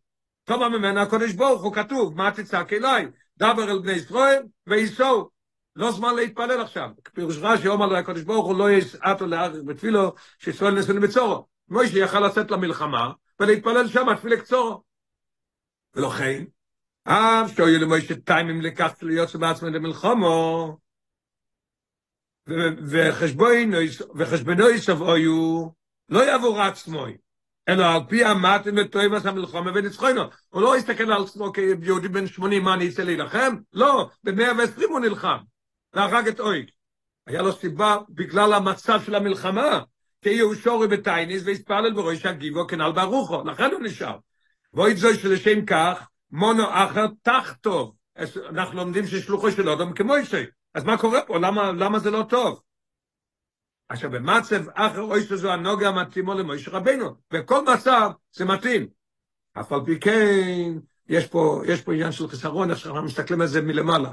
טוב 0.44 0.68
ממנה 0.68 1.02
הקודש 1.02 1.34
ברוך 1.34 1.64
הוא 1.64 1.74
כתוב, 1.74 2.18
מה 2.18 2.32
תצעק 2.32 2.74
אליי? 2.74 3.08
דבר 3.38 3.72
אל 3.72 3.80
בני 3.80 3.92
ישראל 3.92 4.44
וייסעו. 4.68 5.30
לא 5.76 5.92
זמן 5.92 6.16
להתפלל 6.16 6.62
עכשיו. 6.62 6.90
פירוש 7.14 7.38
רש"י 7.42 7.68
אומר 7.68 7.86
לו 7.86 7.98
הקדוש 7.98 8.22
ברוך 8.22 8.46
הוא 8.46 8.58
לא 8.58 8.72
יסעתו 8.72 9.28
לארץ 9.28 9.56
בתפילו 9.66 10.14
שישראל 10.40 10.80
נסונו 10.80 11.02
בצורו. 11.02 11.48
מוישה 11.70 12.00
יכל 12.00 12.20
לצאת 12.20 12.52
למלחמה 12.52 13.12
ולהתפלל 13.40 13.88
שם 13.88 14.16
תפילה 14.16 14.38
קצורו. 14.38 14.84
ולכן, 15.96 16.44
אף 17.04 17.52
שאוי 17.56 17.80
למוישה 17.80 18.16
טיימים 18.16 18.62
לכך 18.62 18.94
להיות 19.02 19.36
בעצמו 19.36 19.70
למלחמו, 19.70 20.78
וחשבונו 24.16 24.70
יסבויו, 24.70 25.68
לא 26.10 26.26
יעבור 26.26 26.62
עצמוי, 26.62 27.18
אלא 27.70 27.86
על 27.86 28.02
פי 28.10 28.26
המתן 28.26 28.80
וטועים 28.80 29.14
עשה 29.14 29.32
מלחמה 29.32 29.72
וניצחונו. 29.76 30.22
הוא 30.50 30.62
לא 30.62 30.78
יסתכל 30.78 31.12
על 31.12 31.24
עצמו 31.24 31.54
כיהודי 31.54 32.08
בן 32.08 32.28
80, 32.28 32.64
מה 32.64 32.74
אני 32.74 32.90
אצא 32.90 33.04
להילחם? 33.04 33.56
לא, 33.74 34.10
ב-120 34.24 34.84
הוא 34.90 35.00
נלחם. 35.00 35.38
והרג 35.94 36.28
את 36.28 36.40
אויג. 36.40 36.70
היה 37.28 37.42
לו 37.42 37.54
סיבה 37.54 37.98
בגלל 38.10 38.54
המצב 38.54 39.02
של 39.06 39.16
המלחמה, 39.16 39.80
כי 40.22 40.40
הוא 40.40 40.56
שורי 40.56 40.88
בתייניס 40.88 41.44
והספלל 41.46 41.94
בראש 41.94 42.26
הגיבו 42.26 42.68
כנל 42.68 42.92
ברוכו, 42.92 43.44
לכן 43.44 43.72
הוא 43.72 43.82
נשאר. 43.82 44.18
ואוי 44.76 44.96
זו 44.96 45.16
שלשם 45.16 45.66
כך, 45.66 46.08
מונו 46.32 46.64
אחר 46.70 47.06
תחתו. 47.22 47.96
אנחנו 48.50 48.78
לומדים 48.78 49.08
ששלוחו 49.08 49.52
של 49.52 49.70
אדם 49.70 49.94
כמו 49.94 50.16
אישי. 50.16 50.44
אז 50.74 50.84
מה 50.84 50.98
קורה 50.98 51.22
פה? 51.22 51.38
למה, 51.38 51.72
למה 51.72 52.00
זה 52.00 52.12
לא 52.12 52.24
טוב? 52.30 52.62
עכשיו, 53.90 54.12
במצב 54.12 54.70
אחר 54.74 55.02
אוי 55.02 55.24
שזו 55.24 55.52
הנוגע 55.52 55.92
מתאימו 55.92 56.34
למוישה 56.34 56.72
רבנו. 56.72 57.16
בכל 57.32 57.64
מצב 57.74 58.12
זה 58.32 58.46
מתאים. 58.46 58.88
אף 59.60 59.72
על 59.72 59.80
פי 59.86 60.00
כן, 60.00 60.72
יש 61.10 61.28
פה, 61.28 61.62
יש 61.66 61.82
פה 61.82 61.94
עניין 61.94 62.12
של 62.12 62.28
חיסרון, 62.28 62.70
איך 62.70 62.80
שאנחנו 62.80 63.04
מסתכלים 63.04 63.42
על 63.42 63.48
זה 63.48 63.62
מלמעלה. 63.62 64.12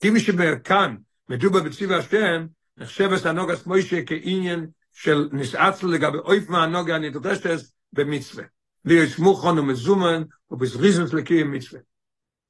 כי 0.00 0.10
מי 0.10 0.20
שכאן 0.20 0.96
מדובר 1.28 1.62
בציבי 1.62 1.94
השם, 1.94 2.46
נחשב 2.76 3.10
את 3.12 3.26
הנוגס 3.26 3.66
מוישה 3.66 3.96
כעניין 4.06 4.66
של 4.92 5.28
נסעצל 5.32 5.86
לגבי 5.86 6.18
אויף 6.18 6.48
מהנוגה 6.48 6.94
הנדרשת 6.94 7.50
במצווה. 7.92 8.44
להיות 8.84 9.18
מוכן 9.18 9.58
ומזומן 9.58 10.22
ובזריזנס 10.50 11.12
לקיים 11.12 11.52
מצווה. 11.52 11.80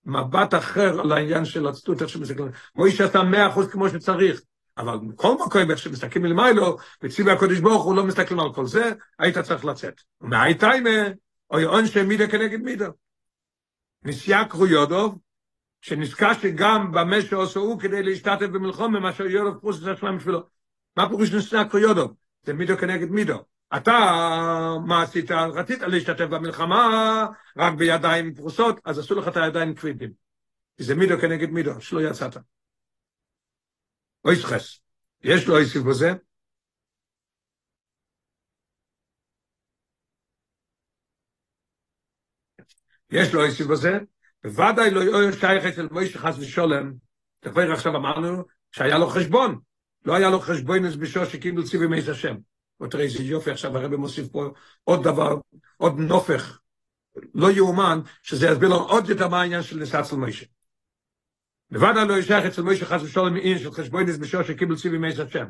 מבט 0.05 0.55
אחר 0.55 1.01
על 1.01 1.12
העניין 1.12 1.45
של 1.45 1.66
הצטות, 1.66 2.03
איך 2.03 2.11
שמסתכלים. 2.11 2.51
מוישה 2.74 3.05
עשה 3.05 3.22
מאה 3.22 3.49
אחוז 3.49 3.68
כמו 3.70 3.89
שצריך, 3.89 4.41
אבל 4.78 4.99
בכל 4.99 5.35
מקום, 5.35 5.70
איך 5.70 5.78
שמסתכלים 5.78 6.24
מלמיילו, 6.24 6.76
בציבי 7.03 7.31
הקודש 7.31 7.59
ברוך 7.59 7.85
הוא 7.85 7.97
לא 7.97 8.05
מסתכלים 8.05 8.41
על 8.41 8.53
כל 8.55 8.66
זה, 8.66 8.93
היית 9.18 9.39
צריך 9.39 9.64
לצאת. 9.64 10.01
ומהי 10.20 10.55
טיימה, 10.55 10.91
או 11.51 11.61
יעון 11.61 11.87
שמידה 11.87 12.26
כנגד 12.28 12.61
מידה. 12.61 12.89
נסיעה 14.05 14.49
קרויודוב, 14.49 15.18
שנזכה 15.81 16.35
שגם 16.35 16.93
במה 16.93 17.22
שעושו 17.22 17.61
הוא 17.61 17.81
כדי 17.81 18.03
להשתתף 18.03 18.47
במלחום, 18.47 18.97
מה 18.97 19.12
שיודוב 19.12 19.59
פרוס 19.61 19.83
את 19.83 19.89
השלם 19.89 20.18
בשבילו. 20.18 20.43
מה 20.97 21.09
פירוש 21.09 21.33
נסיעה 21.33 21.68
קרויודוב? 21.68 22.14
זה 22.43 22.53
מידו 22.53 22.76
כנגד 22.76 23.11
מידו. 23.11 23.45
אתה, 23.77 23.93
מה 24.87 25.03
עשית? 25.03 25.31
רצית 25.31 25.81
להשתתף 25.81 26.25
במלחמה 26.25 27.27
רק 27.57 27.75
בידיים 27.75 28.35
פרוסות, 28.35 28.81
אז 28.85 28.99
עשו 28.99 29.14
לך 29.14 29.29
את 29.29 29.37
הידיים 29.37 29.75
כבדים. 29.75 30.12
זה 30.77 30.95
מידו 30.95 31.14
כנגד 31.21 31.51
מידו, 31.51 31.81
שלא 31.81 32.01
יצאת. 32.11 32.37
אוי 34.25 34.37
סחס. 34.37 34.81
יש 35.23 35.47
לו 35.47 35.59
איסיף 35.59 35.83
בזה? 35.83 36.12
יש 43.11 43.35
לו 43.35 43.45
איסיף 43.45 43.66
בזה? 43.66 43.99
בוודאי 44.45 44.91
לא 44.91 45.01
יהיה 45.01 45.33
שייך 45.33 45.64
אצל 45.64 45.89
מוישה 45.91 46.18
חס 46.18 46.39
ושולם. 46.39 46.93
תכף 47.41 47.57
עכשיו 47.73 47.97
אמרנו 47.97 48.45
שהיה 48.71 48.99
לו 48.99 49.07
חשבון. 49.07 49.61
לא 50.05 50.14
היה 50.16 50.31
לו 50.31 50.41
חשבון 50.41 50.85
אז 50.85 50.97
בשור 50.97 51.25
שקיבל 51.25 51.62
ציבי 51.62 51.87
מייס 51.87 52.09
השם. 52.09 52.37
ותראה 52.83 53.05
איזה 53.05 53.22
יופי 53.22 53.51
עכשיו 53.51 53.78
הרבי 53.78 53.97
מוסיף 53.97 54.28
פה 54.28 54.51
עוד 54.85 55.05
דבר, 55.05 55.37
עוד 55.76 55.99
נופך. 55.99 56.61
לא 57.35 57.51
יאומן 57.51 58.01
שזה 58.22 58.47
יסביר 58.47 58.68
לו 58.68 58.76
עוד 58.76 59.09
יותר 59.09 59.28
מה 59.28 59.41
העניין 59.41 59.62
של 59.62 59.78
ניסה 59.78 60.01
אצל 60.01 60.16
מוישה. 60.16 60.47
בוודאי 61.70 62.09
לא 62.09 62.18
ישייך 62.18 62.45
אצל 62.45 62.62
מוישה 62.62 62.87
חס 62.87 63.03
ושולם 63.03 63.35
מעין 63.35 63.59
של 63.59 63.72
חשבון 63.72 64.09
אז 64.09 64.18
בשור 64.18 64.43
שקיבל 64.43 64.76
ציבי 64.76 64.99
מייס 64.99 65.18
השם. 65.18 65.47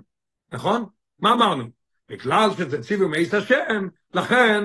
נכון? 0.53 0.85
מה 1.19 1.33
אמרנו? 1.33 1.65
בגלל 2.09 2.51
שזה 2.59 2.83
ציבי 2.83 3.07
מייס 3.07 3.35
השם, 3.35 3.89
לכן 4.15 4.65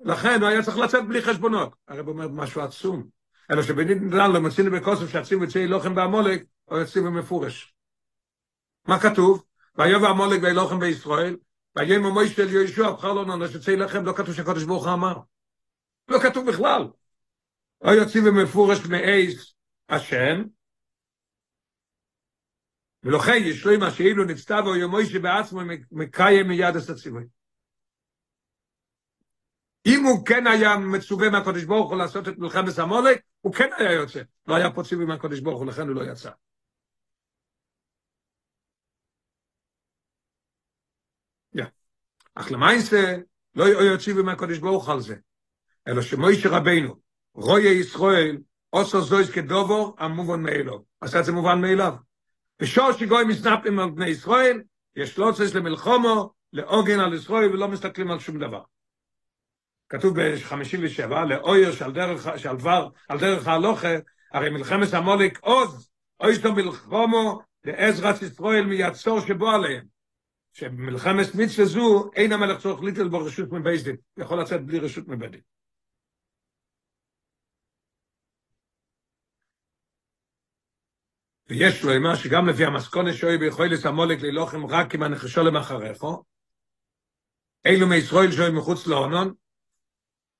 לכן 0.00 0.40
הוא 0.40 0.48
היה 0.48 0.62
צריך 0.62 0.78
לצאת 0.78 1.08
בלי 1.08 1.22
חשבונות. 1.22 1.74
הרב 1.88 2.08
אומר 2.08 2.28
משהו 2.28 2.60
עצום. 2.60 3.08
אלא 3.50 3.62
שבנדלן 3.62 4.32
לא 4.32 4.40
מצינו 4.40 4.70
בכוסף 4.70 5.08
שהציבו 5.08 5.44
יצאי 5.44 5.66
לוחם 5.66 5.94
בעמולק, 5.94 6.42
או 6.68 6.80
יציבו 6.80 7.10
מפורש. 7.10 7.74
מה 8.88 9.00
כתוב? 9.00 9.44
ויובע 9.78 10.08
עמולק 10.08 10.42
וילוחם 10.42 10.80
בישראל, 10.80 11.36
ויהיה 11.76 11.98
ממוי 11.98 12.28
של 12.28 12.48
יהושע, 12.48 12.90
בחר 12.90 13.12
לו 13.12 13.24
נונו 13.24 13.48
שצאי 13.48 13.76
לכם, 13.76 14.04
לא 14.04 14.12
כתוב 14.16 14.34
שהקודש 14.34 14.62
ברוך 14.62 14.86
הוא 14.86 14.94
אמר. 14.94 15.14
לא 16.08 16.18
כתוב 16.18 16.48
בכלל. 16.48 16.82
או 17.84 17.94
יציבו 17.94 18.32
מפורש 18.32 18.86
מאייס 18.86 19.54
השם, 19.88 20.42
ולכן 23.02 23.36
ישלוי 23.44 23.76
מה 23.76 23.90
שאילו 23.90 24.24
נצטב 24.24 24.62
או 24.66 24.76
יומוי 24.76 25.06
שבעצמו 25.06 25.60
מקיים 25.92 26.48
מיד 26.48 26.76
את 26.76 26.88
הציווי. 26.88 27.24
אם 29.86 30.04
הוא 30.04 30.26
כן 30.26 30.46
היה 30.46 30.76
מצווה 30.76 31.30
מהקודש 31.30 31.64
ברוך 31.64 31.90
הוא 31.90 31.98
לעשות 31.98 32.28
את 32.28 32.38
מלחמת 32.38 32.78
המולק, 32.78 33.22
הוא 33.40 33.54
כן 33.54 33.68
היה 33.78 33.92
יוצא. 33.92 34.22
לא 34.46 34.54
היה 34.54 34.70
פה 34.70 34.82
ציווי 34.82 35.04
מהקודש 35.04 35.40
ברוך 35.40 35.60
הוא, 35.60 35.66
לכן 35.66 35.88
הוא 35.88 35.96
לא 35.96 36.12
יצא. 36.12 36.30
אך 42.40 42.52
למעשה, 42.52 43.16
לא 43.54 43.64
היה 43.64 43.98
ציווי 43.98 44.22
מהקודש 44.22 44.58
ברוך 44.58 44.88
על 44.88 45.00
זה, 45.00 45.16
אלא 45.88 46.02
שמוישה 46.02 46.48
רבינו, 46.48 46.96
רואי 47.34 47.68
ישראל, 47.68 48.38
עושה 48.70 49.00
זויס 49.00 49.30
כדובו, 49.30 49.94
המובן 49.98 50.42
מאלו. 50.42 50.84
עשה 51.00 51.20
את 51.20 51.24
זה 51.24 51.32
מובן 51.32 51.60
מאליו. 51.60 51.94
בשור 52.60 52.92
שגוי 52.92 53.24
מסנפים 53.24 53.78
על 53.78 53.90
בני 53.90 54.08
ישראל, 54.08 54.62
יש 54.96 55.18
לא 55.18 55.32
צריך 55.36 55.56
למלחומו, 55.56 56.32
לעוגן 56.52 57.00
על 57.00 57.14
ישראל, 57.14 57.52
ולא 57.52 57.68
מסתכלים 57.68 58.10
על 58.10 58.18
שום 58.18 58.38
דבר. 58.38 58.62
כתוב 59.88 60.20
ב-57, 60.20 61.14
לאויר 61.28 61.72
שעל 61.72 61.92
דרך, 61.92 62.38
שעל 62.38 62.56
דבר, 62.56 62.88
על 63.08 63.18
דרך 63.18 63.48
ההלוכה, 63.48 63.94
הרי 64.32 64.50
מלחמת 64.50 64.94
המולק 64.94 65.38
עוז, 65.42 65.90
אוי 66.20 66.34
שאתה 66.34 66.50
מלחמו 66.50 67.40
לעזרת 67.64 68.22
ישראל 68.22 68.64
מיצור 68.64 69.20
שבו 69.20 69.50
עליהם. 69.50 69.99
שבמלחמת 70.60 71.34
מצווה 71.34 71.66
זו, 71.66 72.10
אין 72.16 72.32
המלך 72.32 72.60
צורך 72.60 72.82
ליטל 72.82 73.08
בו 73.08 73.18
רשות 73.18 73.52
מבייסדין, 73.52 73.96
יכול 74.16 74.40
לצאת 74.40 74.64
בלי 74.66 74.78
רשות 74.78 75.08
מבייסדין. 75.08 75.40
ויש 81.48 81.84
לו 81.84 81.96
אמר 81.96 82.14
שגם 82.14 82.48
לפי 82.48 82.64
המסכונת 82.64 83.14
שאוי 83.14 83.38
ביכולת 83.38 83.84
המולק 83.84 84.22
ללוחם 84.22 84.66
רק 84.66 84.94
עם 84.94 85.02
הנחשו 85.02 85.42
למחרךו, 85.42 86.24
אילו 87.64 87.86
מישראל 87.86 88.32
שאוי 88.32 88.50
מחוץ 88.50 88.86
להונון, 88.86 89.34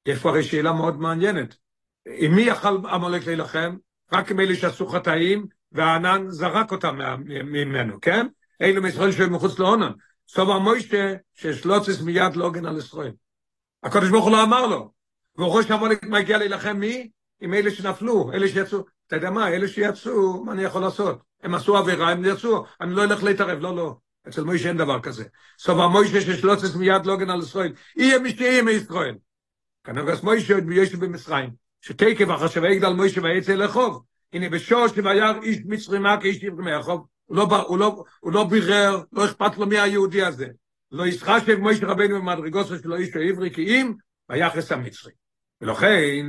יש 0.07 0.19
פה 0.19 0.29
הרי 0.29 0.45
שאלה 0.45 0.73
מאוד 0.73 0.97
מעניינת. 0.97 1.57
עם 2.07 2.35
מי 2.35 2.43
יכל 2.43 2.87
עמלק 2.91 3.27
להילחם? 3.27 3.77
רק 4.13 4.31
עם 4.31 4.41
אלה 4.41 4.55
שעשו 4.55 4.87
חטאים, 4.87 5.47
והענן 5.73 6.29
זרק 6.29 6.73
אותם 6.73 6.99
ממנו, 7.27 8.01
כן? 8.01 8.27
אלו 8.63 8.83
מישראל 8.83 9.13
שהיו 9.13 9.31
מחוץ 9.31 9.59
להונן. 9.59 9.93
סובר 10.35 10.59
מוישה 10.59 11.15
ששלוצס 11.35 12.01
מיד 12.01 12.37
לא 12.37 12.45
הוגן 12.45 12.67
על 12.67 12.79
ישראל. 12.79 13.13
הקדוש 13.83 14.11
ברוך 14.11 14.25
הוא 14.25 14.33
לא 14.33 14.43
אמר 14.43 14.67
לו. 14.67 14.93
רואה 15.39 15.63
שעמלק 15.63 16.03
מגיע 16.03 16.39
להילחם 16.39 16.77
מי? 16.77 17.11
עם 17.41 17.55
אלה 17.55 17.71
שנפלו, 17.71 18.33
אלה 18.33 18.49
שיצאו. 18.49 18.85
אתה 19.07 19.17
יודע 19.17 19.31
מה, 19.31 19.49
אלה 19.49 19.69
שיצאו, 19.69 20.45
מה 20.45 20.53
אני 20.53 20.63
יכול 20.63 20.83
לעשות? 20.83 21.19
הם 21.43 21.55
עשו 21.55 21.77
עבירה, 21.77 22.11
הם 22.11 22.25
יצאו, 22.25 22.65
אני 22.81 22.95
לא 22.95 23.05
אלך 23.05 23.23
להתערב, 23.23 23.59
לא, 23.61 23.77
לא. 23.77 23.97
אצל 24.29 24.45
מוישה 24.45 24.69
אין 24.69 24.77
דבר 24.77 25.01
כזה. 25.01 25.25
סובר 25.59 25.89
מוישה 25.89 26.21
ששלוצס 26.21 26.75
מיד 26.75 27.07
לא 27.07 27.13
הוגן 27.13 27.31
על 27.31 27.41
ישראל. 27.41 27.73
יהיה 27.97 28.19
מי 28.19 28.37
שיהיה 28.37 28.63
מישראל. 28.63 29.15
כנגס 29.85 30.23
מוישה 30.23 30.55
עוד 30.55 30.67
ביושע 30.67 30.97
במצרים, 30.97 31.51
שתקף 31.81 32.27
אחר 32.35 32.49
שווה 32.49 32.71
יגדל 32.71 32.93
מוישה 32.93 33.21
ויצא 33.23 33.55
לחוב. 33.55 34.03
הנה 34.33 34.49
בשור 34.49 34.89
שבייר 34.89 35.43
איש 35.43 35.59
מצרי 35.65 35.99
מה 35.99 36.21
כאיש 36.21 36.45
עברי 36.45 36.65
מהחוב, 36.65 37.07
הוא 37.31 37.37
לא, 37.37 37.47
הוא, 37.67 37.79
לא, 37.79 38.05
הוא 38.21 38.33
לא 38.33 38.45
בירר, 38.45 39.03
לא 39.13 39.25
אכפת 39.25 39.59
לו 39.59 39.67
מי 39.67 39.79
היהודי 39.79 40.23
הזה. 40.23 40.47
לא 40.93 41.07
ישחשב 41.07 41.59
מוישה 41.59 41.87
רבנו 41.87 42.17
במדרגות 42.17 42.67
שלו 42.67 42.97
איש 42.97 43.17
העברי 43.17 43.55
כי 43.55 43.67
אם, 43.67 43.93
ביחס 44.29 44.73
המצרי. 44.73 45.13
ולכן, 45.61 46.27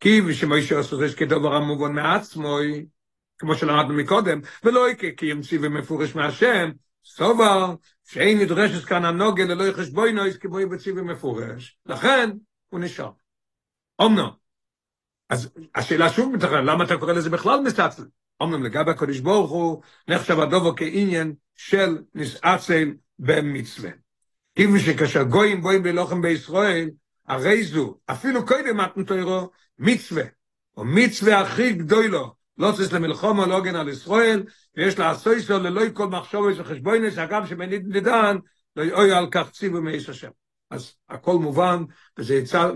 כי 0.00 0.20
ושמוישה 0.20 0.78
עשו 0.78 0.98
רש 0.98 1.14
כדובר 1.14 1.54
המובן 1.54 1.92
מעצמוי, 1.92 2.86
כמו 3.38 3.54
שלמדנו 3.54 3.94
מקודם, 3.94 4.40
ולא 4.64 4.86
כי 5.16 5.26
ימציא 5.26 5.58
ומפורש 5.62 6.14
מהשם, 6.14 6.70
סובר 7.04 7.74
שאין 8.04 8.38
נדרשת 8.38 8.84
כאן 8.84 9.04
הנוגה 9.04 9.44
ללא 9.44 9.64
יחשבוינויס 9.64 10.36
כמו 10.36 10.60
יבציא 10.60 10.92
ומפורש. 10.92 11.78
לכן, 11.86 12.30
הוא 12.68 12.80
נשאר. 12.80 13.10
אמנם, 14.02 14.28
אז 15.28 15.50
השאלה 15.74 16.08
שוב 16.08 16.34
מתחרה, 16.34 16.60
למה 16.60 16.84
אתה 16.84 16.96
קורא 16.96 17.12
לזה 17.12 17.30
בכלל 17.30 17.60
מסתצל? 17.60 18.02
אמנם 18.42 18.64
לגבי 18.64 18.90
הקודש 18.90 19.18
ברוך 19.18 19.50
הוא, 19.50 19.82
נחשב 20.08 20.40
הדובו 20.40 20.76
כעניין 20.76 21.34
של 21.56 21.98
נסעצל 22.14 22.94
במצווה. 23.18 23.90
כיוון 24.54 24.78
שכאשר 24.78 25.22
גויים 25.22 25.62
בואים 25.62 25.82
בלוחם 25.82 26.22
בישראל, 26.22 26.90
הרי 27.28 27.64
זו, 27.64 27.98
אפילו 28.06 28.46
קודם 28.46 28.76
מתנו 28.76 29.04
תוירו, 29.04 29.50
מצווה, 29.78 30.24
או 30.76 30.84
מצווה 30.84 31.40
הכי 31.40 31.72
גדולו, 31.72 32.34
לא 32.58 32.72
צריך 32.76 32.92
למלחום 32.92 33.40
לא 33.40 33.56
הגן 33.56 33.76
על 33.76 33.88
ישראל, 33.88 34.42
ויש 34.76 34.98
לעשו 34.98 35.30
איסו 35.30 35.58
ללא 35.58 35.82
כל 35.94 36.08
מחשוב 36.08 36.48
איזה 36.48 36.64
חשבוינס, 36.64 37.18
אגב 37.18 37.46
שבנית 37.46 37.82
נדן, 37.84 38.36
לא 38.76 38.82
יאוי 38.82 39.12
על 39.12 39.26
כך 39.30 39.50
ציבו 39.50 39.82
מאיס 39.82 40.08
השם. 40.08 40.30
אז 40.70 40.94
הכל 41.08 41.34
מובן, 41.34 41.84
וזה 42.18 42.34
יצא, 42.34 42.70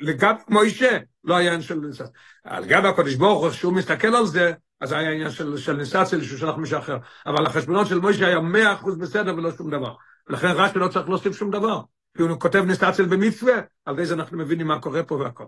לגב 0.00 0.34
מוישה, 0.48 0.98
לא 1.24 1.36
היה 1.36 1.46
עניין 1.46 1.62
של 1.62 1.74
ניסה. 1.74 2.04
על 2.44 2.64
גב 2.64 2.84
הקודש 2.84 3.14
ברוך 3.14 3.42
הוא, 3.42 3.50
כשהוא 3.50 3.72
מסתכל 3.72 4.16
על 4.16 4.26
זה, 4.26 4.52
אז 4.80 4.92
היה 4.92 5.10
עניין 5.10 5.30
של, 5.30 5.56
של 5.56 5.76
ניסציה, 5.76 6.24
שהוא 6.24 6.38
שלח 6.38 6.56
מישהו 6.56 6.78
אחר. 6.78 6.96
אבל 7.26 7.46
החשבונות 7.46 7.86
של 7.86 7.98
מוישה 7.98 8.26
היה 8.26 8.40
מאה 8.40 8.72
אחוז 8.72 8.96
בסדר 8.96 9.34
ולא 9.34 9.52
שום 9.56 9.70
דבר. 9.70 9.94
ולכן 10.28 10.46
רש"י 10.46 10.78
לא 10.78 10.88
צריך 10.88 11.08
להוסיף 11.08 11.36
שום 11.36 11.50
דבר. 11.50 11.80
כי 12.16 12.22
הוא 12.22 12.40
כותב 12.40 12.64
ניסציה 12.66 13.04
במצווה, 13.04 13.54
על 13.84 14.04
זה 14.04 14.14
אנחנו 14.14 14.38
מבינים 14.38 14.66
מה 14.66 14.80
קורה 14.80 15.02
פה 15.02 15.14
והכל. 15.14 15.44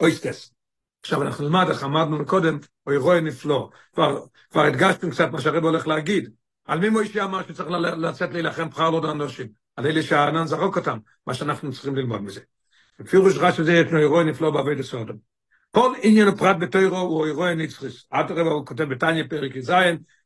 אויסטס. 0.00 0.54
עכשיו 1.02 1.22
אנחנו 1.22 1.44
נלמד, 1.44 1.66
איך 1.68 1.84
אמרנו 1.84 2.26
קודם, 2.26 2.58
אוי 2.86 2.96
רואה 2.96 3.20
נפלא. 3.20 3.68
כבר, 3.94 4.24
כבר 4.50 4.62
הדגשתם 4.62 5.10
קצת 5.10 5.28
מה 5.32 5.40
שהרב 5.40 5.64
הולך 5.64 5.86
להגיד. 5.86 6.30
על 6.64 6.78
מי 6.78 6.88
מוישה 6.88 7.24
אמר 7.24 7.42
שצריך 7.42 7.70
לצאת 7.70 8.32
להילחם 8.32 8.68
בחר 8.68 8.90
לא 8.90 9.10
אנשים? 9.10 9.63
על 9.76 9.86
אלה 9.86 10.02
שהענן 10.02 10.46
זרוק 10.46 10.76
אותם, 10.76 10.98
מה 11.26 11.34
שאנחנו 11.34 11.72
צריכים 11.72 11.96
ללמוד 11.96 12.22
מזה. 12.22 12.40
בפירוש 13.00 13.38
רש"י 13.38 13.64
זה 13.64 13.72
יש 13.72 13.92
לו 13.92 13.98
אירוע 13.98 14.24
נפלא 14.24 14.50
בעבוד 14.50 14.78
הסודם. 14.78 15.14
כל 15.70 15.92
עניין 16.02 16.28
הפרט 16.28 16.56
בתוירו 16.60 16.96
הוא 16.96 17.26
אירוע 17.26 17.54
נצחס. 17.54 18.06
עד 18.10 18.30
הרבה 18.30 18.50
הוא 18.50 18.66
כותב 18.66 18.84
בתניא 18.84 19.24
פרק 19.30 19.56
י"ז, 19.56 19.72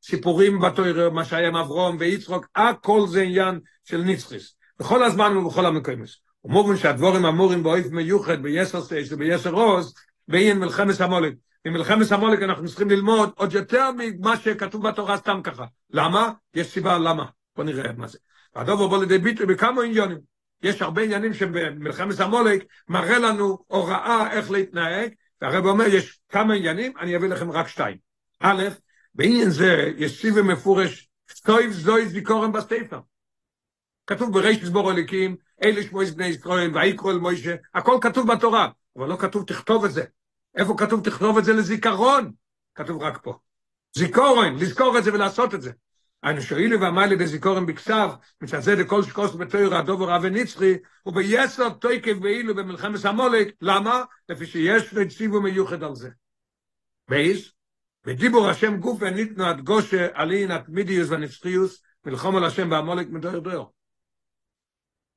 סיפורים 0.02 0.60
בתוירו, 0.60 1.10
מה 1.10 1.24
שהיה 1.24 1.48
עם 1.48 1.56
אברום 1.56 1.96
ויצחוק, 2.00 2.46
הכל 2.56 3.06
זה 3.08 3.22
עניין 3.22 3.60
של 3.84 4.02
נצחס. 4.02 4.54
בכל 4.80 5.02
הזמן 5.02 5.36
ובכל 5.36 5.66
המקומות. 5.66 6.08
הוא 6.40 6.52
מובן 6.52 6.76
שהדבורים 6.76 7.24
אמורים 7.24 7.62
באויף 7.62 7.86
מיוחד 7.86 8.42
ביסר 8.42 8.82
סייס 8.82 9.12
וביסר 9.12 9.50
רוז, 9.50 9.94
בעניין 10.28 10.58
מלחמת 10.58 11.00
המולק. 11.00 11.34
ממלחמת 11.66 12.12
המולק 12.12 12.42
אנחנו 12.42 12.68
צריכים 12.68 12.90
ללמוד 12.90 13.30
עוד 13.34 13.52
יותר 13.52 13.90
ממה 13.98 14.36
שכתוב 14.36 14.88
בתורה 14.88 15.16
סתם 15.16 15.40
ככה. 15.44 15.64
למה? 15.90 16.32
יש 16.54 16.66
סיבה 16.66 16.98
למה. 16.98 17.24
בוא 17.56 17.64
נראה 17.64 17.92
מה 17.96 18.06
זה. 18.06 18.18
הדובר 18.54 18.88
בוא 18.88 18.98
לידי 18.98 19.18
ביטוי 19.18 19.46
בכמה 19.46 19.82
עניונים. 19.82 20.18
יש 20.62 20.82
הרבה 20.82 21.02
עניינים 21.02 21.34
שבמלחמת 21.34 22.20
המולק 22.20 22.64
מראה 22.88 23.18
לנו 23.18 23.58
הוראה 23.66 24.32
איך 24.32 24.50
להתנהג, 24.50 25.10
והרב 25.42 25.66
אומר, 25.66 25.84
יש 25.84 26.20
כמה 26.28 26.54
עניינים, 26.54 26.92
אני 27.00 27.16
אביא 27.16 27.28
לכם 27.28 27.50
רק 27.50 27.68
שתיים. 27.68 27.96
א', 28.40 28.62
בעניין 29.14 29.50
זה 29.50 29.92
יש 29.96 30.20
סיבה 30.20 30.42
מפורש, 30.42 31.08
סטויב 31.30 31.72
זוי 31.72 32.08
זיקורם 32.08 32.52
בסטייפר. 32.52 33.00
כתוב 34.06 34.32
בריש 34.32 34.64
סבור 34.64 34.92
אליקים, 34.92 35.36
אלה 35.64 35.82
שמועס 35.82 36.10
בני 36.10 36.26
ישראל, 36.26 36.76
ויקרו 36.76 37.10
אל 37.10 37.18
מוישה, 37.18 37.54
הכל 37.74 37.98
כתוב 38.00 38.32
בתורה, 38.32 38.68
אבל 38.96 39.08
לא 39.08 39.16
כתוב 39.16 39.44
תכתוב 39.46 39.84
את 39.84 39.92
זה. 39.92 40.04
איפה 40.56 40.74
כתוב 40.78 41.04
תכתוב 41.04 41.38
את 41.38 41.44
זה 41.44 41.52
לזיכרון? 41.52 42.32
כתוב 42.74 43.02
רק 43.02 43.18
פה. 43.22 43.38
זיכורן, 43.96 44.54
לזכור 44.54 44.98
את 44.98 45.04
זה 45.04 45.14
ולעשות 45.14 45.54
את 45.54 45.62
זה. 45.62 45.70
אנו 46.24 46.42
שואלי 46.42 46.76
ואמר 46.76 47.06
לי 47.06 47.16
בזיכורן 47.16 47.66
בכסף, 47.66 48.10
מצד 48.40 48.60
זה 48.60 48.76
דכל 48.76 49.02
שקוס 49.02 49.34
בתויר 49.34 49.74
הדובר 49.74 50.16
אבי 50.16 50.30
נצחי, 50.30 50.74
וביסר 51.06 51.68
תויקף 51.68 52.14
ואילו 52.22 52.54
במלחמת 52.54 53.04
המולק, 53.04 53.54
למה? 53.60 54.04
לפי 54.28 54.46
שיש 54.46 54.94
נציבו 54.94 55.40
מיוחד 55.40 55.82
על 55.82 55.94
זה. 55.94 56.10
בייס, 57.08 57.52
ודיבור 58.04 58.48
השם 58.48 58.76
גוף 58.76 58.98
וניתנו 59.02 59.44
עד 59.44 59.60
גושה 59.60 60.06
עלין 60.14 60.50
התמידיוס 60.50 61.10
והנצחיוס, 61.10 61.82
מלחום 62.06 62.36
על 62.36 62.44
השם 62.44 62.70
והמולק 62.70 63.08
מדויר 63.08 63.38
דויר. 63.38 63.64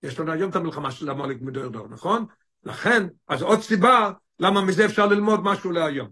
יש 0.03 0.19
לנו 0.19 0.31
היום 0.31 0.49
את 0.49 0.55
המלחמה 0.55 0.91
של 0.91 1.09
המולק 1.09 1.37
מדויר 1.41 1.69
דויר, 1.69 1.87
נכון? 1.89 2.25
לכן, 2.63 3.07
אז 3.27 3.41
עוד 3.41 3.61
סיבה 3.61 4.11
למה 4.39 4.61
מזה 4.61 4.85
אפשר 4.85 5.05
ללמוד 5.05 5.39
משהו 5.43 5.71
להיום. 5.71 6.09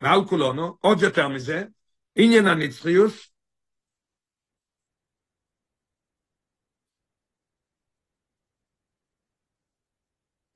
ועל 0.00 0.24
כולנו, 0.24 0.76
עוד 0.80 1.02
יותר 1.02 1.28
מזה, 1.28 1.64
עניין 2.16 2.46
הנצחיוס, 2.46 3.30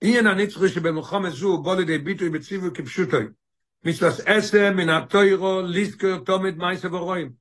עניין 0.01 0.27
הנצחי 0.27 0.69
שבמלחמת 0.69 1.33
זו 1.33 1.63
בוא 1.63 1.77
לידי 1.77 1.99
ביטוי 1.99 2.31
בציווי 2.31 2.71
כפשוטוי. 2.75 3.27
מצווס 3.85 4.21
עשר 4.27 4.71
מן 4.77 4.89
התוירו 4.89 5.63
ליזכר 5.63 6.19
תומד 6.19 6.57
מייסה 6.57 6.89
ורואים. 6.95 7.33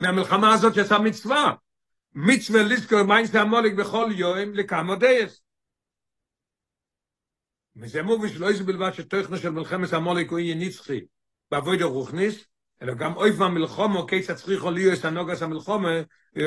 מהמלחמה 0.00 0.52
הזאת 0.54 0.76
יצא 0.76 0.98
מצווה. 0.98 1.54
מצווה 2.14 2.62
ליזכר 2.62 3.02
מייסה 3.02 3.40
המולק 3.40 3.74
בכל 3.74 4.10
יום 4.14 4.54
לכמה 4.54 4.96
דייס. 4.96 5.42
וזה 7.76 8.02
מובי 8.02 8.28
שלא 8.28 8.50
יש 8.50 8.60
בלבד 8.60 8.90
שתוכנו 8.92 9.36
של 9.36 9.50
מלחמת 9.50 9.92
המולק 9.92 10.30
הוא 10.30 10.38
יהיה 10.38 10.54
נצחי 10.54 11.00
בעבוד 11.50 11.82
הרוחניס, 11.82 12.44
אלא 12.82 12.94
גם 12.94 13.16
אויב 13.16 13.42
המלחומו, 13.42 14.06
כיס 14.06 14.30
הצריכו 14.30 14.70
ליאס 14.70 15.04
הנוגס 15.04 15.42
המלחומה, 15.42 15.90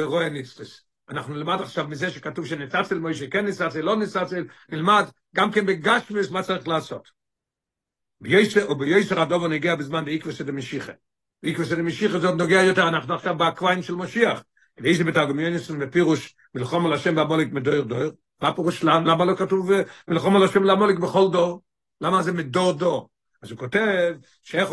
רואה 0.03 0.30
נצחס. 0.30 0.86
אנחנו 1.09 1.33
נלמד 1.33 1.61
עכשיו 1.61 1.87
מזה 1.87 2.09
שכתוב 2.09 2.45
שנצצל 2.45 2.99
מוישה 2.99 3.27
כן 3.27 3.45
נצצל, 3.45 3.81
לא 3.81 3.95
נצצל, 3.95 4.45
נלמד 4.69 5.05
גם 5.35 5.51
כן 5.51 5.65
בגשמס 5.65 6.31
מה 6.31 6.43
צריך 6.43 6.67
לעשות. 6.67 7.11
בישר, 8.21 8.65
או 8.65 8.75
בישר 8.75 9.21
הדובר 9.21 9.47
נגיע 9.47 9.75
בזמן 9.75 10.05
באיקווס 10.05 10.41
את 10.41 10.49
המשיחה. 10.49 10.91
באיקווס 11.43 11.73
את 11.73 11.77
המשיחה 11.77 12.19
זה 12.19 12.27
עוד 12.27 12.41
נוגע 12.41 12.63
יותר, 12.63 12.87
אנחנו 12.87 13.13
עכשיו 13.13 13.37
באקוויים 13.37 13.83
של 13.83 13.95
משיח. 13.95 14.43
ואיזה 14.77 15.03
בתרגום 15.03 15.39
יוניסון 15.39 15.79
בפירוש 15.79 16.35
מלחום 16.55 16.85
על 16.85 16.93
השם 16.93 17.17
והמולק 17.17 17.51
מדויר 17.51 17.81
דויר, 17.81 18.11
מה 18.41 18.53
פירוש 18.53 18.83
למה 18.83 19.25
לא 19.25 19.35
כתוב 19.35 19.71
מלחום 20.07 20.35
על 20.35 20.43
השם 20.43 20.65
והמולק 20.65 20.99
בכל 20.99 21.27
דור? 21.31 21.61
למה 22.01 22.23
זה 22.23 22.31
מדור 22.31 22.73
דור? 22.73 23.09
אז 23.41 23.51
הוא 23.51 23.59
כותב 23.59 24.13
שאיך 24.43 24.69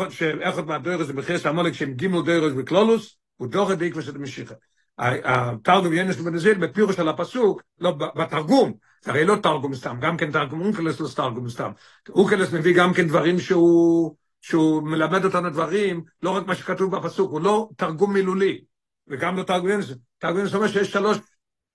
עוד 0.55 0.67
מהדויר 0.67 1.03
זה 1.03 1.13
בחרס 1.13 1.45
המולק 1.45 1.73
שהם 1.73 1.93
גימל 1.93 2.21
דויר 2.21 2.53
בקלולוס, 2.55 3.17
הוא 3.35 3.47
דור 3.47 3.73
את 3.73 3.79
המשיחה. 4.15 4.55
התרגום 4.97 5.93
ינס 5.93 6.15
בן 6.15 6.37
זיל 6.37 6.67
בפירוש 6.67 6.99
על 6.99 7.09
הפסוק, 7.09 7.61
לא 7.79 7.91
בתרגום, 7.91 8.73
זה 9.01 9.11
הרי 9.11 9.25
לא 9.25 9.35
תרגום 9.43 9.75
סתם, 9.75 9.97
גם 10.01 10.17
כן 10.17 10.31
תרגום 10.31 10.61
אונקלס 10.61 10.99
לא 10.99 11.07
תרגום 11.15 11.49
סתם. 11.49 11.71
אונקלס 12.09 12.53
מביא 12.53 12.75
גם 12.75 12.93
כן 12.93 13.07
דברים 13.07 13.39
שהוא, 13.39 14.15
שהוא 14.41 14.83
מלמד 14.83 15.25
אותנו 15.25 15.49
דברים, 15.49 16.03
לא 16.21 16.29
רק 16.29 16.47
מה 16.47 16.55
שכתוב 16.55 16.95
בפסוק, 16.95 17.31
הוא 17.31 17.41
לא 17.41 17.69
תרגום 17.77 18.13
מילולי, 18.13 18.61
וגם 19.07 19.37
לא 19.37 19.43
תרגום 19.43 19.69
ינס. 19.69 19.85
תרגום 20.17 20.39
ינס 20.39 20.55
אומר 20.55 20.67
שיש 20.67 20.91
שלוש, 20.91 21.17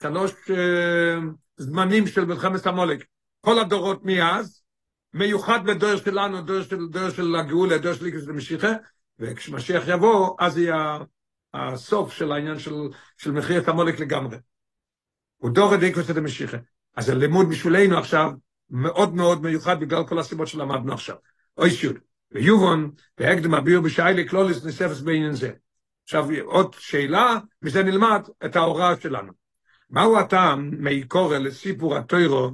שלוש 0.03 0.33
אה, 0.51 1.19
זמנים 1.57 2.07
של 2.07 2.25
מלחמת 2.25 2.67
המולק. 2.67 3.05
כל 3.41 3.59
הדורות 3.59 4.01
מאז, 4.05 4.63
מיוחד 5.15 5.65
בדור 5.65 5.97
שלנו, 5.97 6.43
דור 6.43 6.63
של, 6.63 6.87
דור 6.89 7.11
של 7.11 7.37
הגאולה, 7.37 7.79
דור 7.79 7.95
של 7.95 8.07
איקס 8.07 8.27
למשיחה, 8.27 8.73
וכשמשיח 9.19 9.83
יבוא, 9.87 10.37
אז 10.39 10.59
יהיה 10.59 10.99
הסוף 11.55 12.13
של 12.13 12.33
העניין 12.33 12.59
של, 12.59 12.75
של 13.17 13.31
מחיית 13.31 13.69
המולק 13.69 14.01
לגמרי. 14.01 14.37
הוא 15.37 15.51
דור 15.51 15.75
את 15.75 15.83
איקוס 15.83 16.11
את 16.11 16.17
המשיחה. 16.17 16.57
אז 16.97 17.09
הלימוד 17.09 17.49
בשבילנו 17.49 17.99
עכשיו 17.99 18.31
מאוד 18.71 19.15
מאוד 19.15 19.43
מיוחד 19.43 19.81
בגלל 19.81 20.07
כל 20.07 20.19
הסיבות 20.19 20.49
שלמדנו 20.49 20.93
עכשיו. 20.93 21.17
אוי 21.59 21.71
שיוד. 21.71 21.99
ויובון, 22.33 22.91
בהקדם 23.19 23.55
הביר 23.55 23.81
בשיילי 23.81 24.29
קלוליס 24.29 24.65
נספס 24.65 25.01
בעניין 25.01 25.33
זה. 25.33 25.53
עכשיו 26.03 26.27
עוד 26.45 26.75
שאלה, 26.79 27.37
מזה 27.63 27.83
נלמד 27.83 28.23
את 28.45 28.57
ההוראה 28.57 29.01
שלנו. 29.01 29.33
מהו 29.91 30.19
הטעם 30.19 30.71
מעיקורא 30.79 31.39
לסיפור 31.39 31.97
הטוירו 31.97 32.51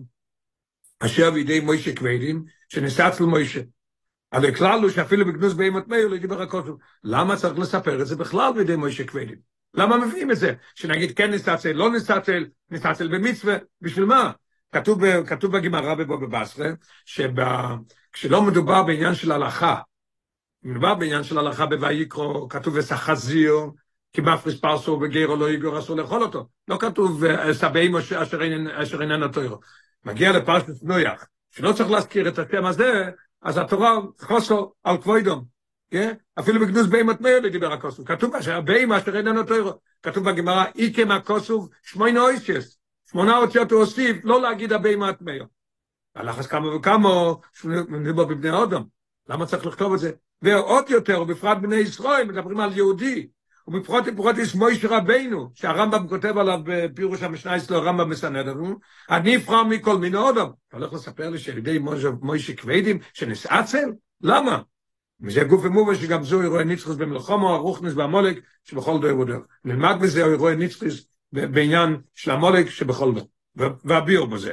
אשר 1.00 1.30
בידי 1.30 1.60
מוישה 1.60 1.94
כבדים, 1.94 2.44
שנסץ 2.68 3.20
למוישה? 3.20 3.60
אבל 4.32 4.48
הכלל 4.48 4.82
הוא 4.82 4.90
שאפילו 4.90 5.26
בגנוז 5.26 5.54
בהימות 5.54 5.88
מאיר 5.88 6.08
לא 6.08 6.16
דיבר 6.16 6.42
הכותב. 6.42 6.72
למה 7.04 7.36
צריך 7.36 7.58
לספר 7.58 8.02
את 8.02 8.06
זה 8.06 8.16
בכלל 8.16 8.52
בידי 8.52 8.76
מוישה 8.76 9.04
כבדים? 9.04 9.38
למה 9.74 10.06
מביאים 10.06 10.30
את 10.30 10.36
זה? 10.36 10.54
שנגיד 10.74 11.16
כן 11.16 11.30
נסתצל, 11.30 11.72
לא 11.72 11.92
נסתצל, 11.92 12.46
נסתצל 12.70 13.08
במצווה, 13.08 13.56
בשביל 13.80 14.04
מה? 14.04 14.30
כתוב, 14.72 15.22
כתוב 15.22 15.56
בגמרא 15.56 15.94
בבוא 15.94 16.16
בבסרה, 16.16 16.68
שכשלא 17.04 18.42
מדובר 18.42 18.82
בעניין 18.82 19.14
של 19.14 19.32
הלכה, 19.32 19.80
מדובר 20.62 20.94
בעניין 20.94 21.22
של 21.22 21.38
הלכה 21.38 21.66
בויקרו, 21.66 22.48
כתוב 22.48 22.74
וסחזיר, 22.76 23.54
כי 24.12 24.20
מפריס 24.20 24.60
פרסו 24.60 24.98
וגרו 25.02 25.36
לא 25.36 25.50
יגור 25.50 25.78
אסור 25.78 25.96
לאכול 25.96 26.22
אותו. 26.22 26.48
לא 26.68 26.76
כתוב 26.80 27.24
סבאים 27.52 27.96
אשר 27.96 29.02
איננה 29.02 29.28
תוירו. 29.28 29.58
מגיע 30.04 30.32
לפרשת 30.32 30.82
נויח, 30.82 31.24
שלא 31.50 31.72
צריך 31.72 31.90
להזכיר 31.90 32.28
את 32.28 32.38
השם 32.38 32.64
הזה, 32.64 33.10
אז 33.46 33.58
התורה 33.58 33.98
חוסו 34.20 34.72
על 34.84 35.02
כבוידום, 35.02 35.44
כן? 35.90 36.14
אפילו 36.38 36.60
בגנוז 36.60 36.86
בהימת 36.86 37.20
מאיר 37.20 37.48
דיבר 37.48 37.72
הכוסוב, 37.72 38.06
כתוב 38.06 38.34
אשר 38.34 38.60
בהימה 38.60 38.98
אשר 38.98 39.16
איננו 39.16 39.42
תוירו, 39.42 39.72
כתוב 40.02 40.30
בגמרא, 40.30 40.64
איקם 40.74 41.10
הכוסוב 41.10 41.68
שמונה 41.82 42.20
אויסס, 42.20 42.78
שמונה 43.10 43.36
אותיות 43.36 43.70
הוא 43.70 43.80
הוסיף, 43.80 44.16
לא 44.24 44.42
להגיד 44.42 44.72
הבהימת 44.72 45.22
מאיר. 45.22 45.46
הלחץ 46.14 46.46
כמה 46.46 46.76
וכמה, 46.76 47.08
מדובר 47.64 48.24
בבני 48.24 48.50
אודם, 48.50 48.82
למה 49.28 49.46
צריך 49.46 49.66
לכתוב 49.66 49.92
את 49.92 49.98
זה? 49.98 50.10
ועוד 50.42 50.90
יותר, 50.90 51.22
ובפרט 51.22 51.58
בני 51.58 51.76
ישראל, 51.76 52.26
מדברים 52.28 52.60
על 52.60 52.76
יהודי, 52.76 53.28
ובפחות 53.66 54.04
ובפחות 54.06 54.38
יש 54.38 54.54
מויש 54.54 54.84
רבינו, 54.84 55.50
שהרמב"ם 55.54 56.08
כותב 56.08 56.38
עליו 56.38 56.58
בפירוש 56.64 57.22
המשנה 57.22 57.56
אצלו, 57.56 57.76
הרמב"ם 57.76 58.10
מסנד 58.10 58.46
לנו, 58.46 58.78
אני 59.10 59.36
נבחר 59.36 59.64
מכל 59.64 59.98
מיני 59.98 60.16
אודם. 60.16 60.46
אתה 60.68 60.76
הולך 60.76 60.92
לספר 60.92 61.30
לי 61.30 61.38
שידי 61.38 61.78
מוישה 62.20 62.54
כבדים 62.56 62.98
שנסעצל? 63.14 63.92
למה? 64.20 64.62
וזה 65.20 65.44
גוף 65.44 65.64
ומובה 65.64 65.94
שגם 65.94 66.22
זו 66.22 66.42
אירועי 66.42 66.64
ניצחוס 66.64 66.96
במלחומו, 66.96 67.54
הרוכנס 67.54 67.92
והמולק 67.96 68.38
שבכל 68.64 69.00
דור 69.00 69.18
ודור. 69.20 69.42
נלמד 69.64 69.96
בזה 70.00 70.24
אירועי 70.24 70.56
ניצחוס 70.56 71.06
בעניין 71.32 71.96
של 72.14 72.30
המולק 72.30 72.70
שבכל 72.70 73.12
דור, 73.14 73.28
והביאו 73.84 74.26
בזה. 74.26 74.52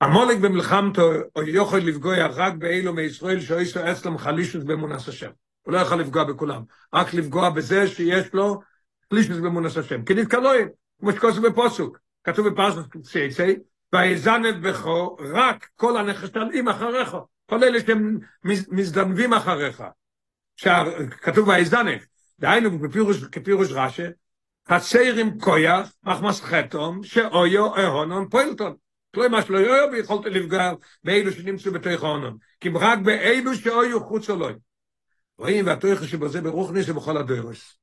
המולק 0.00 0.38
במלחמתו 0.38 1.12
יכול 1.46 1.78
לפגוע 1.78 2.26
רק 2.26 2.54
באלו 2.54 2.92
מישראל 2.94 3.40
שאיסו 3.40 3.80
אצלם 3.92 4.18
חלישוס 4.18 4.64
באמונס 4.64 5.08
השם. 5.08 5.30
הוא 5.62 5.74
לא 5.74 5.78
יכול 5.78 6.00
לפגוע 6.00 6.24
בכולם, 6.24 6.62
רק 6.94 7.14
לפגוע 7.14 7.50
בזה 7.50 7.88
שיש 7.88 8.34
לו 8.34 8.60
פלישנס 9.08 9.36
במונס 9.36 9.76
השם. 9.76 10.04
כי 10.04 10.14
נתקלואים, 10.14 10.68
כמו 11.00 11.12
שכוסו 11.12 11.42
בפוסוק, 11.42 11.98
כתוב 12.24 12.48
בפרשת 12.48 12.96
צייצי, 13.02 13.56
ויזנב 13.92 14.68
בכו 14.68 15.16
רק 15.34 15.68
כל 15.76 15.96
הנחשלים 15.96 16.68
אחריך, 16.68 17.16
כל 17.46 17.64
אלה 17.64 17.80
שהם 17.80 18.18
מזדנבים 18.70 19.32
אחריך. 19.32 19.82
כתוב 21.10 21.48
ויזנב, 21.48 21.98
דהיינו 22.38 22.70
כפירוש 23.32 23.72
רש"י, 23.72 24.02
חסרים 24.68 25.38
כויח, 25.40 25.92
מחמס 26.02 26.40
חתום, 26.40 27.02
שאויו 27.02 27.76
אהונון 27.76 28.28
פוילטון. 28.28 28.74
כלומר 29.14 29.40
שלא 29.40 29.58
יאו 29.58 29.92
ויכולת 29.92 30.26
לפגע 30.26 30.72
באלו 31.04 31.32
שנמצאו 31.32 31.72
בתוך 31.72 32.04
ההונון, 32.04 32.36
כי 32.60 32.68
רק 32.74 32.98
באלו 32.98 33.54
שאויו 33.54 34.00
חוץ 34.00 34.30
אלוהים. 34.30 34.69
רואים 35.40 35.66
והתויך 35.66 36.08
שבזה 36.08 36.40
ברוכניס 36.40 36.88
ובכל 36.88 37.16
הדוירוס. 37.16 37.78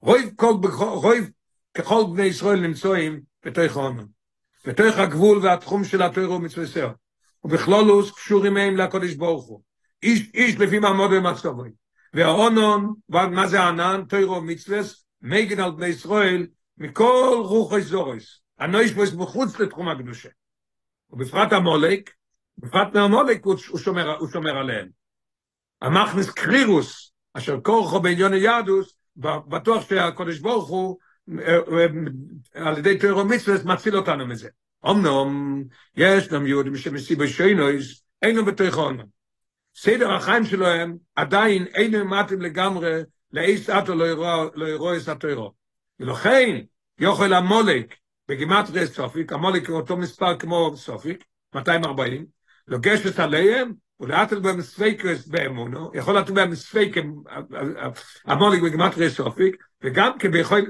רויב 0.00 0.30
כל, 0.36 0.54
רויב 0.78 1.30
ככל 1.74 2.04
בני 2.12 2.22
ישראל 2.22 2.60
נמצאים 2.60 3.20
בתוך 3.44 3.76
ההונון. 3.76 4.08
בתוך 4.66 4.96
הגבול 4.96 5.38
והתחום 5.38 5.84
של 5.84 6.02
התוירו 6.02 6.38
מצווסר. 6.38 6.92
ובכלולוס 7.44 8.12
קשורים 8.12 8.54
מהם 8.54 8.76
לקודש 8.76 9.14
ברוך 9.14 9.46
הוא. 9.46 9.62
איש, 10.02 10.30
איש 10.34 10.56
לפי 10.56 10.78
מעמוד 10.78 11.10
ומצבוי. 11.12 11.70
וההונון, 12.12 12.94
מה 13.08 13.46
זה 13.46 13.60
הענן? 13.60 14.04
תוירו 14.08 14.40
מצווס, 14.40 15.06
מגן 15.22 15.60
על 15.60 15.70
בני 15.70 15.86
ישראל, 15.86 16.46
מכל 16.78 17.42
רוח 17.44 17.74
איזורס. 17.74 18.40
הנויש 18.58 18.92
בו 18.92 19.02
מחוץ 19.18 19.60
לתחום 19.60 19.88
הקדושה. 19.88 20.28
ובפרט 21.10 21.52
המולק, 21.52 22.10
בפרט 22.58 22.94
מהמולק 22.94 23.44
הוא 23.44 23.78
שומר, 23.78 24.18
הוא 24.18 24.28
שומר 24.28 24.56
עליהם. 24.56 25.03
המכנס 25.84 26.30
קרירוס, 26.30 27.12
אשר 27.34 27.60
כורחו 27.60 28.00
בעליון 28.00 28.32
היהדוס, 28.32 28.94
בטוח 29.16 29.88
שהקודש 29.88 30.38
ברוך 30.38 30.68
הוא, 30.68 30.98
על 32.54 32.78
ידי 32.78 32.98
תוירו 32.98 33.24
מצווס, 33.24 33.64
מציל 33.64 33.96
אותנו 33.96 34.26
מזה. 34.26 34.48
אמנם, 34.90 35.62
יש 35.96 36.28
גם 36.28 36.46
יהודים 36.46 36.76
שמסיבי 36.76 37.28
שיינויס, 37.28 38.02
אינו 38.22 38.44
בתוך 38.44 38.74
עונם. 38.74 39.04
סדר 39.76 40.12
החיים 40.12 40.44
שלהם 40.44 40.96
עדיין 41.16 41.66
אינו 41.74 42.04
מתאים 42.04 42.40
לגמרי 42.40 43.00
לאיס 43.32 43.70
אטו 43.70 43.94
לא 44.54 44.68
ירוא 44.68 44.96
את 44.96 45.08
התוירו. 45.08 45.52
ולכן, 46.00 46.60
יוכל 46.98 47.32
המולק, 47.32 47.94
בגימטריה 48.28 48.86
סופיק, 48.86 49.32
המולק 49.32 49.70
אותו 49.70 49.96
מספר 49.96 50.38
כמו 50.38 50.76
סופיק, 50.76 51.24
240, 51.54 52.26
לגשת 52.68 53.18
עליהם, 53.18 53.72
ולהטיל 54.04 54.40
בהם 54.40 54.62
ספקות 54.62 55.26
באמונה, 55.26 55.90
יכול 55.94 56.18
לתת 56.18 56.30
בהם 56.30 56.54
ספק 56.54 56.96
עמלק 58.24 58.62
בגימטריה 58.62 59.10
ספק, 59.10 59.56
וגם 59.82 60.10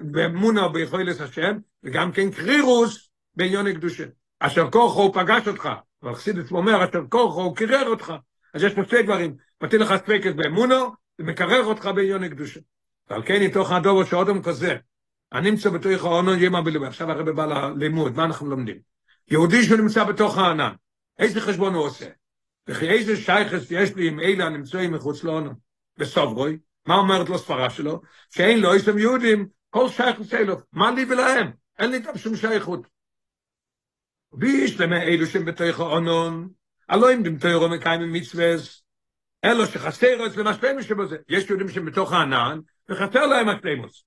באמונה 0.03 0.73
ביכולת 0.73 1.21
השם, 1.21 1.57
וגם 1.85 2.13
כן 2.13 2.31
קרירות 2.31 3.11
בעניין 3.37 3.67
הקדושה. 3.67 4.05
אשר 4.41 4.69
הוא 4.73 5.15
פגש 5.15 5.49
אותך, 5.49 5.69
והחסידות 6.03 6.51
אומר, 6.51 6.85
אשר 6.85 7.01
הוא 7.13 7.57
קירר 7.57 7.89
אותך. 7.89 8.13
אז 8.55 8.63
יש 8.63 8.75
פה 8.75 8.85
שתי 8.85 9.03
דברים, 9.03 9.35
מטיל 9.63 9.83
לך 9.83 9.95
ספקות 9.97 10.35
באמונה, 10.35 10.93
ומקרר 11.19 11.65
אותך 11.65 11.91
בעניין 11.95 12.25
הקדושה. 12.25 12.61
ועל 13.11 13.23
כן 13.27 13.43
ייתכן 13.43 13.73
הדבר 13.73 14.05
שאדם 14.05 14.43
כזה, 14.43 14.77
הנמצא 15.33 15.71
בתוך 15.71 16.05
הענן 16.05 16.43
ימה 16.43 16.63
בלבי. 16.63 16.87
עכשיו 16.87 17.11
הרב 17.11 17.31
בא 17.31 17.47
ללימוד, 17.47 18.17
מה 18.17 18.25
אנחנו 18.25 18.51
לומדים? 18.51 18.77
יהודי 19.29 19.65
שנמצא 19.65 20.05
בתוך 20.05 20.39
הענן, 20.39 20.73
איזה 21.19 21.41
חשבון 21.41 21.75
הוא 21.75 21.85
עושה? 21.85 22.07
וכי 22.69 22.91
איזה 22.91 23.17
שייכס 23.17 23.71
יש 23.71 23.95
לי 23.95 24.09
עם 24.09 24.21
אלה 24.21 24.45
הנמצאים 24.45 24.93
מחוץ 24.93 25.25
לעונן? 25.25 25.53
בסוברוי, 25.99 26.59
מה 26.87 26.95
אומרת 26.95 27.29
לו 27.29 27.39
ספרה 27.39 27.71
שלו? 27.71 28.01
שאין 28.31 28.61
לו, 28.61 28.75
יש 28.75 28.89
להם 28.89 28.99
יהודים, 28.99 29.49
כל 29.71 29.89
שייכס 29.89 30.35
אלו, 30.35 30.57
מה 30.73 30.91
לי 30.91 31.05
ולהם? 31.05 31.51
אין 31.79 31.91
לי 31.91 31.99
גם 31.99 32.19
שום 32.19 32.37
שייכות. 32.37 32.87
ויש 34.33 34.81
להם 34.81 34.93
אלו 34.93 35.27
שהם 35.27 35.45
בתוך 35.45 35.81
העונן, 35.81 36.47
הלא 36.89 37.15
אם 37.15 37.23
דם 37.23 37.39
תוירו 37.39 37.69
מקיימים 37.69 38.13
מצווס, 38.13 38.83
אלו 39.45 39.67
שחסר 39.67 40.27
אצלם 40.27 40.47
השלמוס 40.47 40.85
שבזה. 40.85 41.17
יש 41.29 41.51
יהודים 41.51 41.69
שהם 41.69 41.85
בתוך 41.85 42.13
הענן, 42.13 42.61
וחסר 42.89 43.27
להם 43.27 43.49
השלמוס. 43.49 44.05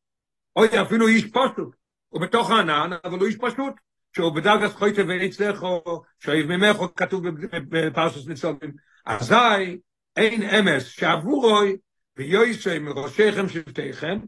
אוי, 0.56 0.82
אפילו 0.82 1.08
איש 1.08 1.26
פשוט. 1.26 1.76
הוא 2.10 2.22
בתוך 2.22 2.52
הענן, 2.52 2.90
אבל 3.04 3.20
הוא 3.20 3.28
איש 3.28 3.36
פשוט. 3.36 3.74
שהוא 4.18 4.36
בדרגת 4.36 4.74
חויטה 4.74 5.02
ונצלח, 5.08 5.64
או 5.64 6.04
שאיב 6.20 6.56
ממך, 6.56 6.78
כתוב 6.96 7.24
בפרסוס 7.52 8.28
ניצולים. 8.28 8.72
אזי, 9.06 9.80
אין 10.16 10.44
אמס 10.44 10.84
שעבורוי, 10.84 11.78
ויועסי 12.18 12.80
מראשיכם 12.80 13.50
שבטיכם, 13.50 14.20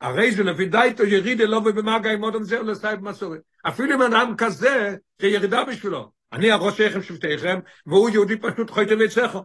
הרי 0.00 0.32
זה 0.32 0.42
לפי 0.42 0.66
דייטו 0.66 1.04
ירידה 1.04 1.44
לא 1.44 1.60
במגע 1.60 2.12
עם 2.12 2.22
אודם 2.22 2.42
זה, 2.42 2.62
לסייב 2.62 3.00
מסורת. 3.00 3.40
אפילו 3.68 3.94
אם 3.94 4.02
אדם 4.02 4.34
כזה, 4.38 4.96
זה 5.20 5.26
ירידה 5.26 5.64
בשבילו. 5.64 6.10
אני 6.32 6.50
הראש 6.50 6.78
שלכם 6.78 7.02
שבטיכם, 7.02 7.58
והוא 7.86 8.10
יהודי 8.10 8.36
פשוט 8.36 8.70
חויטה 8.70 8.94
ונצלחו. 8.94 9.44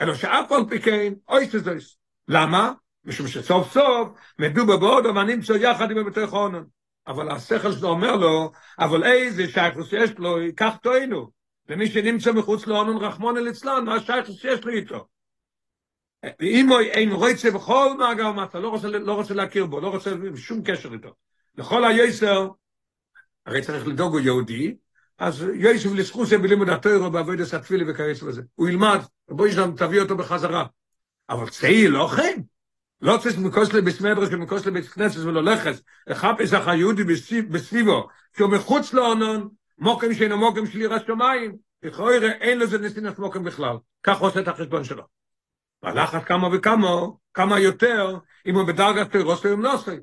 אלא 0.00 0.14
שאף 0.14 0.52
על 0.52 0.62
פי 0.68 0.80
כן, 0.80 1.12
אוי 1.28 1.50
שזויס. 1.50 1.96
למה? 2.28 2.72
משום 3.04 3.28
שסוף 3.28 3.72
סוף 3.72 4.08
מדובר 4.38 4.76
בעוד 4.76 5.06
נמצא 5.06 5.52
יחד 5.52 5.90
עם 5.90 6.06
בתוך 6.06 6.32
עונן. 6.32 6.62
אבל 7.06 7.30
השכל 7.30 7.72
שלו 7.72 7.88
אומר 7.88 8.16
לו, 8.16 8.52
אבל 8.78 9.04
איזה 9.04 9.48
שייכוס 9.48 9.92
יש 9.92 10.10
לו, 10.18 10.40
ייקח 10.40 10.76
תוינו. 10.82 11.30
ומי 11.68 11.86
שנמצא 11.86 12.32
מחוץ 12.32 12.68
רחמון 12.68 13.36
אל 13.36 13.50
אצלן, 13.50 13.84
מה 13.84 13.94
השייכוס 13.94 14.36
שיש 14.36 14.64
לו 14.64 14.72
איתו? 14.72 15.06
אם 16.42 16.68
אין 16.72 17.12
רוצה 17.12 17.50
בכל 17.50 17.96
מעגל 17.98 18.30
מסה, 18.30 18.58
לא 18.58 18.68
רוצה, 18.68 18.88
לא 18.88 19.14
רוצה 19.14 19.34
להכיר 19.34 19.66
בו, 19.66 19.80
לא 19.80 19.88
רוצה 19.88 20.10
שום 20.36 20.62
קשר 20.62 20.92
איתו. 20.92 21.14
לכל 21.58 21.84
היסר, 21.84 22.48
הרי 23.46 23.62
צריך 23.62 23.86
לדאוג 23.86 24.12
הוא 24.12 24.20
יהודי, 24.20 24.76
אז 25.18 25.46
יסף 25.54 25.90
לסחוסה 25.94 26.38
בלימוד 26.38 26.68
התוירו 26.68 27.10
בעבודת 27.10 27.52
התפילה 27.52 27.84
וכיוצא 27.88 28.26
בזה. 28.26 28.42
הוא 28.54 28.68
ילמד, 28.68 29.00
בואי 29.28 29.52
שלנו 29.52 29.72
תביא 29.76 30.00
אותו 30.00 30.16
בחזרה. 30.16 30.66
אבל 31.30 31.48
צעיר 31.48 31.90
לא 31.90 32.08
כן. 32.16 32.40
לא 33.02 33.18
צריך 33.22 33.38
מקוס 33.38 33.72
לבית 33.72 34.00
מדרש 34.00 34.28
ומקוס 34.32 34.66
לבית 34.66 34.88
כנסת 34.88 35.20
ולא 35.20 35.42
לחס, 35.42 35.82
לחפש 36.06 36.52
אחר 36.54 36.74
יהודי 36.74 37.04
בסביבו, 37.50 38.08
שהוא 38.36 38.50
מחוץ 38.50 38.92
לאונון, 38.92 39.48
מוקם 39.78 40.14
שאינו 40.14 40.38
מוקם 40.38 40.66
של 40.66 40.80
יראת 40.80 41.06
שמיים, 41.06 41.56
לכאורה 41.82 42.16
אין 42.16 42.58
לזה 42.58 42.78
נסינס 42.78 43.18
מוקם 43.18 43.44
בכלל. 43.44 43.76
כך 44.02 44.18
עושה 44.20 44.40
את 44.40 44.48
החשבון 44.48 44.84
שלו. 44.84 45.02
והלחץ 45.82 46.24
כמה 46.24 46.48
וכמה, 46.52 46.96
כמה 47.34 47.58
יותר, 47.58 48.18
אם 48.46 48.54
הוא 48.54 48.66
בדרגת 48.66 49.12
תירוס 49.12 49.44
ויום 49.44 49.62
נוסי. 49.62 49.96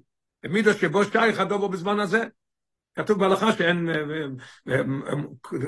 במידה 0.44 0.74
שבו 0.74 1.04
שייך 1.04 1.40
הדובו 1.40 1.70
בזמן 1.70 2.00
הזה. 2.00 2.24
כתוב 2.96 3.20
בהלכה 3.20 3.52
שאין 3.52 3.90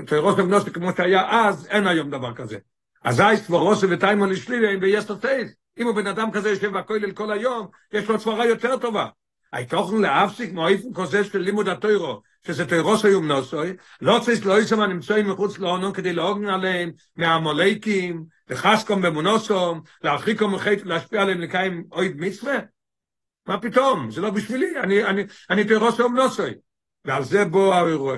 תירוס 0.07 0.36
ויום 0.36 0.49
נוסי 0.49 0.71
כמו 0.71 0.89
שהיה 0.97 1.47
אז, 1.47 1.67
אין 1.67 1.88
היום 1.88 2.09
דבר 2.09 2.36
כזה. 2.36 2.57
אזי 3.03 3.38
סבורוסי 3.38 3.86
וטיימון 3.89 4.30
לשלילי, 4.30 4.75
ויש 4.75 5.09
לו 5.09 5.15
טייס. 5.15 5.59
אם 5.78 5.88
הוא 5.88 5.95
בן 5.95 6.07
אדם 6.07 6.32
כזה 6.32 6.49
יושב 6.49 6.78
בכולל 6.78 7.11
כל 7.11 7.32
היום, 7.32 7.67
יש 7.93 8.09
לו 8.09 8.20
סברה 8.20 8.45
יותר 8.45 8.78
טובה. 8.78 9.07
היתוכן 9.51 10.01
להפסיק 10.01 10.53
מאיפן 10.53 10.93
כזה 10.93 11.24
של 11.24 11.39
לימוד 11.39 11.70
התוירו, 11.70 12.22
שזה 12.47 12.65
תוירוס 12.65 13.05
היום 13.05 13.28
נוסוי, 13.28 13.74
לא 14.01 14.20
צריך 14.26 14.45
לא 14.45 14.61
ישמע 14.61 14.88
נמצאים 14.88 15.30
מחוץ 15.30 15.59
לאונו 15.59 15.93
כדי 15.93 16.13
להוגן 16.13 16.49
עליהם 16.49 16.91
מהמולייקים, 17.15 18.26
לחסקום 18.49 19.01
במונוסום, 19.01 19.82
להרחיקום 20.03 20.55
מחית 20.55 20.82
ולהשפיע 20.82 21.22
עליהם 21.22 21.41
לקיים 21.41 21.84
אויד 21.91 22.15
מצווה? 22.20 22.57
מה 23.47 23.61
פתאום? 23.61 24.11
זה 24.11 24.22
לא 24.22 24.30
בשבילי, 24.30 24.80
אני, 24.80 25.03
אני, 25.03 25.24
אני 25.49 25.63
תוירוס 25.63 25.99
היום 25.99 26.15
נוסוי. 26.15 26.53
ועל 27.05 27.24
זה 27.24 27.45
בוא 27.45 27.76
האירוע. 27.76 28.17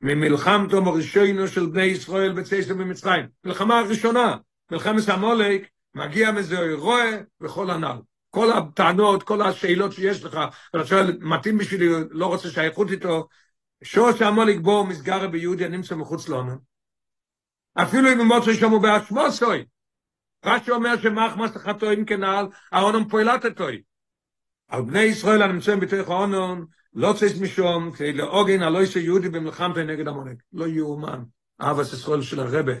ממלחמתו 0.00 0.82
מראשינו 0.82 1.48
של 1.48 1.66
בני 1.66 1.84
ישראל 1.84 2.32
בצייסם 2.32 2.78
במצרים. 2.78 3.26
מלחמה 3.44 3.78
הראשונה, 3.78 4.36
מלחמת 4.70 5.08
המולק, 5.08 5.68
מגיע 5.94 6.32
מזה 6.32 6.72
רואה 6.74 7.20
וכל 7.40 7.70
הנ"ל. 7.70 7.96
כל 8.30 8.52
הטענות, 8.52 9.22
כל 9.22 9.42
השאלות 9.42 9.92
שיש 9.92 10.24
לך, 10.24 10.38
ואתה 10.74 10.86
שואל, 10.86 11.18
מתאים 11.20 11.58
בשבילי, 11.58 11.86
לא 12.10 12.26
רוצה 12.26 12.50
שייכות 12.50 12.90
איתו, 12.90 13.28
שוש 13.84 14.22
המולק 14.22 14.60
בו 14.60 14.84
מסגר 14.84 15.28
ביהודי 15.28 15.64
הנמצא 15.64 15.94
מחוץ 15.94 16.28
לנו. 16.28 16.56
אפילו 17.74 18.12
אם 18.12 18.26
מוצא 18.26 18.54
שם 18.54 18.70
הוא 18.70 18.82
באשמוסוי. 18.82 19.64
רש"י 20.44 20.70
אומר 20.70 21.00
שמחמס 21.02 21.56
חטואים 21.56 22.04
כנעל, 22.04 22.46
העונם 22.72 23.08
פועלתתוי. 23.08 23.82
על 24.68 24.82
בני 24.82 25.02
ישראל 25.02 25.42
הנמצאים 25.42 25.80
בתוך 25.80 26.08
העונם, 26.08 26.64
לא 26.94 27.12
צריך 27.18 27.32
משום, 27.40 27.92
כדי 27.92 28.12
לעוגן 28.12 28.62
הלא 28.62 28.80
יהודי 28.96 29.28
במלחמת 29.28 29.76
נגד 29.76 30.08
המולק. 30.08 30.36
לא 30.52 30.66
יאומן. 30.66 31.22
אהבת 31.60 31.86
ישראל 31.92 32.22
של 32.22 32.40
הרבה. 32.40 32.72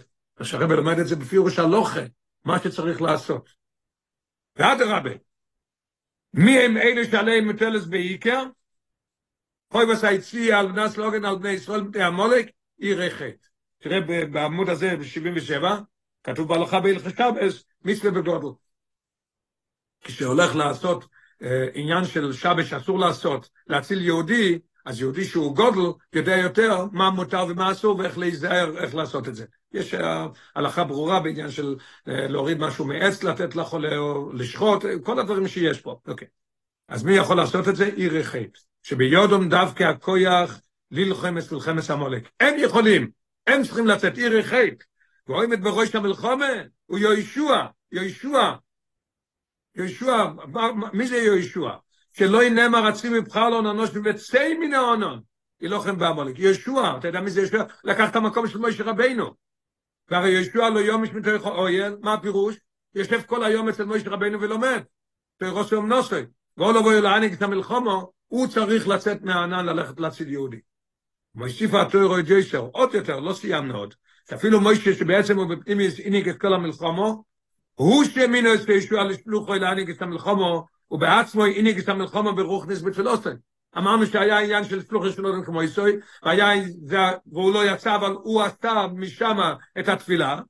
שהרבה 0.42 0.74
לומד 0.74 0.98
את 0.98 1.06
זה 1.06 1.16
בפירוש 1.16 1.58
הלוכה. 1.58 2.00
מה 2.44 2.58
שצריך 2.58 3.02
לעשות. 3.02 3.50
ואדרבה, 4.56 5.10
מי 6.34 6.58
הם 6.58 6.76
אלה 6.76 7.04
שעליהם 7.04 7.48
מטלס 7.48 7.84
בעיקר? 7.84 8.44
חוי 9.72 9.86
בסייצי 9.86 10.52
על 10.52 10.72
בנס 10.72 10.96
לוגן 10.96 11.24
על 11.24 11.38
בני 11.38 11.50
ישראל 11.50 11.82
מתי 11.82 12.02
המולק, 12.02 12.50
עיר 12.78 13.10
חטא. 13.10 13.46
תראה 13.78 14.00
בעמוד 14.26 14.68
הזה 14.68 14.96
ב-77, 14.96 15.64
כתוב 16.22 16.48
בהלכה 16.48 16.80
בהלכה 16.80 17.10
שבס, 17.10 17.64
מצווה 17.84 18.10
בגודל. 18.10 18.48
כשהולך 20.00 20.56
לעשות 20.56 21.04
uh, 21.04 21.46
עניין 21.74 22.04
של 22.04 22.32
שבס 22.32 22.66
שאסור 22.66 22.98
לעשות, 22.98 23.48
להציל 23.66 24.00
יהודי, 24.00 24.58
אז 24.84 25.00
יהודי 25.00 25.24
שהוא 25.24 25.56
גודל 25.56 25.98
יודע 26.12 26.36
יותר 26.36 26.84
מה 26.92 27.10
מותר 27.10 27.46
ומה 27.48 27.72
אסור 27.72 27.98
ואיך 27.98 28.18
להיזהר, 28.18 28.78
איך 28.78 28.94
לעשות 28.94 29.28
את 29.28 29.34
זה. 29.34 29.44
יש 29.74 29.94
הלכה 30.54 30.84
ברורה 30.84 31.20
בעניין 31.20 31.50
של 31.50 31.76
להוריד 32.06 32.58
משהו 32.58 32.84
מעץ, 32.84 33.22
לתת 33.22 33.56
לחולה 33.56 33.96
או 33.96 34.32
לשחוט, 34.32 34.84
כל 35.02 35.18
הדברים 35.18 35.48
שיש 35.48 35.80
פה. 35.80 35.98
אוקיי. 36.06 36.28
אז 36.88 37.04
מי 37.04 37.12
יכול 37.12 37.36
לעשות 37.36 37.68
את 37.68 37.76
זה? 37.76 37.84
עיר 37.84 38.16
החטא. 38.16 38.58
שביודום 38.82 39.48
דווקא 39.48 39.84
הכויח 39.84 40.60
ללחמס 40.90 41.52
מלחמס 41.52 41.90
המולק. 41.90 42.28
הם 42.40 42.54
יכולים, 42.58 43.10
הם 43.46 43.62
צריכים 43.62 43.86
לצאת 43.86 44.18
עיר. 44.18 44.42
ורואים 45.28 45.52
את 45.52 45.60
בראש 45.60 45.94
המלחומה, 45.94 46.52
הוא 46.86 46.98
יהושע, 46.98 47.66
יהושע. 47.92 48.52
יהושע, 49.76 50.24
מי 50.92 51.06
זה 51.06 51.16
יהושע? 51.16 51.70
שלא 52.12 52.44
ינאמר 52.44 52.86
רצים 52.86 53.12
מבחר 53.12 53.48
לא 53.48 53.62
ננוש 53.62 53.90
וצא 54.04 54.54
מן 54.60 54.74
העונון. 54.74 55.20
ילוחם 55.60 55.98
בעמלק. 55.98 56.38
יהושע, 56.38 56.96
אתה 56.98 57.08
יודע 57.08 57.20
מי 57.20 57.30
זה 57.30 57.40
יהושע? 57.40 57.64
לקח 57.84 58.10
את 58.10 58.16
המקום 58.16 58.48
של 58.48 58.58
מוישה 58.58 58.84
רבינו. 58.84 59.34
והרי 60.08 60.30
יהושע 60.30 60.68
לא 60.68 60.80
יום 60.80 61.04
יש 61.04 61.10
מתוך 61.12 61.46
אויל, 61.46 61.96
מה 62.00 62.14
הפירוש? 62.14 62.56
יושב 62.94 63.22
כל 63.22 63.44
היום 63.44 63.68
אצל 63.68 63.84
מוישה 63.84 64.10
רבינו 64.10 64.40
ולומד. 64.40 64.82
פרוסו 65.38 65.78
אמנוסי. 65.78 66.20
ואולו 66.56 66.82
בו 66.82 66.92
ילעניק 66.92 67.32
את 67.32 67.42
המלחומו, 67.42 68.12
הוא 68.26 68.46
צריך 68.46 68.88
לצאת 68.88 69.22
מהענן 69.22 69.66
ללכת 69.66 70.00
להציל 70.00 70.28
יהודי. 70.28 70.60
מוסיף 71.34 71.74
התוירו 71.74 72.18
את 72.18 72.24
ג'ייסר, 72.24 72.68
עוד 72.72 72.94
יותר, 72.94 73.20
לא 73.20 73.32
סיימנו 73.32 73.78
עוד. 73.78 73.94
אפילו 74.34 74.60
מוישה 74.60 74.94
שבעצם 74.94 75.38
הוא 75.38 75.46
בפנימיס 75.46 76.00
הניק 76.04 76.28
את 76.28 76.40
כל 76.40 76.54
המלחומו, 76.54 77.24
הוא 77.74 78.04
שהאמינו 78.04 78.54
את 78.54 78.68
ישוע 78.68 79.04
לשלוחו 79.04 79.54
להניק 79.54 79.90
את 79.90 80.02
המלחומו, 80.02 80.66
ובעצמו 80.90 81.44
הניק 81.44 81.78
את 81.78 81.88
המלחומו 81.88 82.34
ברוכניס 82.34 82.82
בתפילוסן. 82.82 83.34
אמרנו 83.78 84.06
שהיה 84.06 84.38
עניין 84.38 84.64
של 84.64 84.82
שלוחו 84.82 85.10
שלו 85.10 85.44
כמו 85.44 85.62
יסוי, 85.62 85.96
והיה, 86.22 86.48
זה, 86.84 86.98
והוא 87.26 87.54
לא 87.54 87.70
יצא, 87.70 87.96
אבל 87.96 88.12
הוא 88.22 88.42
עשה 88.42 88.86
משם 88.94 89.38
את 89.78 89.88
התפילה, 89.88 90.40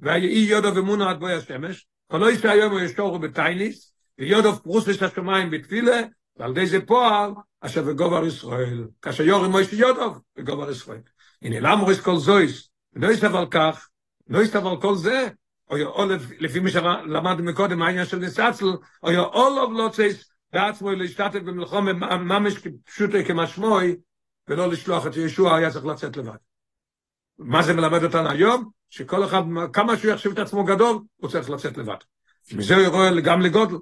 ויהי 0.00 0.46
יודו 0.48 0.74
ומונו 0.74 1.08
עד 1.08 1.20
בוי 1.20 1.32
השמש, 1.32 1.86
כל 2.10 2.18
לא 2.18 2.30
יצא 2.30 2.50
היום 2.50 2.72
הוא 2.72 2.80
ישורו 2.80 3.18
בטייניס, 3.18 3.94
ויודו 4.18 4.56
פרוסס 4.56 5.02
השמיים 5.02 5.50
בתפילה, 5.50 6.00
ועל 6.36 6.50
ידי 6.50 6.66
זה 6.66 6.86
פועל, 6.86 7.30
אשר 7.60 7.82
בגובר 7.82 8.26
ישראל, 8.26 8.84
כאשר 9.02 9.24
יורי 9.24 9.48
מויש 9.48 9.72
יודוב 9.72 10.20
בגובר 10.36 10.70
ישראל. 10.70 11.00
הנה 11.42 11.60
למה 11.60 11.82
רויס 11.82 12.00
כל 12.00 12.16
זויס, 12.16 12.68
לא 12.94 13.08
יסתב 13.08 13.34
על 13.34 13.46
כך, 13.50 13.88
לא 14.28 14.42
יסתב 14.42 14.66
על 14.66 14.80
כל 14.80 14.94
זה, 14.94 15.28
או 15.70 15.76
או 15.76 16.04
לפי 16.38 16.60
מה 16.60 16.70
שלמדנו 16.70 17.44
מקודם, 17.44 17.82
העניין 17.82 18.06
של 18.06 18.18
נסצל, 18.18 18.66
או 19.02 19.10
אולוב 19.10 19.72
לא 19.72 19.88
צייס 19.92 20.33
בעצמו 20.54 20.90
להשתתף 20.90 21.38
במלחום 21.38 21.88
ממש 22.20 22.54
פשוטו 22.84 23.18
כמשמוי, 23.26 23.96
ולא 24.48 24.68
לשלוח 24.68 25.06
את 25.06 25.16
ישוע, 25.16 25.56
היה 25.56 25.70
צריך 25.70 25.84
לצאת 25.84 26.16
לבד. 26.16 26.36
מה 27.38 27.62
זה 27.62 27.74
מלמד 27.74 28.04
אותנו 28.04 28.30
היום? 28.30 28.70
שכל 28.90 29.24
אחד, 29.24 29.42
כמה 29.72 29.96
שהוא 29.96 30.12
יחשב 30.12 30.30
את 30.30 30.38
עצמו 30.38 30.64
גדול, 30.64 30.98
הוא 31.16 31.30
צריך 31.30 31.50
לצאת 31.50 31.76
לבד. 31.76 31.96
מזה 32.52 32.76
הוא 32.76 32.86
רואה 32.86 33.20
גם 33.20 33.40
לגודל. 33.40 33.76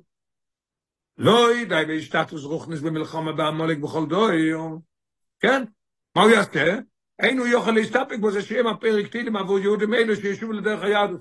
לא 1.19 1.55
ידעי 1.55 1.87
בהשתתפוס 1.87 2.45
רוכנס 2.45 2.81
במלחמה 2.81 3.33
בעמולק 3.33 3.79
בכל 3.79 4.07
דוי, 4.07 4.53
כן? 5.41 5.65
מה 6.17 6.23
הוא 6.23 6.31
יעשה? 6.31 6.79
אין 7.19 7.39
הוא 7.39 7.47
יוכל 7.47 7.71
להסתפק 7.71 8.17
בו, 8.21 8.31
זה 8.31 8.43
שיהיה 8.43 8.63
מהפרק 8.63 9.07
תהילים 9.07 9.37
עבור 9.37 9.59
יהודים 9.59 9.95
אלו 9.95 10.17
שישובו 10.17 10.53
לדרך 10.53 10.83
היהדות. 10.83 11.21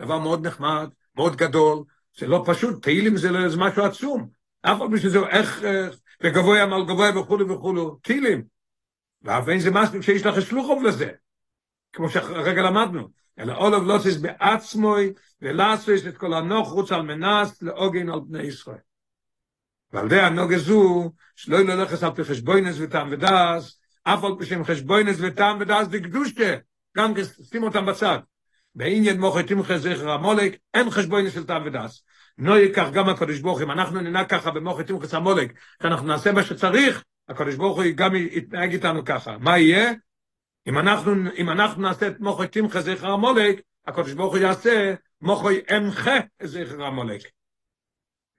דבר 0.00 0.18
מאוד 0.18 0.46
נחמד, 0.46 0.88
מאוד 1.16 1.36
גדול, 1.36 1.84
זה 2.18 2.26
לא 2.26 2.42
פשוט, 2.46 2.82
תהילים 2.82 3.16
זה, 3.16 3.30
לא, 3.30 3.48
זה 3.48 3.56
משהו 3.56 3.84
עצום. 3.84 4.37
אף 4.72 4.78
פעם 4.78 4.96
שזה 4.96 5.18
איך, 5.18 5.62
וגבוה 6.22 6.62
עמל 6.62 6.84
גבוה 6.84 7.20
וכולו 7.20 7.48
וכולו, 7.48 7.98
תהילים. 8.02 8.42
ואין 9.22 9.60
זה 9.60 9.70
משהו 9.70 10.02
שיש 10.02 10.26
לך 10.26 10.42
שלוחוב 10.42 10.82
לזה, 10.82 11.10
כמו 11.92 12.10
שהרגע 12.10 12.62
למדנו. 12.62 13.08
אלא 13.38 13.54
אולוב 13.54 13.84
לא 13.86 13.98
בעצמוי, 14.20 15.12
ולעשוס 15.42 16.06
את 16.08 16.16
כל 16.16 16.34
הנוחוץ 16.34 16.92
על 16.92 17.02
מנס 17.02 17.62
לעוגן 17.62 18.08
על 18.08 18.20
בני 18.20 18.42
ישראל. 18.42 18.78
ועל 19.92 20.10
זה 20.10 20.26
הנוגה 20.26 20.58
זו, 20.58 21.12
שלא 21.36 21.56
ילכס 21.56 22.02
על 22.02 22.14
פי 22.14 22.24
חשבוינס 22.24 22.76
וטעם 22.80 23.08
ודס, 23.12 23.80
אף 24.04 24.24
על 24.24 24.32
פי 24.38 24.46
שהם 24.46 24.64
חשבוינס 24.64 25.16
וטעם 25.20 25.60
ודס 25.60 25.86
דקדושה, 25.86 26.56
גם 26.96 27.12
שים 27.50 27.62
אותם 27.62 27.86
בצד. 27.86 28.18
בעניין 28.74 29.20
מוחי 29.20 29.42
תמחה 29.42 29.78
זכר 29.78 30.10
המולק, 30.10 30.56
אין 30.74 30.90
חשבוינס 30.90 31.34
של 31.34 31.46
טעם 31.46 31.66
ודס. 31.66 32.02
לא 32.38 32.58
ייקח 32.58 32.88
גם 32.92 33.08
הקדוש 33.08 33.40
ברוך 33.40 33.60
אם 33.60 33.70
אנחנו 33.70 34.00
ננהג 34.00 34.26
ככה 34.26 34.50
במוחי 34.50 34.84
תמחה 34.84 35.16
המולק, 35.16 35.52
שאנחנו 35.82 36.06
נעשה 36.06 36.32
מה 36.32 36.42
שצריך, 36.42 37.04
הקדוש 37.28 37.54
ברוך 37.54 37.76
הוא 37.76 37.84
גם 37.94 38.16
יתנהג 38.16 38.72
איתנו 38.72 39.04
ככה. 39.04 39.38
מה 39.38 39.58
יהיה? 39.58 39.92
אם 40.68 40.78
אנחנו, 40.78 41.12
אם 41.36 41.50
אנחנו 41.50 41.82
נעשה 41.82 42.08
את 42.08 42.20
מוחי 42.20 42.48
תמחה 42.48 42.80
זכר 42.80 43.10
המולק, 43.10 43.60
הקדוש 43.86 44.12
ברוך 44.12 44.32
הוא 44.32 44.42
יעשה 44.42 44.94
מוחי 45.20 45.60
אמחה 45.76 46.16
זכר 46.42 46.84
המולק. 46.84 47.20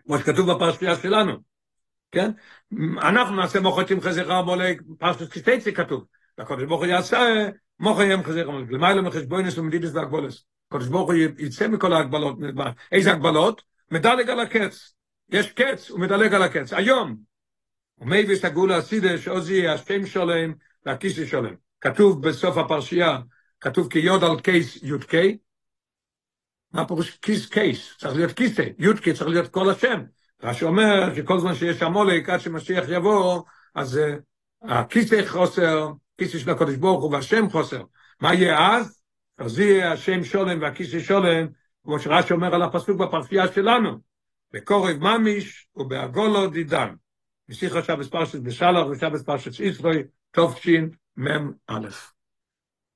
כמו 0.06 0.20
שכתוב 0.20 0.52
בפרשייה 0.52 0.95
שלנו, 0.95 1.34
כן? 2.12 2.32
אנחנו 3.02 3.36
נעשה 3.36 3.60
מוחתים 3.60 4.02
חזיכה 4.02 4.38
המולק, 4.38 4.82
פרשת 5.00 5.32
כסטייצי 5.32 5.74
כתוב, 5.74 6.06
והקודש 6.38 6.64
ברוך 6.64 6.82
הוא 6.82 6.88
יעשה 6.88 7.50
מוחיים 7.80 8.24
חזיכה 8.24 8.50
המולק, 8.50 8.72
למעלה 8.72 9.02
מחשבוינס 9.02 9.58
ומדידס 9.58 9.91
והגבולס. 9.93 10.45
הקודש 10.68 10.88
ברוך 10.88 11.10
הוא 11.10 11.16
יצא 11.38 11.68
מכל 11.68 11.93
ההגבלות, 11.93 12.38
איזה 12.91 13.12
הגבלות? 13.12 13.64
מדלג 13.92 14.30
על 14.30 14.40
הקץ. 14.40 14.94
יש 15.30 15.52
קץ, 15.52 15.90
הוא 15.90 16.00
מדלג 16.00 16.34
על 16.34 16.42
הקץ. 16.42 16.74
היום, 16.74 17.18
ומביאים 17.97 18.45
הגאולה 18.46 18.78
העתידה, 18.78 19.18
שאז 19.18 19.46
יהא 19.46 19.68
השם 19.68 20.06
שלם 20.06 20.54
והכיסא 20.86 21.28
שלם. 21.28 21.56
כתוב 21.82 22.28
בסוף 22.28 22.58
הפרשה, 22.58 23.18
כתוב 23.60 23.90
כי 23.91 24.11
יד 24.11 24.24
על 24.24 24.40
כס 24.39 24.76
י"ק, 24.84 25.14
מה 26.74 26.88
פירוש 26.88 27.18
כס 27.22 27.45
כס? 27.45 27.97
צריך 27.98 28.16
להיות 28.16 28.32
כיסא, 28.32 28.64
יודקי 28.78 29.14
צריך 29.14 29.30
להיות 29.30 29.48
כל 29.48 29.70
השם. 29.70 30.02
רש"י 30.44 30.66
אומר 30.66 31.16
שכל 31.16 31.40
זמן 31.40 31.56
שיש 31.56 31.84
עמלק 31.84 32.30
עד 32.30 32.40
שמשיח 32.40 32.86
יבוא, 32.90 33.44
אז 33.76 33.98
אה, 33.97 34.70
הכיסא 34.70 35.26
חוסר, 35.26 35.92
כיסא 36.18 36.38
של 36.38 36.50
הקדוש 36.50 36.76
ברוך 36.76 37.04
הוא 37.04 37.14
והשם 37.14 37.50
חוסר. 37.50 37.84
מה 38.22 38.34
יהיה 38.34 38.76
אז? 38.76 39.02
אז 39.38 39.60
יהיה 39.60 39.92
השם 39.92 40.24
שלם 40.24 40.62
והכיסא 40.62 41.00
שלם, 41.00 41.47
כמו 41.90 42.00
שרש"י 42.00 42.34
אומר 42.34 42.56
על 42.56 42.62
הפסוק 42.62 42.98
בפרשה 42.97 43.47
שלנו, 43.48 44.00
בקורב 44.54 44.98
ממיש 44.98 45.68
ובעגולו 45.76 46.48
דידן. 46.48 46.94
משיח 47.50 47.76
עכשיו 47.76 47.98
בספרשת 47.98 48.40
בשלח 48.40 48.88
ושבס 48.88 49.24
פרשת 49.24 49.60
ישראל, 49.60 50.04
תופשין 50.32 50.90
מ"א. 51.18 51.88